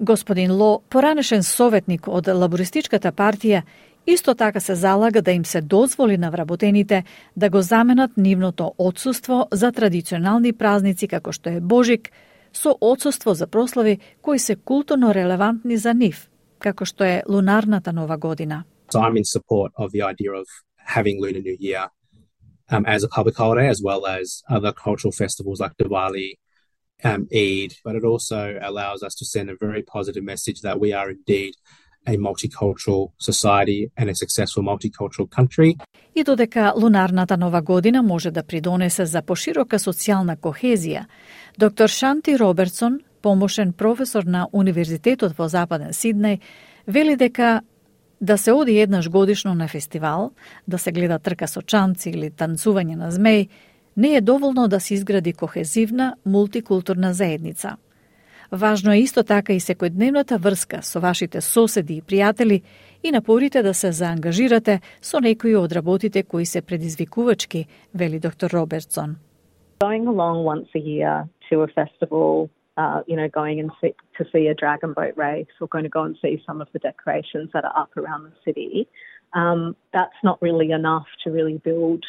Господин 0.00 0.52
Ло, 0.52 0.82
поранешен 0.88 1.42
советник 1.42 2.08
од 2.08 2.26
Лабористичката 2.26 3.12
партија, 3.12 3.62
исто 4.07 4.35
така 4.35 4.59
се 4.59 4.75
залага 4.75 5.21
да 5.21 5.31
им 5.31 5.45
се 5.45 5.61
дозволи 5.61 6.17
на 6.17 6.31
вработените 6.31 7.03
да 7.37 7.49
го 7.49 7.61
заменат 7.61 8.11
нивното 8.17 8.73
одсуство 8.77 9.47
за 9.51 9.71
традиционални 9.71 10.53
празници 10.53 11.07
како 11.07 11.31
што 11.31 11.49
е 11.49 11.59
Божик, 11.61 12.09
со 12.53 12.77
одсуство 12.81 13.33
за 13.33 13.47
прослави 13.47 13.99
кои 14.21 14.39
се 14.39 14.55
културно 14.55 15.13
релевантни 15.13 15.77
за 15.77 15.93
нив, 15.93 16.29
како 16.59 16.85
што 16.85 17.03
е 17.03 17.23
лунарната 17.29 17.93
нова 17.93 18.17
година. 18.17 18.63
So 18.89 18.99
I'm 18.99 19.17
in 19.17 19.25
support 19.25 19.71
of 19.77 19.91
the 19.91 20.01
idea 20.01 20.31
of 20.31 20.47
having 20.95 21.19
Lunar 21.21 21.43
New 21.43 21.57
Year 21.59 21.87
um, 22.71 22.85
as 22.85 23.03
a 23.03 23.09
public 23.09 23.35
holiday, 23.35 23.67
as 23.67 23.81
well 23.83 24.05
as 24.05 24.41
other 24.49 24.71
cultural 24.71 25.11
festivals 25.11 25.59
like 25.59 25.75
Diwali, 25.75 26.29
um, 27.03 27.27
Eid. 27.33 27.71
But 27.83 27.95
it 27.95 28.05
also 28.05 28.57
allows 28.61 29.03
us 29.03 29.15
to 29.15 29.25
send 29.25 29.49
a 29.49 29.57
very 29.59 29.83
positive 29.83 30.23
message 30.23 30.61
that 30.61 30.79
we 30.79 30.93
are 30.93 31.09
indeed 31.09 31.53
a 32.07 32.17
multicultural 32.17 33.11
society 33.29 33.79
and 33.97 34.09
a 34.09 34.15
successful 34.15 34.63
multicultural 34.63 35.27
country. 35.27 35.75
И 36.15 36.23
додека 36.23 36.73
лунарната 36.81 37.37
нова 37.37 37.61
година 37.61 38.03
може 38.03 38.31
да 38.31 38.43
придонесе 38.43 39.05
за 39.05 39.21
поширока 39.21 39.79
социјална 39.79 40.37
кохезија, 40.37 41.05
доктор 41.57 41.89
Шанти 41.89 42.37
Робертсон, 42.39 42.99
помошен 43.21 43.73
професор 43.73 44.23
на 44.23 44.47
Универзитетот 44.53 45.37
во 45.37 45.47
Западен 45.47 45.91
Сиднеј, 45.93 46.39
вели 46.87 47.15
дека 47.15 47.61
да 48.21 48.37
се 48.37 48.51
оди 48.51 48.79
еднаш 48.79 49.09
годишно 49.09 49.53
на 49.53 49.67
фестивал, 49.67 50.31
да 50.67 50.77
се 50.77 50.91
гледа 50.91 51.19
трка 51.19 51.47
со 51.47 51.61
чамци 51.61 52.09
или 52.09 52.31
танцување 52.31 52.95
на 52.95 53.11
змеј, 53.11 53.49
не 53.97 54.15
е 54.15 54.21
доволно 54.21 54.67
да 54.67 54.79
се 54.79 54.93
изгради 54.93 55.33
кохезивна 55.33 56.15
мултикултурна 56.25 57.13
заедница. 57.13 57.77
Важно 58.51 58.93
е 58.93 58.99
исто 58.99 59.23
така 59.23 59.53
и 59.53 59.59
секојдневната 59.59 60.37
врска 60.39 60.81
со 60.81 60.99
вашите 60.99 61.41
соседи 61.41 61.97
и 61.97 62.01
пријатели 62.01 62.61
и 63.03 63.11
напорите 63.11 63.63
да 63.63 63.73
се 63.73 63.91
заангажирате 63.91 64.79
со 65.01 65.19
некои 65.19 65.55
од 65.55 65.71
работите 65.71 66.23
кои 66.23 66.45
се 66.45 66.61
предизвикувачки, 66.61 67.67
вели 67.95 68.19
доктор 68.19 68.51
Робертсон. 68.51 69.15
Going 69.79 70.07
along 70.07 70.43
once 70.43 70.69
a 70.75 70.79
year 70.79 71.27
to 71.49 71.61
a 71.61 71.67
festival 71.67 72.49
uh, 72.77 73.01
you 73.07 73.15
know, 73.15 73.27
going 73.27 73.59
and 73.59 73.71
see, 73.81 73.93
to 74.17 74.25
see 74.31 74.47
a 74.47 74.53
dragon 74.53 74.93
boat 74.93 75.15
race 75.17 75.47
or 75.59 75.67
going 75.67 75.83
to 75.83 75.89
go 75.89 76.03
and 76.03 76.15
see 76.21 76.41
some 76.45 76.61
of 76.61 76.67
the 76.73 76.79
decorations 76.79 77.49
that 77.53 77.65
are 77.65 77.75
up 77.75 77.91
around 77.97 78.23
the 78.23 78.33
city, 78.45 78.87
um, 79.33 79.75
that's 79.93 80.19
not 80.23 80.41
really 80.41 80.71
enough 80.71 81.07
to 81.23 81.31
really 81.31 81.57
build 81.57 82.05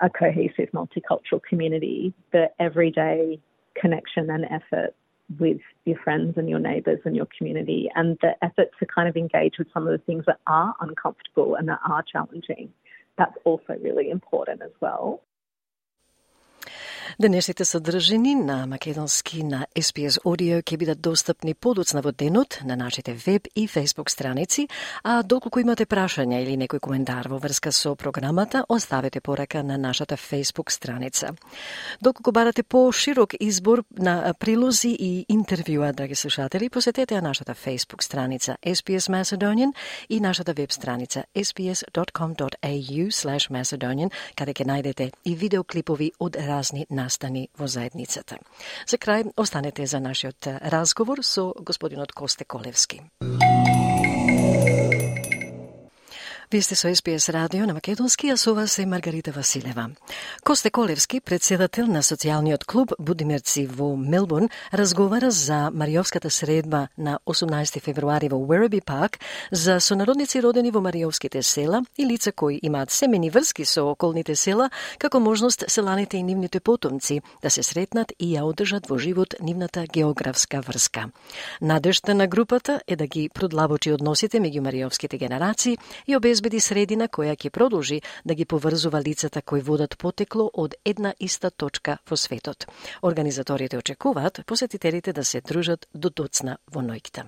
a 0.00 0.10
cohesive 0.10 0.70
multicultural 0.74 1.42
community. 1.48 2.12
The 2.32 2.50
everyday 2.60 3.40
connection 3.74 4.30
and 4.30 4.44
effort 4.44 4.94
with 5.38 5.58
your 5.84 5.98
friends 5.98 6.34
and 6.36 6.48
your 6.48 6.58
neighbours 6.58 7.00
and 7.04 7.16
your 7.16 7.26
community, 7.36 7.88
and 7.94 8.18
the 8.22 8.32
effort 8.42 8.70
to 8.78 8.86
kind 8.86 9.08
of 9.08 9.16
engage 9.16 9.58
with 9.58 9.68
some 9.72 9.86
of 9.86 9.92
the 9.92 10.04
things 10.04 10.24
that 10.26 10.38
are 10.46 10.74
uncomfortable 10.80 11.54
and 11.56 11.68
that 11.68 11.80
are 11.88 12.02
challenging. 12.02 12.72
That's 13.18 13.36
also 13.44 13.76
really 13.82 14.10
important 14.10 14.62
as 14.62 14.70
well. 14.80 15.22
Денешните 17.20 17.64
содржини 17.64 18.34
на 18.34 18.66
македонски 18.66 19.42
на 19.42 19.66
SPS 19.76 20.18
Audio 20.24 20.62
ќе 20.62 20.76
бидат 20.76 21.00
достапни 21.00 21.54
подоцна 21.54 22.02
во 22.02 22.12
денот 22.12 22.58
на 22.64 22.76
нашите 22.76 23.14
веб 23.14 23.46
и 23.54 23.68
Facebook 23.68 24.10
страници, 24.10 24.68
а 25.02 25.22
доколку 25.22 25.60
имате 25.60 25.86
прашања 25.86 26.42
или 26.42 26.56
некој 26.56 26.80
коментар 26.80 27.28
во 27.28 27.38
врска 27.38 27.72
со 27.72 27.94
програмата, 27.94 28.64
оставете 28.68 29.20
порака 29.20 29.62
на 29.62 29.78
нашата 29.78 30.16
Facebook 30.16 30.70
страница. 30.70 31.34
Доколку 32.02 32.32
барате 32.32 32.62
по 32.62 32.92
широк 32.92 33.34
избор 33.40 33.84
на 33.98 34.34
прилози 34.38 34.90
и 34.90 35.26
интервјуа, 35.28 35.92
драги 35.92 36.14
слушатели, 36.14 36.68
посетете 36.68 37.14
ја 37.14 37.22
нашата 37.22 37.54
Facebook 37.54 38.02
страница 38.02 38.56
SPS 38.62 39.08
Macedonian 39.10 39.72
и 40.08 40.20
нашата 40.20 40.52
веб 40.52 40.72
страница 40.72 41.24
sps.com.au 41.34 43.06
Macedonian, 43.50 44.10
каде 44.34 44.52
ќе 44.52 44.66
најдете 44.66 45.10
и 45.24 45.34
видеоклипови 45.34 46.12
од 46.18 46.36
разни 46.36 46.86
настани 46.96 47.48
во 47.58 47.68
заедницата. 47.68 48.40
За 48.88 48.96
крај, 48.96 49.32
останете 49.36 49.86
за 49.86 50.00
нашиот 50.00 50.48
разговор 50.72 51.22
со 51.22 51.52
господинот 51.60 52.16
Косте 52.16 52.44
Колевски. 52.48 53.02
Вие 56.52 56.62
сте 56.62 56.76
со 56.76 56.94
СПС 56.94 57.28
радио 57.28 57.66
на 57.66 57.74
Македонски, 57.74 58.28
а 58.28 58.36
со 58.36 58.54
вас 58.54 58.78
е 58.78 58.86
Маргарита 58.86 59.32
Василева. 59.32 59.90
Косте 60.44 60.70
Колевски, 60.70 61.20
председател 61.20 61.86
на 61.86 62.02
социјалниот 62.06 62.64
клуб 62.64 62.92
Будимерци 62.98 63.66
во 63.66 63.96
Мелбурн, 63.96 64.46
разговара 64.72 65.30
за 65.30 65.70
Мариовската 65.74 66.30
средба 66.30 66.88
на 66.98 67.18
18 67.26 67.80
февруари 67.80 68.28
во 68.28 68.38
Уереби 68.38 68.80
Парк 68.80 69.18
за 69.50 69.80
сонародници 69.80 70.42
родени 70.42 70.70
во 70.70 70.80
Мариовските 70.80 71.42
села 71.42 71.82
и 71.98 72.06
лица 72.06 72.32
кои 72.32 72.60
имаат 72.62 72.90
семени 72.90 73.30
врски 73.30 73.64
со 73.64 73.90
околните 73.90 74.36
села, 74.36 74.70
како 74.98 75.20
можност 75.20 75.64
селаните 75.68 76.16
и 76.16 76.22
нивните 76.22 76.60
потомци 76.60 77.22
да 77.42 77.50
се 77.50 77.62
сретнат 77.62 78.12
и 78.20 78.36
ја 78.36 78.46
одржат 78.46 78.86
во 78.86 78.98
живот 78.98 79.34
нивната 79.42 79.84
географска 79.92 80.60
врска. 80.60 81.10
Надежта 81.60 82.14
на 82.14 82.26
групата 82.26 82.80
е 82.86 82.96
да 82.96 83.06
ги 83.06 83.28
продлабочи 83.34 83.92
односите 83.92 84.38
меѓу 84.38 84.60
мариовските 84.60 85.18
генерации 85.18 85.78
и 86.06 86.16
обез 86.16 86.35
обезбеди 86.36 86.58
средина 86.60 87.06
која 87.08 87.32
ќе 87.32 87.48
продолжи 87.48 88.02
да 88.24 88.34
ги 88.34 88.44
поврзува 88.44 89.00
лицата 89.00 89.40
кои 89.42 89.62
водат 89.64 89.96
потекло 89.96 90.50
од 90.52 90.74
една 90.84 91.14
иста 91.18 91.50
точка 91.50 91.96
во 92.10 92.16
светот. 92.16 92.66
Организаторите 93.02 93.78
очекуваат 93.78 94.40
посетителите 94.46 95.12
да 95.12 95.24
се 95.24 95.40
дружат 95.40 95.88
до 95.94 96.10
доцна 96.10 96.58
во 96.68 96.82
ноќта. 96.84 97.24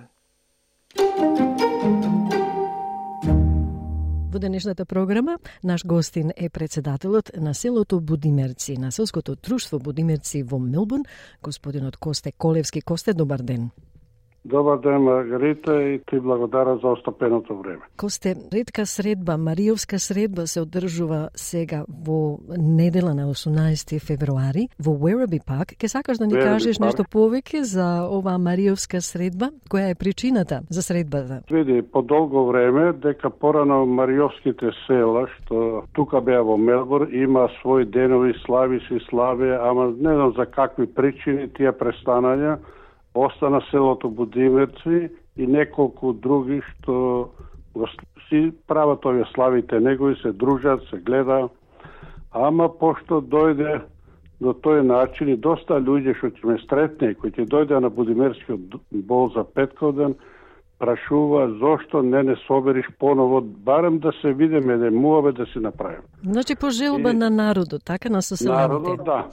Во 4.29 4.39
денешната 4.39 4.85
програма, 4.85 5.39
наш 5.63 5.85
гостин 5.85 6.31
е 6.37 6.49
председателот 6.49 7.31
на 7.35 7.53
селото 7.53 7.99
Будимерци, 7.99 8.77
на 8.77 8.91
селското 8.91 9.35
друштво 9.35 9.79
Будимерци 9.79 10.43
во 10.43 10.59
Мелбурн, 10.59 11.03
господинот 11.41 11.97
Косте 11.97 12.31
Колевски. 12.31 12.81
Косте, 12.81 13.13
добар 13.13 13.41
ден. 13.41 13.71
Добар 14.45 14.77
ден, 14.77 15.01
Маргарита, 15.01 15.83
и 15.83 15.99
ти 16.09 16.19
благодаря 16.19 16.77
за 16.77 16.87
остапеното 16.87 17.57
време. 17.57 17.79
Косте, 17.97 18.35
редка 18.53 18.85
средба, 18.85 19.37
Мариовска 19.37 19.99
средба 19.99 20.47
се 20.47 20.61
одржува 20.61 21.29
сега 21.35 21.83
во 22.05 22.39
недела 22.57 23.13
на 23.13 23.27
18 23.33 23.99
февруари 23.99 24.69
во 24.79 24.91
Werribee 24.91 25.45
Парк. 25.45 25.75
Ке 25.79 25.87
сакаш 25.87 26.17
да 26.17 26.27
ни 26.27 26.33
Werribee 26.33 26.43
кажеш 26.43 26.77
Park. 26.77 26.85
нешто 26.85 27.03
повеќе 27.03 27.61
за 27.61 28.07
оваа 28.07 28.37
Мариовска 28.37 29.01
средба? 29.01 29.51
Која 29.69 29.91
е 29.91 29.95
причината 29.95 30.61
за 30.69 30.81
средбата? 30.81 31.41
Види, 31.51 31.81
по 31.81 32.01
долго 32.01 32.47
време, 32.47 32.93
дека 32.93 33.29
порано 33.29 33.85
Мариовските 33.85 34.71
села, 34.87 35.27
што 35.35 35.83
тука 35.93 36.21
беа 36.21 36.43
во 36.43 36.57
Мелбур, 36.57 37.09
има 37.11 37.49
своји 37.59 37.85
денови, 37.85 38.33
слави 38.45 38.79
си 38.87 39.03
славе, 39.09 39.57
ама 39.61 39.91
не 39.91 40.15
знам 40.15 40.33
за 40.37 40.45
какви 40.45 40.87
причини 40.87 41.49
тие 41.53 41.71
престанања, 41.71 42.57
остана 43.13 43.61
селото 43.71 44.09
Будимерци 44.09 45.09
и 45.37 45.47
неколку 45.47 46.13
други 46.13 46.61
што 46.61 47.29
го 47.73 47.87
си 48.29 48.51
прават 48.67 49.05
овие 49.05 49.25
славите 49.33 49.79
негови, 49.79 50.15
се 50.21 50.31
дружат, 50.31 50.81
се 50.89 50.97
гледа. 50.97 51.49
Ама 52.31 52.69
пошто 52.69 53.21
дојде 53.21 53.81
до 54.39 54.53
тој 54.53 54.81
начин 54.81 55.29
и 55.29 55.37
доста 55.37 55.79
луѓе 55.81 56.17
што 56.17 56.27
ќе 56.29 56.45
ме 56.45 56.57
стретне, 56.63 57.13
кои 57.15 57.31
ќе 57.31 57.47
дојде 57.49 57.79
на 57.79 57.89
Будимерскиот 57.89 58.77
бол 58.91 59.29
за 59.33 59.43
петков 59.43 59.95
прашува 60.79 61.49
зошто 61.59 62.01
не 62.01 62.23
не 62.23 62.35
собериш 62.47 62.85
поново, 62.99 63.41
барем 63.41 63.99
да 63.99 64.11
се 64.21 64.33
видиме, 64.33 64.77
да 64.77 64.91
муаве 64.91 65.31
да 65.31 65.45
си 65.45 65.59
направим. 65.59 66.01
Значи 66.23 66.55
по 66.55 66.69
желба 66.69 67.09
И- 67.09 67.13
на 67.13 67.29
народот, 67.29 67.81
така 67.85 68.09
на 68.09 68.21
соселените. 68.21 68.61
Народот, 68.61 69.05
да. 69.05 69.27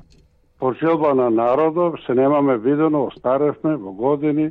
По 0.58 0.72
желба 0.72 1.14
на 1.14 1.30
народот, 1.30 2.00
се 2.06 2.14
немаме 2.14 2.56
видено, 2.58 3.04
остаревме 3.04 3.76
во 3.76 3.92
години 3.92 4.50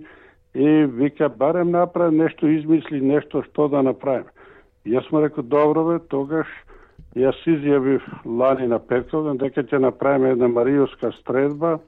и 0.56 0.86
вика, 0.86 1.30
барем 1.30 1.72
направи 1.72 2.16
нешто, 2.16 2.47
измисли 2.47 3.01
нешто 3.01 3.43
што 3.43 3.68
да 3.68 3.82
направиме. 3.84 4.30
Јас 4.86 5.12
му 5.12 5.22
рекол, 5.22 5.43
добро 5.43 5.84
бе, 5.88 5.99
тогаш 6.10 6.47
јас 7.18 7.36
изјавив 7.49 8.06
лани 8.26 8.68
на 8.68 8.80
Петковден 8.80 9.38
дека 9.41 9.64
ќе 9.64 9.82
направиме 9.82 10.36
една 10.36 10.47
Мариовска 10.47 11.12
стредба 11.22 11.80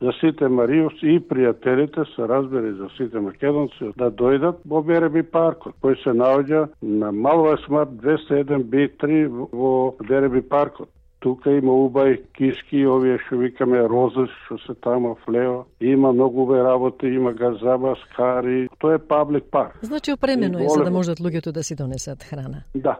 за 0.00 0.12
сите 0.20 0.48
мариовци 0.48 1.06
и 1.14 1.20
пријателите 1.20 2.06
се 2.14 2.28
разбери 2.28 2.72
за 2.72 2.88
сите 2.96 3.20
македонци 3.20 3.90
да 4.00 4.08
дојдат 4.10 4.62
во 4.64 4.80
Береби 4.82 5.22
паркот, 5.22 5.74
кој 5.84 5.98
се 6.02 6.14
наоѓа 6.16 6.62
на 6.80 7.12
Малва 7.12 7.58
Смарт 7.66 7.92
201 8.00 8.64
B3 8.72 9.28
во 9.52 9.74
Береби 10.08 10.40
паркот. 10.40 10.88
Тука 11.20 11.52
има 11.52 11.72
убај 11.72 12.16
киски, 12.36 12.86
овие 12.88 13.18
што 13.26 13.36
викаме 13.36 13.82
розе, 13.88 14.24
што 14.44 14.56
се 14.64 14.74
тамо 14.80 15.16
флео. 15.24 15.64
Има 15.80 16.12
многу 16.16 16.46
убај 16.46 16.64
работи, 16.64 17.06
има 17.06 17.32
газаба, 17.36 17.94
скари. 18.04 18.68
Тоа 18.78 18.94
е 18.96 18.98
паблик 18.98 19.44
парк. 19.50 19.78
Значи 19.82 20.12
опремено 20.12 20.58
е 20.58 20.68
за 20.68 20.84
да 20.84 20.90
можат 20.90 21.20
луѓето 21.20 21.52
да 21.52 21.62
си 21.62 21.76
донесат 21.76 22.22
храна. 22.24 22.64
Да. 22.74 22.96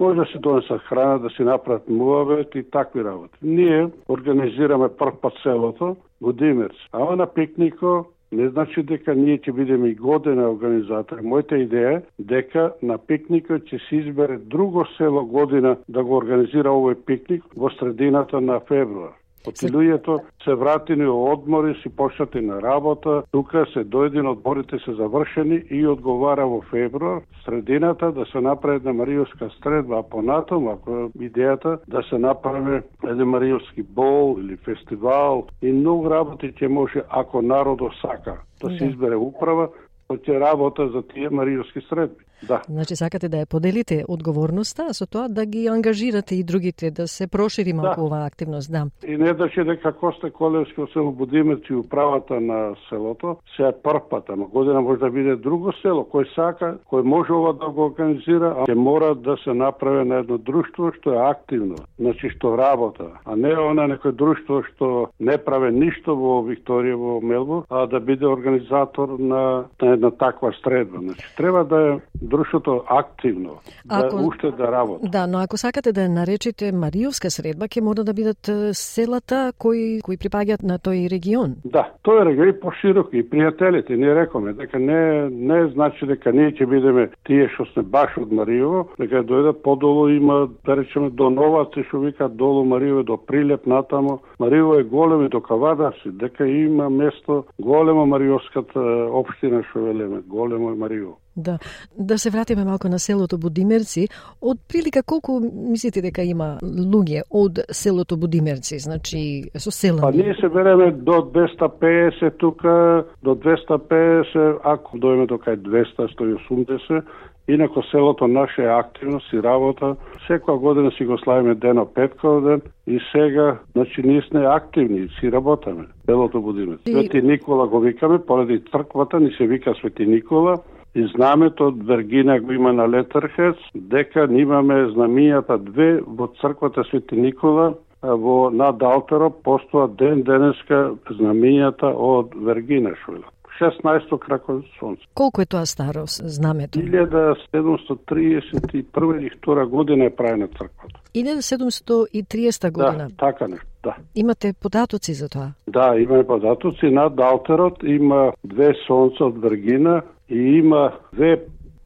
Може 0.00 0.18
да 0.18 0.26
се 0.32 0.38
донесат 0.38 0.80
храна, 0.88 1.18
да 1.18 1.30
си 1.30 1.42
направат 1.42 1.88
муавет 1.88 2.54
и 2.54 2.70
такви 2.70 3.04
работи. 3.04 3.38
Ние 3.42 3.88
организираме 4.08 4.88
прв 4.88 5.20
пат 5.20 5.32
селото 5.42 5.96
во 6.20 6.32
Димерц. 6.32 6.76
Ама 6.92 7.16
на 7.16 7.26
пикнико 7.26 8.06
не 8.32 8.48
значи 8.48 8.82
дека 8.82 9.14
ние 9.14 9.38
ќе 9.38 9.52
бидеме 9.52 9.88
и 9.88 9.94
година 9.94 10.50
организатори. 10.50 11.22
Мојата 11.24 11.60
идеја 11.64 11.94
е 11.98 12.02
дека 12.18 12.72
на 12.82 12.98
пикникот 12.98 13.64
ќе 13.70 13.80
се 13.88 14.02
избере 14.02 14.38
друго 14.38 14.84
село 14.96 15.24
година 15.24 15.76
да 15.88 16.04
го 16.04 16.16
организира 16.16 16.70
овој 16.70 16.98
пикник 17.06 17.44
во 17.56 17.70
средината 17.78 18.40
на 18.40 18.60
февруар. 18.60 19.16
Оти 19.48 19.66
луѓето 19.72 20.18
се 20.44 20.54
вратени 20.54 21.06
од 21.06 21.38
одмори, 21.38 21.74
си 21.82 21.88
почнати 21.88 22.40
на 22.40 22.62
работа, 22.62 23.22
тука 23.32 23.64
се 23.72 23.84
дојден, 23.84 24.26
одморите 24.30 24.78
се 24.84 24.92
завршени 24.92 25.62
и 25.70 25.86
одговара 25.86 26.46
во 26.46 26.60
февруар, 26.70 27.22
средината 27.44 28.12
да 28.12 28.26
се 28.32 28.40
направи 28.40 28.76
една 28.76 28.92
Мариовска 28.92 29.50
стредба, 29.58 29.98
а 29.98 30.02
понатом, 30.02 30.68
ако 30.68 30.90
е 30.96 31.28
идејата 31.28 31.78
да 31.88 32.02
се 32.02 32.18
направи 32.18 32.82
еден 33.04 33.28
Мариовски 33.28 33.82
бол 33.82 34.36
или 34.40 34.56
фестивал 34.56 35.46
и 35.62 35.72
многу 35.72 36.10
работи 36.10 36.52
ќе 36.52 36.68
може, 36.68 37.02
ако 37.08 37.42
народот 37.42 37.92
сака, 38.02 38.40
да 38.60 38.70
се 38.70 38.84
Да. 38.84 38.90
избере 38.90 39.16
управа, 39.16 39.68
кој 40.08 40.18
ќе 40.24 40.40
работа 40.40 40.88
за 40.88 41.02
тие 41.02 41.30
Мариовски 41.30 41.80
средби. 41.88 42.24
Да. 42.42 42.62
Значи 42.68 42.96
сакате 42.96 43.28
да 43.28 43.42
ја 43.42 43.46
поделите 43.46 44.04
одговорноста, 44.08 44.86
а 44.90 44.94
со 44.94 45.06
тоа 45.06 45.28
да 45.28 45.46
ги 45.46 45.66
ангажирате 45.66 46.34
и 46.34 46.44
другите 46.44 46.90
да 46.90 47.08
се 47.08 47.26
прошири 47.26 47.72
малку 47.72 48.06
оваа 48.06 48.26
активност, 48.26 48.72
да. 48.72 48.86
И 49.06 49.16
не 49.16 49.32
даше 49.32 49.64
дека 49.64 49.92
Коста 49.92 50.30
Колевски 50.30 50.80
од 50.80 50.92
село 50.92 51.12
Будимец 51.12 51.66
и 51.70 51.74
управата 51.74 52.40
на 52.40 52.74
селото 52.88 53.36
се 53.56 53.62
е 53.68 53.72
прв 53.82 54.08
пат, 54.10 54.30
ама 54.30 54.46
година 54.46 54.80
може 54.80 55.00
да 55.00 55.10
биде 55.10 55.36
друго 55.36 55.72
село, 55.82 56.06
кој 56.06 56.28
сака, 56.34 56.78
кој 56.90 57.02
може 57.02 57.32
ова 57.32 57.52
да 57.52 57.68
го 57.68 57.86
организира, 57.90 58.54
а 58.58 58.66
ќе 58.70 58.74
мора 58.74 59.14
да 59.14 59.36
се 59.44 59.54
направи 59.54 60.08
на 60.08 60.22
едно 60.22 60.38
друштво 60.38 60.92
што 60.98 61.14
е 61.14 61.30
активно, 61.30 61.76
значи 61.98 62.30
што 62.36 62.56
работа, 62.56 63.10
а 63.24 63.36
не 63.36 63.52
она 63.54 63.88
некој 63.90 64.12
друштво 64.12 64.62
што 64.70 65.10
не 65.20 65.38
прави 65.38 65.72
ништо 65.74 66.14
во 66.14 66.40
Викторија, 66.46 66.96
во 66.96 67.20
Мелбур, 67.20 67.64
а 67.70 67.86
да 67.86 68.00
биде 68.00 68.26
организатор 68.26 69.18
на, 69.18 69.64
на 69.82 69.92
една 69.92 70.10
таква 70.10 70.52
средба. 70.62 70.98
Значи 71.00 71.26
треба 71.36 71.64
да 71.64 71.78
е 71.88 71.98
друштвото 72.28 72.82
активно, 72.88 73.58
Ако- 73.88 74.16
да 74.16 74.22
уште 74.22 74.50
да 74.50 74.72
работи. 74.72 75.08
Да, 75.08 75.26
но 75.26 75.38
ако 75.38 75.56
сакате 75.56 75.92
да 75.92 76.00
ја 76.06 76.08
наречете 76.08 76.72
Мариовска 76.72 77.30
средба, 77.30 77.68
ќе 77.68 77.80
мора 77.80 78.04
да 78.04 78.12
бидат 78.14 78.48
е, 78.48 78.74
селата 78.74 79.52
кои 79.58 80.00
кои 80.04 80.16
припаѓаат 80.16 80.62
на 80.62 80.78
тој 80.78 81.10
регион. 81.10 81.56
Да, 81.64 81.88
тој 82.04 82.24
регион 82.28 82.48
и 82.48 82.60
поширок 82.60 83.08
и 83.12 83.22
пријателите, 83.22 83.96
ние 83.96 84.14
рекоме 84.14 84.52
дека 84.52 84.78
не 84.78 85.28
не 85.30 85.68
значи 85.72 86.06
дека 86.06 86.32
ние 86.32 86.52
ќе 86.52 86.66
бидеме 86.66 87.08
тие 87.26 87.48
што 87.54 87.64
сме 87.72 87.82
баш 87.82 88.16
од 88.18 88.32
Мариово, 88.32 88.88
дека 88.98 89.24
дојдат 89.24 89.62
подолу 89.62 90.08
има 90.08 90.48
да 90.66 90.76
речеме 90.76 91.10
до 91.10 91.30
Новаци 91.30 91.84
што 91.88 92.00
викаат 92.00 92.36
долу 92.36 92.64
Мариово 92.64 93.02
до 93.02 93.16
Прилеп 93.16 93.66
натамо. 93.66 94.20
Мариово 94.38 94.74
е 94.78 94.82
голем 94.84 95.26
и 95.26 95.28
до 95.28 95.40
Кавадарси, 95.40 96.10
дека 96.10 96.46
има 96.46 96.90
место 96.90 97.44
големо 97.60 98.06
Мариовската 98.06 98.80
општина 99.12 99.62
што 99.70 99.80
велеме, 99.80 100.20
големо 100.26 100.70
е 100.70 100.74
Мариово. 100.74 101.16
Да, 101.38 101.58
да 101.98 102.18
се 102.18 102.30
вратиме 102.30 102.64
малку 102.64 102.88
на 102.88 102.98
селото 102.98 103.38
Будимерци. 103.38 104.08
Од 104.42 104.58
прилика 104.68 105.02
колку 105.02 105.40
мислите 105.70 106.02
дека 106.02 106.22
има 106.22 106.58
луѓе 106.62 107.22
од 107.30 107.58
селото 107.72 108.16
Будимерци, 108.16 108.78
значи 108.78 109.44
со 109.54 109.70
Па 109.70 109.72
селани? 109.72 110.16
ние 110.16 110.34
се 110.34 110.48
береме 110.48 110.90
до 110.90 111.12
250 111.12 112.36
тука, 112.38 113.04
до 113.22 113.34
250, 113.34 114.58
ако 114.64 114.98
дојме 114.98 115.26
до 115.26 115.34
кај 115.38 115.56
200, 115.56 116.08
180, 116.18 117.02
Инако 117.48 117.82
селото 117.82 118.26
наше 118.28 118.62
е 118.62 118.66
активно, 118.68 119.20
си 119.20 119.42
работа. 119.42 119.96
Секоја 120.28 120.58
година 120.58 120.90
си 120.90 121.04
го 121.04 121.18
славиме 121.18 121.54
дено 121.54 121.86
петков 121.86 122.44
ден 122.44 122.60
и 122.86 123.00
сега, 123.12 123.58
значи, 123.72 124.02
ние 124.04 124.22
сме 124.22 124.46
активни, 124.46 125.08
си 125.20 125.32
работаме. 125.32 125.84
Селото 126.04 126.42
Будимец. 126.42 126.80
И- 126.86 126.92
Свети 126.92 127.22
Никола 127.22 127.68
го 127.68 127.80
викаме, 127.80 128.18
поради 128.26 128.62
црквата 128.72 129.20
ни 129.20 129.30
се 129.38 129.46
вика 129.46 129.74
Свети 129.74 130.06
Никола. 130.06 130.54
И 130.94 131.06
знамето 131.14 131.68
од 131.68 131.86
Вергина 131.86 132.40
го 132.40 132.52
има 132.52 132.72
на 132.72 132.88
Летерхец, 132.88 133.56
дека 133.74 134.26
имаме 134.30 134.86
знамињата 134.94 135.58
две 135.58 136.00
во 136.06 136.28
црквата 136.40 136.84
Свети 136.90 137.16
Никола, 137.16 137.74
во 138.02 138.50
над 138.50 138.82
Алтеро 138.82 139.30
постоа 139.30 139.88
ден 139.88 140.22
денеска 140.22 140.94
знамињата 141.10 141.92
од 141.94 142.34
Вергина 142.34 142.94
швила. 143.04 143.26
16 143.58 144.18
крако 144.18 144.62
сонце. 144.78 145.02
Колку 145.14 145.40
е 145.40 145.46
тоа 145.46 145.66
старо 145.66 146.02
знамето? 146.06 146.78
1731 146.78 149.18
или 149.18 149.30
2 149.46 149.66
година 149.66 150.04
е 150.04 150.10
правена 150.10 150.48
црквата. 150.48 151.00
1730 151.14 152.72
година. 152.72 153.08
Да, 153.08 153.16
така 153.16 153.48
нешто, 153.48 153.66
да. 153.82 153.96
Имате 154.14 154.54
податоци 154.62 155.14
за 155.14 155.28
тоа? 155.28 155.52
Да, 155.68 155.98
имаме 155.98 156.26
податоци. 156.26 156.86
Над 156.86 157.20
Алтерот 157.20 157.82
има 157.82 158.32
две 158.44 158.74
сонца 158.86 159.24
од 159.24 159.42
Вергина 159.42 160.02
и 160.28 160.58
има 160.58 160.92
две 161.12 161.36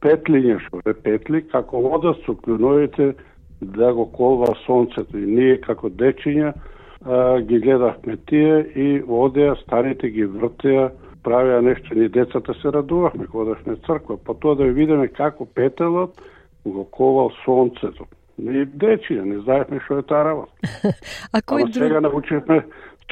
петлиња, 0.03 0.59
што 0.65 0.81
е 0.85 0.93
петли, 0.93 1.41
како 1.51 1.79
одат 1.95 2.19
со 2.25 2.35
клюновите 2.35 3.13
да 3.61 3.93
го 3.93 4.05
колва 4.11 4.53
сонцето. 4.65 5.17
И 5.17 5.25
ние 5.25 5.61
како 5.61 5.89
дечиња 5.89 6.51
а, 6.53 7.39
ги 7.41 7.59
гледавме 7.59 8.17
тие 8.27 8.59
и 8.75 9.03
одеа, 9.07 9.55
старите 9.63 10.09
ги 10.09 10.25
вртеа, 10.25 10.91
правеа 11.23 11.61
нешто, 11.61 11.95
ние 11.95 12.09
децата 12.09 12.53
се 12.53 12.71
радувавме 12.73 13.27
кога 13.27 13.51
одевме 13.51 13.75
црква, 13.87 14.17
па 14.17 14.33
тоа 14.33 14.55
да 14.59 14.67
ја 14.67 14.75
видиме 14.75 15.07
како 15.07 15.45
петелот 15.45 16.19
го 16.65 16.83
ковал 16.91 17.31
сонцето. 17.45 18.07
Ние 18.37 18.65
дечиња, 18.65 19.23
не 19.23 19.39
знаевме 19.45 19.79
што 19.85 20.01
е 20.01 20.07
таа 20.09 20.23
работа. 20.25 20.51
А 21.33 21.39
кој 21.39 21.63
Ама 21.63 21.73
сега 21.73 21.99
друг... 22.01 22.11
научивме 22.11 22.63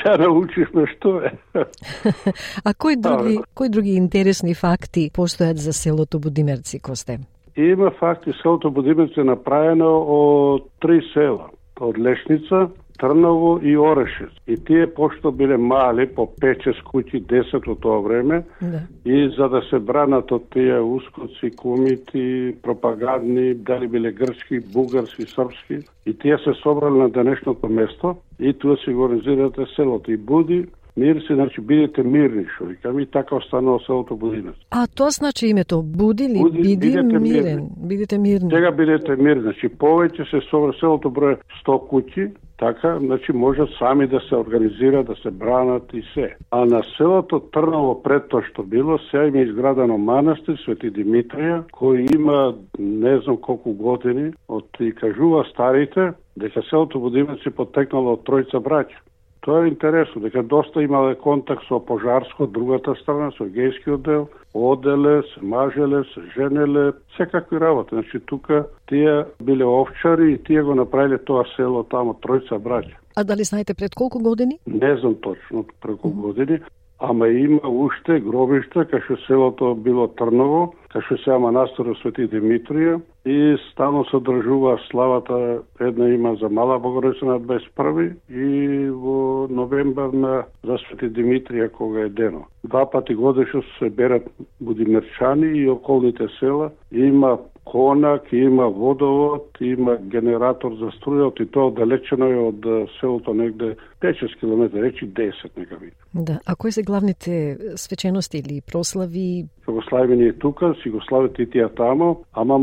Ќе 0.02 0.18
научишме 0.18 0.86
што 0.96 1.20
е. 1.22 1.32
а 2.68 2.74
кои 2.74 2.96
други, 2.96 3.38
кои 3.54 3.70
други 3.70 3.96
интересни 3.96 4.56
факти 4.58 5.10
постојат 5.14 5.62
за 5.62 5.74
селото 5.74 6.20
Будимерци, 6.20 6.80
Косте? 6.80 7.20
Има 7.56 7.92
факти, 8.00 8.34
селото 8.42 8.72
Будимерци 8.72 9.20
е 9.20 9.24
направено 9.24 9.90
од 10.08 10.70
три 10.82 11.02
села. 11.14 11.50
Од 11.82 11.98
Лешница, 11.98 12.70
Трново 13.00 13.60
и 13.64 13.78
Орешец. 13.78 14.30
И 14.48 14.58
тие 14.58 14.88
пошто 14.94 15.32
биле 15.32 15.58
мали, 15.58 16.08
по 16.08 16.28
5-6 16.42 16.84
куќи, 16.84 17.24
10 17.26 17.68
од 17.68 17.80
тоа 17.82 18.02
време, 18.02 18.44
да. 18.62 18.82
и 19.06 19.30
за 19.38 19.50
да 19.50 19.62
се 19.70 19.80
бранат 19.80 20.32
од 20.32 20.50
тие 20.54 20.80
ускоци, 20.80 21.52
кумити, 21.56 22.56
пропагандни, 22.64 23.54
дали 23.54 23.88
биле 23.88 24.12
грчки, 24.12 24.60
бугарски, 24.74 25.26
српски, 25.26 25.80
и 26.06 26.14
тие 26.14 26.38
се 26.38 26.54
собрали 26.64 26.98
на 26.98 27.10
денешното 27.10 27.70
место 27.70 28.16
и 28.40 28.54
туа 28.54 28.78
си 28.78 28.94
го 28.94 29.04
организирате 29.04 29.66
селото. 29.76 30.12
И 30.12 30.18
буди, 30.18 30.66
мир 30.98 31.22
си, 31.28 31.34
значи 31.34 31.62
бидете 31.62 32.04
мирни, 32.04 32.46
што 32.56 32.66
викам, 32.66 33.00
и 33.00 33.06
така 33.06 33.36
останало 33.36 33.80
селото 33.80 34.16
Будинец. 34.16 34.56
А 34.72 34.88
тоа 34.88 35.10
значи 35.10 35.48
името 35.48 35.82
Буди 35.84 36.24
ли? 36.30 36.40
Буди, 36.40 36.62
Биди 36.62 36.78
бидете 36.78 37.20
мирен. 37.20 37.44
мирни. 37.44 37.70
Бидете 37.78 38.18
мирни. 38.18 38.50
Сега 38.52 38.72
бидете 38.72 39.16
мирни, 39.16 39.42
значи 39.42 39.70
повеќе 39.70 40.30
се 40.30 40.42
собра 40.50 40.74
селото 40.80 41.10
број 41.10 41.38
100 41.66 41.78
куќи, 41.90 42.32
така, 42.62 43.00
значи 43.00 43.32
можат 43.34 43.70
сами 43.80 44.08
да 44.08 44.20
се 44.30 44.36
организираат, 44.36 45.08
да 45.08 45.16
се 45.16 45.32
бранат 45.32 45.84
и 45.94 46.04
се. 46.14 46.36
А 46.52 46.66
на 46.66 46.84
селото 46.98 47.40
Трново 47.40 48.04
пред 48.04 48.28
тоа 48.30 48.44
што 48.44 48.64
било, 48.64 49.00
сега 49.10 49.28
има 49.28 49.42
изградено 49.42 49.98
манастир 49.98 50.60
Свети 50.66 50.92
Димитрија, 50.92 51.64
кој 51.74 52.06
има 52.16 52.56
не 52.80 53.18
знам 53.24 53.38
колку 53.38 53.74
години, 53.74 54.32
од 54.48 54.68
и 54.80 54.92
кажува 54.92 55.46
старите, 55.50 56.14
дека 56.38 56.62
селото 56.70 57.00
Будимец 57.00 57.42
е 57.46 57.50
потекнало 57.50 58.14
од 58.14 58.28
тројца 58.30 58.62
браќа. 58.62 59.00
Тоа 59.42 59.66
е 59.66 59.70
интересно, 59.70 60.22
дека 60.22 60.44
доста 60.44 60.84
имале 60.84 61.16
контакт 61.16 61.64
со 61.68 61.80
Пожарско, 61.80 62.46
другата 62.46 62.94
страна, 63.02 63.32
со 63.34 63.48
гејскиот 63.50 64.04
дел, 64.06 64.28
оделе, 64.54 65.24
се 65.34 65.42
мажеле, 65.42 66.04
се 66.14 66.22
женеле, 66.36 66.92
секакви 67.18 67.60
работи. 67.60 67.96
Значи 67.96 68.20
тука 68.20 68.68
тие 68.88 69.26
биле 69.42 69.66
овчари 69.66 70.34
и 70.34 70.38
тие 70.38 70.62
го 70.62 70.76
направиле 70.76 71.18
тоа 71.18 71.46
село 71.56 71.82
тамо, 71.84 72.14
тројца 72.22 72.62
браќа. 72.62 72.94
А 73.18 73.24
дали 73.24 73.44
знаете 73.44 73.74
пред 73.74 73.96
колку 73.96 74.20
години? 74.20 74.60
Не 74.68 74.98
знам 74.98 75.16
точно 75.16 75.66
преку 75.82 76.10
години, 76.10 76.60
ама 77.00 77.28
има 77.28 77.66
уште 77.66 78.20
гробишта, 78.22 78.86
кај 78.86 79.02
што 79.06 79.18
селото 79.26 79.74
било 79.74 80.06
Трново, 80.22 80.76
кај 80.94 81.02
што 81.08 81.18
сега 81.24 81.40
манастирот 81.42 81.98
Свети 81.98 82.30
Димитрија 82.30 83.02
и 83.26 83.58
стално 83.72 84.06
се 84.06 84.16
одржува 84.16 84.80
славата, 84.92 85.60
една 85.80 86.10
има 86.10 86.36
за 86.36 86.50
Мала 86.50 86.80
Богородица 86.80 87.26
на 87.26 87.40
21 87.40 88.14
и 88.30 88.90
во 88.90 89.48
новембар 89.50 90.10
на 90.14 90.44
за 90.64 90.78
Свети 90.78 91.10
Димитрија 91.10 91.70
кога 91.72 92.00
е 92.00 92.10
дено. 92.10 92.46
Два 92.64 92.90
пати 92.90 93.16
годишно 93.16 93.64
се 93.80 93.90
берат 93.90 94.24
будимерчани 94.62 95.58
и 95.58 95.70
околните 95.70 96.28
села, 96.40 96.72
има 96.92 97.38
конак, 97.66 98.34
има 98.34 98.70
водовод, 98.70 99.58
има 99.62 99.98
генератор 99.98 100.74
за 100.80 100.90
струја, 100.98 101.30
и 101.42 101.46
тоа 101.46 101.72
далечено 101.72 102.28
е 102.28 102.40
од 102.50 102.66
селото 103.00 103.34
негде 103.34 103.76
5-6 104.02 104.40
км, 104.40 104.82
речи 104.82 105.08
10 105.08 105.58
нека 105.58 105.76
би. 105.78 105.92
Да. 106.16 106.40
А 106.48 106.56
кои 106.56 106.72
се 106.72 106.84
главните 106.84 107.58
свечености 107.76 108.38
или 108.38 108.62
прослави? 108.72 109.46
Ќе 109.68 109.72
го 109.72 109.82
славиме 109.90 110.16
ние 110.16 110.34
тука, 110.34 110.74
си 110.84 110.90
го 110.90 111.02
славите 111.02 111.44
и 111.44 111.50
тие 111.50 111.70
тамо, 111.70 112.24
ама 112.34 112.60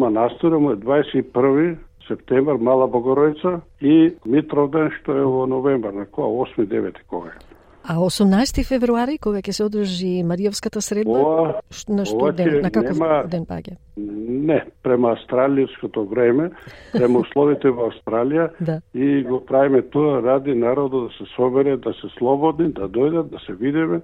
му 0.56 0.70
е 0.70 0.76
21 0.76 1.76
септемвр, 2.08 2.56
Мала 2.56 2.88
Богородица 2.88 3.60
и 3.80 4.14
Митровден, 4.24 4.90
што 4.90 5.12
е 5.12 5.22
во 5.22 5.46
новембар, 5.46 5.92
на 5.92 6.06
која 6.06 6.48
8-9 6.56 7.04
кога 7.06 7.28
е. 7.28 7.38
А 7.84 7.96
18 7.96 8.64
февруари, 8.64 9.18
кога 9.18 9.38
ќе 9.38 9.50
се 9.50 9.64
одржи 9.64 10.22
Маријовската 10.22 10.80
средба, 10.80 11.18
Ова, 11.18 11.60
на 11.88 12.04
што 12.04 12.32
ден, 12.32 12.60
на 12.60 12.70
каков 12.70 12.98
нема- 12.98 13.24
ден 13.26 13.44
паѓа? 13.44 13.76
Не, 13.96 14.58
према 14.82 15.14
австралијското 15.16 16.08
време, 16.08 16.50
према 16.92 17.18
условите 17.18 17.70
во 17.70 17.88
Австралија 17.90 18.50
Да. 18.60 18.80
и 18.94 19.22
го 19.22 19.40
правиме 19.40 19.82
тоа 19.82 20.22
ради 20.22 20.54
народот 20.54 21.08
да 21.08 21.16
се 21.16 21.32
собере, 21.34 21.76
да 21.76 21.92
се 21.92 22.08
слободни, 22.18 22.72
да 22.72 22.88
дојдат, 22.88 23.30
да 23.30 23.38
се 23.38 23.52
видиме, 23.52 24.00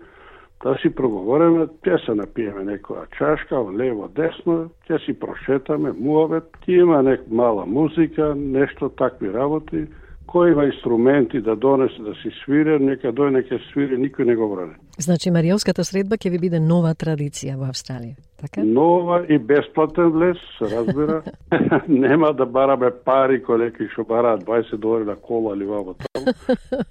да 0.65 0.73
си 0.81 0.89
проговореме, 0.91 1.67
ќе 1.85 1.99
се 2.07 2.15
напиеме 2.17 2.65
некоја 2.65 3.05
чашка, 3.19 3.61
лево, 3.81 4.09
десно, 4.17 4.71
ќе 4.89 4.99
си 5.05 5.13
прошетаме, 5.21 5.93
муавет, 5.93 6.49
ќе 6.65 6.81
има 6.87 7.03
нек 7.05 7.27
мала 7.29 7.67
музика, 7.67 8.33
нешто 8.35 8.89
такви 8.97 9.33
работи, 9.33 9.85
кој 10.27 10.53
има 10.53 10.65
инструменти 10.71 11.41
да 11.45 11.57
донесе 11.57 12.03
да 12.03 12.15
си 12.23 12.33
свире, 12.43 12.79
нека 12.79 13.13
дојде 13.13 13.41
нека 13.43 13.61
свири, 13.71 14.01
никој 14.01 14.25
не 14.25 14.37
го 14.41 14.49
бране. 14.55 14.79
Значи 14.99 15.31
Маријовската 15.31 15.85
средба 15.85 16.17
ќе 16.17 16.33
ви 16.33 16.41
биде 16.49 16.61
нова 16.61 16.95
традиција 16.97 17.59
во 17.61 17.69
Австралија. 17.69 18.17
Така? 18.45 18.65
Нова 18.65 19.25
и 19.29 19.39
бесплатен 19.39 20.11
влез, 20.11 20.37
се 20.59 20.77
разбира. 20.77 21.23
Нема 21.89 22.33
да 22.33 22.47
бараме 22.47 22.91
пари 23.05 23.41
кој 23.41 23.65
некои 23.65 23.89
што 23.93 24.05
бараат 24.05 24.45
20 24.45 24.77
долари 24.77 25.05
на 25.09 25.17
кола 25.17 25.55
или 25.57 25.65
вамо 25.65 25.95
таму. 25.97 26.35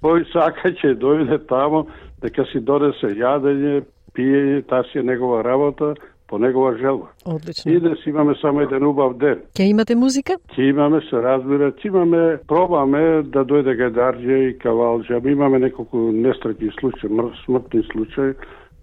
Кој 0.02 0.26
сака 0.32 0.74
ќе 0.74 0.96
дојде 0.98 1.38
тамо, 1.46 1.86
дека 2.22 2.44
си 2.50 2.58
донесе 2.58 3.14
јадење, 3.14 3.84
пиење, 4.14 4.64
таа 4.66 4.82
си 4.90 4.98
е 4.98 5.06
негова 5.06 5.44
работа, 5.44 5.94
по 6.26 6.38
негова 6.38 6.78
желба. 6.78 7.06
Одлично. 7.26 7.72
И 7.72 7.80
да 7.80 7.96
си 7.96 8.10
имаме 8.10 8.34
само 8.40 8.60
еден 8.60 8.86
убав 8.86 9.14
ден. 9.16 9.42
Ќе 9.54 9.70
имате 9.70 9.94
музика? 9.94 10.34
Ќе 10.56 10.70
имаме, 10.70 11.00
се 11.06 11.20
разбира, 11.22 11.70
ќе 11.72 11.86
имаме, 11.86 12.22
пробаме 12.48 13.22
да 13.22 13.44
дојде 13.44 13.76
гадарџа 13.78 14.38
и 14.48 14.56
кавалџа. 14.58 15.20
Ама 15.20 15.30
Имаме 15.30 15.58
неколку 15.58 16.10
несреќни 16.10 16.72
случаи, 16.80 17.10
мр- 17.10 17.34
смртни 17.44 17.82
случаи. 17.92 18.34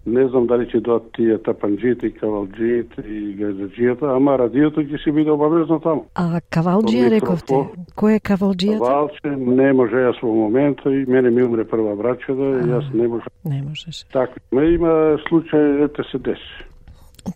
Не 0.04 0.24
знам 0.28 0.48
дали 0.50 0.64
ќе 0.66 0.80
дојдат 0.82 1.12
тие 1.14 1.36
тапанџиите 1.46 2.08
и 2.08 2.14
кавалџиите 2.16 3.04
и 3.06 3.20
гадарџијата, 3.38 4.08
ама 4.16 4.34
радиото 4.40 4.82
ќе 4.82 4.98
си 4.98 5.12
биде 5.14 5.30
обавезно 5.30 5.78
таму. 5.84 6.08
А 6.18 6.40
кавалџија 6.50 7.10
рековте? 7.14 7.60
Кој 7.94 8.18
е 8.18 8.22
кавалџијата? 8.26 8.82
Валче 8.82 9.34
не 9.38 9.68
може 9.78 10.02
јас 10.02 10.18
во 10.22 10.32
момента 10.34 10.90
и 10.90 11.04
мене 11.06 11.30
ми 11.30 11.46
умре 11.46 11.64
прва 11.64 11.94
брачада 11.94 12.50
и 12.58 12.66
јас 12.72 12.90
не 12.90 13.06
може. 13.06 13.30
Не 13.44 13.62
можеш. 13.62 14.02
Така, 14.10 14.42
ме 14.50 14.72
има 14.74 15.18
случај 15.30 15.84
ете 15.86 16.02
се 16.10 16.18
деси. 16.18 16.66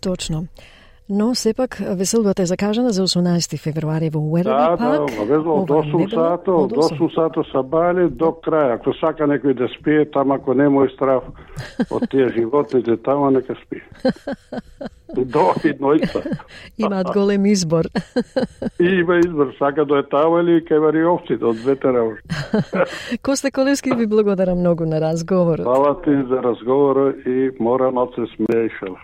Точно. 0.03 0.43
Но 1.09 1.35
сепак 1.35 1.77
веселбата 1.95 2.41
е 2.41 2.45
закажана 2.45 2.89
за 2.89 3.07
18 3.07 3.57
февруари 3.59 4.09
во 4.09 4.19
Уерли 4.19 4.49
Да, 4.49 4.75
да, 4.75 4.77
пак. 4.77 5.11
обавезно 5.15 5.53
од 5.53 5.69
Ова 5.71 5.83
8 5.83 5.97
недела, 5.97 6.29
сато, 6.37 6.55
од 6.57 6.71
8 6.71 7.15
сато 7.15 7.43
са 7.51 7.63
бали 7.63 8.09
до 8.09 8.35
крај. 8.43 8.75
Ако 8.75 8.93
сака 8.99 9.23
некој 9.23 9.53
да 9.55 9.67
спие, 9.79 10.03
тама 10.11 10.35
ако 10.35 10.53
не 10.53 10.67
мој 10.67 10.91
страв 10.95 11.23
од 11.91 12.09
тие 12.11 12.27
животните, 12.35 12.97
тама 12.97 13.31
нека 13.31 13.55
спие. 13.65 13.87
До 15.15 15.53
еднојца. 15.63 16.21
Имаат 16.77 17.07
голем 17.13 17.45
избор. 17.45 17.85
И 18.79 18.85
има 18.85 19.17
избор, 19.17 19.53
сака 19.57 19.85
до 19.85 19.97
етава 19.97 20.41
или 20.41 20.61
кај 20.61 20.79
вариовците, 20.79 21.43
од 21.43 21.55
двете 21.55 21.87
работи. 21.87 22.21
Косте 23.23 23.51
Колевски 23.51 23.91
ви 23.91 24.07
благодарам 24.07 24.59
многу 24.59 24.85
на 24.85 25.01
разговорот. 25.01 25.63
Фала 25.65 26.01
ти 26.01 26.11
за 26.29 26.43
разговорот 26.43 27.15
и 27.25 27.49
мора 27.59 27.91
малце 27.91 28.21
смеешала. 28.35 28.99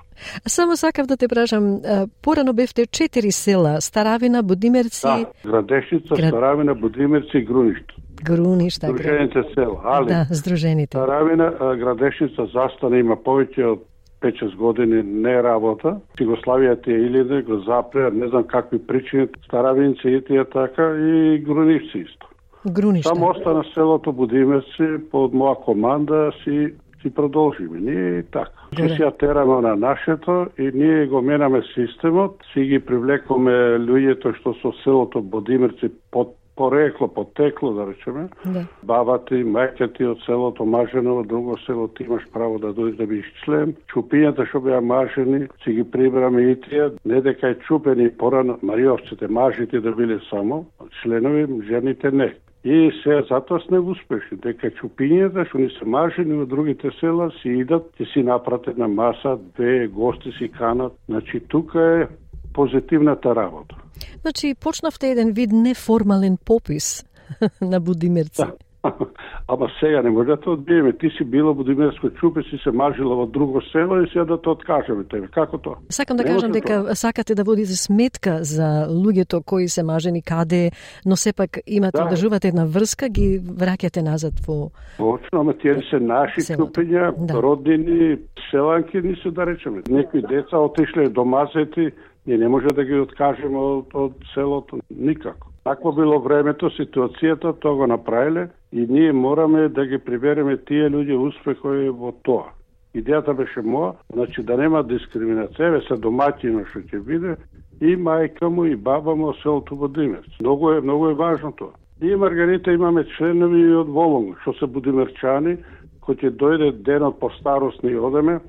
А 0.46 0.50
Само 0.50 0.78
сакав 0.78 1.08
да 1.08 1.18
те 1.18 1.28
прашам, 1.28 1.82
порано 2.22 2.54
бевте 2.54 2.86
четири 2.86 3.32
села, 3.32 3.82
Старавина, 3.82 4.44
Будимерци, 4.44 5.02
Да, 5.04 5.26
Градешница, 5.46 6.16
Град- 6.16 6.28
Старавина, 6.30 6.76
Будимирци 6.76 7.38
и 7.38 7.42
Груништо. 7.42 7.96
Груништа. 8.24 8.88
Град- 8.88 8.98
Дружените 8.98 9.44
села. 9.54 9.82
Али, 9.86 10.08
Да, 10.08 10.28
здружените. 10.32 10.98
Старавина, 10.98 11.52
Градешница 11.76 12.46
застана 12.46 12.98
има 12.98 13.16
повеќе 13.18 13.64
од 13.66 13.80
5-6 14.24 14.56
години 14.56 15.04
не 15.04 15.36
работа. 15.44 15.98
Југославија 16.20 16.78
тие 16.84 17.00
илиде, 17.08 17.42
го 17.44 17.60
запреа, 17.68 18.12
не 18.12 18.28
знам 18.28 18.44
какви 18.48 18.80
причини, 18.80 19.28
Старавинци 19.46 20.08
и 20.08 20.22
тие 20.26 20.46
така 20.46 20.96
и 20.98 21.40
Грунишци 21.40 21.98
исто. 21.98 22.28
Груништа. 22.72 23.10
Само 23.10 23.30
остана 23.30 23.64
селото 23.74 24.12
Будимирци 24.12 24.88
под 25.12 25.34
моја 25.34 25.60
команда 25.66 26.32
си 26.44 26.74
си 27.04 27.10
продолжиме. 27.14 27.80
Ние 27.80 28.20
и 28.20 28.24
така. 28.24 28.50
Си 28.76 29.02
ја 29.04 29.12
тераме 29.20 29.62
на 29.62 29.76
нашето 29.76 30.48
и 30.58 30.72
ние 30.74 31.06
го 31.06 31.22
менаме 31.22 31.62
системот, 31.76 32.40
си 32.54 32.64
ги 32.72 32.80
привлекоме 32.80 33.52
луѓето 33.84 34.34
што 34.40 34.56
со 34.62 34.72
селото 34.84 35.22
Будимирци 35.22 35.92
под 36.12 36.34
порекло, 36.56 37.08
потекло, 37.08 37.74
да 37.74 37.88
речеме, 37.88 38.28
Да. 38.46 38.66
бабата 38.84 39.36
и 39.36 39.44
мајка 39.44 39.88
ти 39.98 40.06
од 40.06 40.20
селото 40.26 40.66
Маженово, 40.66 41.24
друго 41.24 41.58
село 41.66 41.88
ти 41.88 42.04
имаш 42.04 42.24
право 42.34 42.60
да 42.60 42.74
дојдеш 42.74 42.96
да 42.98 43.06
бидеш 43.08 43.34
член. 43.46 43.76
Чупињата 43.88 44.46
што 44.50 44.62
беа 44.62 44.82
мажени, 44.82 45.48
си 45.64 45.74
ги 45.74 45.84
прибраме 45.84 46.42
и 46.52 46.56
тие, 46.62 46.90
не 47.06 47.22
дека 47.22 47.48
е 47.50 47.60
чупени 47.60 48.10
порано, 48.10 48.58
мариовците, 48.62 49.28
мажите 49.28 49.80
да 49.80 49.92
биле 49.92 50.20
само 50.30 50.66
членови, 51.02 51.48
жените 51.68 52.12
не. 52.12 52.36
И 52.66 52.92
се 53.04 53.22
затоа 53.30 53.60
сме 53.60 53.80
успешни, 53.80 54.38
дека 54.40 54.70
чупињата 54.72 55.44
што 55.50 55.58
ни 55.60 55.70
се 55.70 55.86
мажени 55.86 56.38
во 56.40 56.46
другите 56.46 56.92
села 57.00 57.28
си 57.42 57.50
идат, 57.60 57.90
ќе 58.00 58.14
си 58.14 58.24
напратат 58.24 58.78
на 58.78 58.88
маса, 58.88 59.38
две 59.58 59.88
гости 59.88 60.32
си 60.32 60.48
канат. 60.48 60.94
Значи 61.10 61.40
тука 61.40 61.82
е 61.82 62.08
позитивната 62.54 63.36
работа. 63.36 63.76
Значи, 64.22 64.56
почнавте 64.60 65.12
еден 65.12 65.32
вид 65.32 65.50
неформален 65.54 66.38
попис 66.46 67.06
на 67.62 67.80
Будимерци. 67.80 68.44
Ама 69.48 69.68
сега 69.80 70.02
не 70.02 70.10
може 70.10 70.28
да 70.28 70.40
те 70.40 70.50
одбиеме. 70.50 70.94
Ти 70.94 71.10
си 71.10 71.24
била 71.24 71.54
во 71.54 71.64
Димерско 71.64 72.10
чупе, 72.10 72.42
си 72.44 72.58
се 72.64 72.72
мажила 72.72 73.16
во 73.16 73.26
друго 73.26 73.62
село 73.72 74.02
и 74.02 74.08
сега 74.08 74.26
да 74.26 74.42
те 74.42 74.50
откажеме 74.50 75.04
тебе. 75.04 75.28
Како 75.28 75.58
тоа? 75.58 75.76
Сакам 75.90 76.18
да 76.18 76.24
кажам 76.24 76.52
дека 76.52 76.84
тоа. 76.84 76.96
сакате 76.96 77.36
да 77.36 77.44
водите 77.44 77.76
сметка 77.76 78.44
за 78.44 78.88
луѓето 78.90 79.44
кои 79.46 79.68
се 79.68 79.84
мажени 79.84 80.22
каде, 80.22 80.72
но 81.06 81.16
сепак 81.16 81.60
имате 81.68 81.98
да. 81.98 82.06
одржувате 82.06 82.48
една 82.48 82.66
врска, 82.66 83.10
ги 83.10 83.40
враќате 83.40 84.02
назад 84.02 84.34
во 84.48 84.72
Точно, 84.98 85.40
ама 85.40 85.54
тие 85.54 85.80
се 85.90 86.00
наши 86.00 86.42
чупења, 86.42 87.16
да. 87.18 87.42
родини, 87.42 88.18
селанки, 88.52 89.02
нису 89.02 89.32
да 89.32 89.46
речеме. 89.46 89.82
Некои 89.90 90.22
деца 90.22 90.58
отишле 90.58 91.10
до 91.10 91.26
мазети, 91.26 91.92
ние 92.28 92.38
не 92.38 92.50
може 92.50 92.68
да 92.68 92.84
ги 92.84 93.00
откажеме 93.00 93.58
од, 93.58 93.94
од 93.94 94.14
селото 94.34 94.80
никако. 94.90 95.50
Такво 95.64 95.92
било 95.92 96.20
времето, 96.20 96.70
ситуацијата, 96.76 97.54
тоа 97.60 97.76
го 97.76 97.88
направиле 97.88 98.50
и 98.72 98.88
ние 98.90 99.14
мораме 99.14 99.70
да 99.70 99.86
ги 99.86 99.98
прибереме 99.98 100.58
тие 100.58 100.90
луѓе 100.90 101.16
успехови 101.16 101.90
во 101.90 102.12
тоа. 102.24 102.52
Идејата 102.94 103.34
беше 103.34 103.64
моја, 103.64 103.96
значи 104.14 104.44
да 104.44 104.58
нема 104.58 104.84
дискриминација, 104.84 105.70
еве 105.72 105.80
се 105.88 105.96
домаќино 105.98 106.66
што 106.70 106.84
ќе 106.92 107.00
биде, 107.08 107.38
и 107.82 107.96
мајка 107.96 108.50
му 108.50 108.66
и 108.66 108.76
баба 108.76 109.16
му 109.16 109.34
селото 109.42 109.76
во 109.76 109.88
Димерц. 109.88 110.30
Многу 110.42 110.72
е, 110.72 110.82
многу 110.82 111.10
е 111.10 111.14
важно 111.14 111.52
тоа. 111.52 111.74
И 112.02 112.16
Маргарита 112.16 112.74
имаме 112.74 113.06
членови 113.18 113.64
од 113.76 113.88
Волонг, 113.88 114.38
што 114.44 114.54
се 114.60 114.68
будимерчани, 114.68 115.58
кој 116.04 116.20
ќе 116.20 116.36
дојде 116.38 116.72
денот 116.84 117.20
по 117.20 117.30
старост 117.40 117.84
ни 117.84 117.96
одеме, 117.96 118.40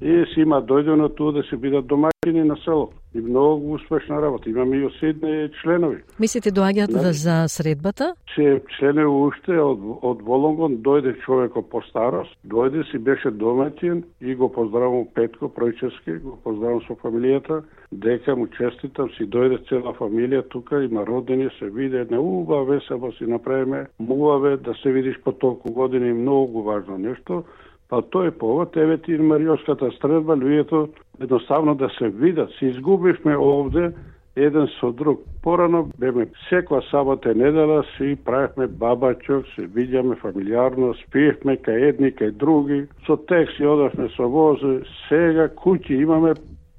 и 0.00 0.24
си 0.34 0.40
има 0.40 0.60
дојдено 0.62 1.08
ту 1.16 1.30
да 1.32 1.42
се 1.48 1.56
бидат 1.56 1.86
домаќини 1.86 2.42
на 2.42 2.56
селото 2.64 2.96
и 3.14 3.20
многу 3.20 3.74
успешна 3.74 4.22
работа. 4.22 4.50
Имаме 4.50 4.76
и 4.76 4.84
оседни 4.84 5.48
членови. 5.62 6.02
Мислите 6.20 6.50
доаѓаат 6.50 6.92
да, 6.92 7.12
за 7.12 7.36
средбата? 7.48 8.14
Се 8.34 8.60
членови 8.78 9.06
уште 9.06 9.58
од, 9.60 9.78
од 10.02 10.22
Волонгон 10.22 10.80
дојде 10.82 11.14
човеко 11.24 11.62
по 11.62 11.82
старост, 11.88 12.34
дојде 12.44 12.82
си 12.90 12.98
беше 12.98 13.30
домаќин 13.30 14.02
и 14.20 14.34
го 14.34 14.50
поздравам 14.52 15.06
Петко 15.14 15.46
Пројчески, 15.46 16.18
го 16.22 16.38
поздравам 16.44 16.82
со 16.88 16.98
фамилијата, 16.98 17.62
дека 17.92 18.36
му 18.36 18.48
честитам, 18.58 19.10
си 19.16 19.28
дојде 19.30 19.62
цела 19.68 19.94
фамилија 19.94 20.42
тука, 20.50 20.82
има 20.82 21.06
родени, 21.06 21.48
се 21.58 21.70
виде 21.70 22.00
една 22.02 22.18
убава 22.20 22.64
весела 22.64 23.12
си 23.12 23.30
направиме, 23.30 23.86
муваве 23.98 24.56
да 24.56 24.74
се 24.82 24.90
видиш 24.90 25.20
по 25.24 25.32
толку 25.32 25.72
години, 25.72 26.12
многу 26.12 26.62
важно 26.62 26.98
нешто, 26.98 27.44
Па 27.88 28.00
тој 28.00 28.30
повод, 28.40 28.76
еве 28.76 28.96
ти 28.98 29.16
Мариоската 29.18 29.90
стредба, 29.98 30.36
луѓето 30.36 30.88
едноставно 31.20 31.74
да 31.74 31.88
се 31.98 32.08
видат. 32.08 32.50
Се 32.58 32.66
изгубивме 32.66 33.36
овде 33.36 33.92
еден 34.36 34.68
со 34.80 34.92
друг. 34.92 35.20
Порано 35.42 35.84
беме 35.98 36.26
секоја 36.48 36.82
сабота 36.90 37.30
и 37.30 37.38
недела 37.38 37.82
си 37.96 38.16
правихме 38.24 38.66
бабачок, 38.66 39.46
се 39.54 39.68
видјаме 39.68 40.16
фамилиарно, 40.18 40.94
спиевме 41.04 41.56
кај 41.56 41.90
едни, 41.90 42.10
кај 42.10 42.32
други, 42.32 42.86
со 43.06 43.16
текси 43.16 43.66
одавме 43.66 44.08
со 44.16 44.28
возе, 44.28 44.80
сега 45.08 45.48
куќи 45.48 46.00
имаме 46.02 46.34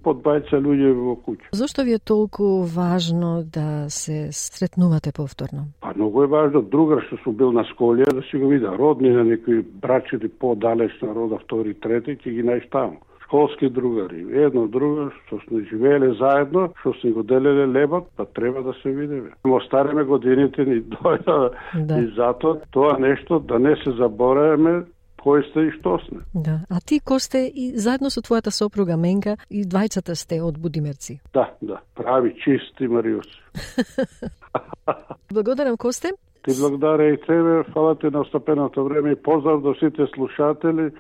под 0.06 0.22
бајца 0.26 0.60
луѓе 0.62 0.92
во 0.98 1.16
куќа. 1.26 1.50
Зошто 1.58 1.86
ви 1.88 1.98
е 1.98 2.00
толку 2.00 2.62
важно 2.76 3.42
да 3.58 3.90
се 3.90 4.30
сретнувате 4.32 5.12
повторно? 5.16 5.66
Па 5.82 5.94
многу 5.96 6.24
е 6.24 6.32
важно 6.32 6.62
другар 6.62 7.02
што 7.08 7.18
сум 7.24 7.38
бил 7.42 7.52
на 7.56 7.66
сколија 7.74 8.14
да 8.14 8.22
си 8.30 8.38
го 8.38 8.54
вида 8.54 8.76
родни 8.78 9.10
на 9.10 9.24
некои 9.24 9.66
брачи 9.82 10.18
по-далеч 10.40 10.94
на 11.02 11.16
рода 11.16 11.42
втори, 11.44 11.74
трети, 11.74 12.18
ќе 12.22 12.38
ги 12.38 12.46
најш 12.46 12.70
таму 12.70 13.02
школски 13.26 13.70
другари, 13.70 14.22
едно 14.38 14.68
друго 14.68 15.10
што 15.26 15.40
сме 15.48 15.64
живееле 15.70 16.14
заедно, 16.20 16.70
што 16.80 16.94
сме 17.02 17.12
го 17.12 17.24
делеле 17.24 17.66
лебот, 17.68 18.08
па 18.16 18.26
треба 18.26 18.62
да 18.64 18.74
се 18.82 18.92
видиме. 18.94 19.34
Во 19.44 19.60
стареме 19.66 20.04
годините 20.04 20.66
ни 20.66 20.82
дојда 20.94 21.50
да. 21.74 22.00
и 22.00 22.12
затоа 22.16 22.62
тоа 22.72 22.98
нешто 23.00 23.40
да 23.40 23.60
не 23.60 23.76
се 23.84 23.92
забораваме 23.98 24.84
кој 25.26 25.42
сте 25.50 25.68
и 25.68 25.72
што 25.80 25.98
сме. 26.06 26.22
Да. 26.34 26.60
А 26.70 26.80
ти 26.80 27.00
Косте 27.00 27.48
и 27.48 27.72
заедно 27.78 28.10
со 28.14 28.22
твојата 28.22 28.54
сопруга 28.54 28.98
Менка 28.98 29.38
и 29.50 29.66
двајцата 29.66 30.16
сте 30.16 30.42
од 30.42 30.60
Будимерци. 30.62 31.20
Да, 31.34 31.50
да, 31.62 31.82
прави 31.96 32.36
чисти 32.44 32.88
Мариус. 32.88 33.28
Благодарам 35.34 35.78
Косте. 35.78 36.14
Ти 36.46 36.52
благодаря 36.60 37.14
и 37.14 37.18
тебе, 37.18 37.64
фала 37.74 37.96
ти 37.96 38.06
на 38.06 38.22
остапеното 38.22 38.84
време 38.86 39.12
и 39.12 39.16
поздрав 39.16 39.62
до 39.62 39.74
сите 39.74 40.06
слушатели, 40.14 40.92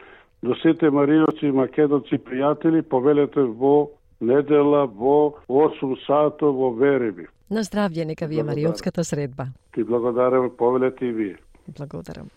до 0.44 0.56
сите 0.56 0.90
мариоци 0.90 1.46
и 1.46 1.52
македонци 1.52 2.18
пријатели, 2.18 2.82
повелете 2.82 3.46
во 3.46 3.92
недела 4.22 4.86
во 4.88 5.38
8 5.48 5.96
сато 6.08 6.52
во 6.52 6.72
Вереби. 6.74 7.28
На 7.50 7.62
здравје, 7.62 8.06
нека 8.06 8.26
ви 8.26 8.40
е 8.40 8.44
Мариотската 8.44 9.04
средба. 9.04 9.48
Ти 9.74 9.84
благодарам, 9.84 10.50
повелете 10.58 11.06
и 11.06 11.12
вие. 11.12 11.38
Благодарам. 11.78 12.30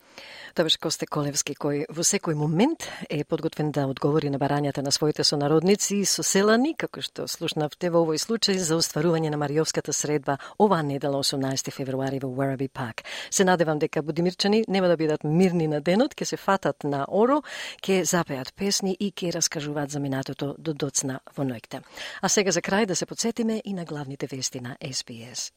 Тоа 0.55 0.65
беше 0.65 0.79
Косте 0.79 1.07
Колевски, 1.07 1.55
кој 1.55 1.85
во 1.93 2.05
секој 2.07 2.35
момент 2.39 2.87
е 3.11 3.25
подготвен 3.25 3.71
да 3.73 3.87
одговори 3.89 4.31
на 4.31 4.39
барањата 4.39 4.83
на 4.83 4.93
своите 4.93 5.25
сонародници 5.25 6.01
и 6.01 6.05
соселани, 6.05 6.75
како 6.79 7.03
што 7.05 7.27
слушнавте 7.29 7.91
во 7.91 8.03
овој 8.05 8.21
случај 8.23 8.59
за 8.59 8.79
остварување 8.81 9.31
на 9.31 9.41
Мариовската 9.41 9.93
средба 9.93 10.39
оваа 10.59 10.83
недела 10.83 11.21
18 11.23 11.71
февруари 11.75 12.21
во 12.23 12.29
Werribee 12.29 12.69
Парк. 12.69 13.05
Се 13.31 13.45
надевам 13.45 13.79
дека 13.79 14.03
будимирчани 14.03 14.65
нема 14.69 14.89
да 14.89 14.97
бидат 14.97 15.25
мирни 15.25 15.69
на 15.69 15.81
денот, 15.81 16.15
ќе 16.15 16.25
се 16.25 16.37
фатат 16.37 16.85
на 16.85 17.05
оро, 17.09 17.43
ќе 17.83 18.03
запеат 18.03 18.55
песни 18.55 18.97
и 18.99 19.13
ќе 19.13 19.35
раскажуваат 19.35 19.91
за 19.91 20.01
минатото 20.01 20.55
до 20.59 20.73
доцна 20.73 21.21
во 21.37 21.45
ноќта. 21.45 21.83
А 22.23 22.29
сега 22.29 22.53
за 22.53 22.61
крај 22.61 22.87
да 22.87 22.97
се 22.97 23.07
подсетиме 23.07 23.63
и 23.65 23.75
на 23.75 23.85
главните 23.85 24.27
вести 24.27 24.61
на 24.61 24.77
SBS. 24.81 25.53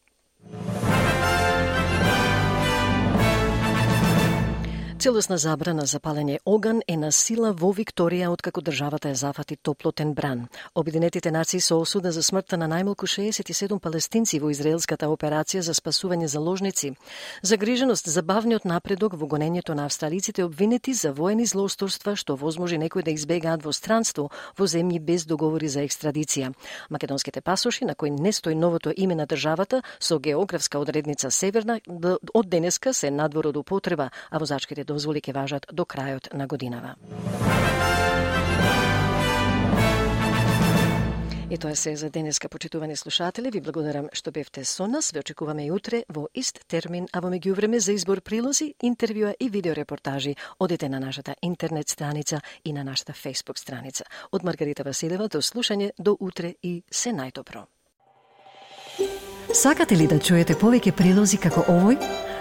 Целосна 5.02 5.40
забрана 5.42 5.88
за 5.90 5.98
палење 5.98 6.36
оган 6.46 6.84
е 6.86 6.94
на 6.94 7.08
сила 7.12 7.50
во 7.58 7.72
Викторија 7.74 8.28
откако 8.30 8.62
државата 8.62 9.10
е 9.10 9.16
зафати 9.16 9.56
топлотен 9.56 10.14
бран. 10.14 10.44
Обединетите 10.76 11.32
нации 11.32 11.60
со 11.60 11.80
осуда 11.82 12.12
за 12.12 12.22
смртта 12.22 12.58
на 12.58 12.68
најмалку 12.70 13.10
67 13.10 13.80
палестинци 13.80 14.38
во 14.40 14.52
израелската 14.54 15.10
операција 15.10 15.66
за 15.66 15.74
спасување 15.74 16.26
заложници. 16.26 16.92
Загриженост 17.42 18.10
за 18.10 18.22
бавниот 18.22 18.66
напредок 18.66 19.16
во 19.18 19.26
гонењето 19.26 19.74
на 19.74 19.86
австралиците 19.86 20.44
обвинети 20.44 20.94
за 20.94 21.14
воени 21.14 21.46
злоусторства 21.50 22.16
што 22.16 22.38
возможи 22.38 22.78
некои 22.78 23.02
да 23.02 23.10
избегаат 23.10 23.66
во 23.66 23.74
странство 23.74 24.30
во 24.56 24.70
земји 24.70 25.00
без 25.00 25.26
договори 25.26 25.68
за 25.68 25.82
екстрадиција. 25.82 26.54
Македонските 26.92 27.42
пасоши 27.42 27.86
на 27.86 27.96
кои 27.96 28.12
не 28.12 28.32
стои 28.32 28.54
новото 28.54 28.94
име 28.96 29.16
на 29.16 29.26
државата 29.26 29.82
со 30.00 30.20
географска 30.20 30.78
одредница 30.78 31.32
Северна 31.32 31.82
од 32.34 32.50
денеска 32.50 32.94
се 32.94 33.10
надвор 33.10 33.48
од 33.48 33.58
употреба, 33.58 34.12
а 34.30 34.38
возачките 34.38 34.91
дозволи 34.92 35.24
ќе 35.24 35.34
важат 35.34 35.68
до 35.72 35.88
крајот 35.88 36.34
на 36.34 36.48
годинава. 36.48 36.96
И 41.52 41.58
тоа 41.58 41.76
се 41.76 41.96
за 41.96 42.10
денеска, 42.10 42.50
почитувани 42.50 42.96
слушатели. 42.96 43.52
Ви 43.52 43.60
благодарам 43.60 44.08
што 44.16 44.32
бевте 44.32 44.64
со 44.64 44.88
нас. 44.88 45.12
Ве 45.12 45.20
очекуваме 45.20 45.68
утре 45.72 46.06
во 46.08 46.30
ист 46.34 46.64
термин, 46.68 47.10
а 47.12 47.20
во 47.20 47.28
меѓувреме 47.28 47.80
за 47.84 47.92
избор 47.92 48.22
прилози, 48.22 48.70
интервјуа 48.80 49.34
и 49.36 49.50
видеорепортажи 49.50 50.36
одете 50.60 50.88
на 50.90 51.00
нашата 51.00 51.36
интернет 51.42 51.90
страница 51.90 52.40
и 52.64 52.72
на 52.74 52.84
нашата 52.84 53.12
Facebook 53.12 53.60
страница. 53.60 54.06
Од 54.32 54.44
Маргарита 54.44 54.84
Василева 54.84 55.28
до 55.28 55.42
слушање 55.42 55.92
до 56.00 56.16
утре 56.20 56.56
и 56.64 56.84
се 56.90 57.12
најдобро. 57.12 57.68
Сакате 59.54 59.98
ли 59.98 60.08
да 60.08 60.20
чуете 60.20 60.56
повеќе 60.56 60.96
прилози 60.96 61.38
како 61.38 61.68
овој? 61.68 62.31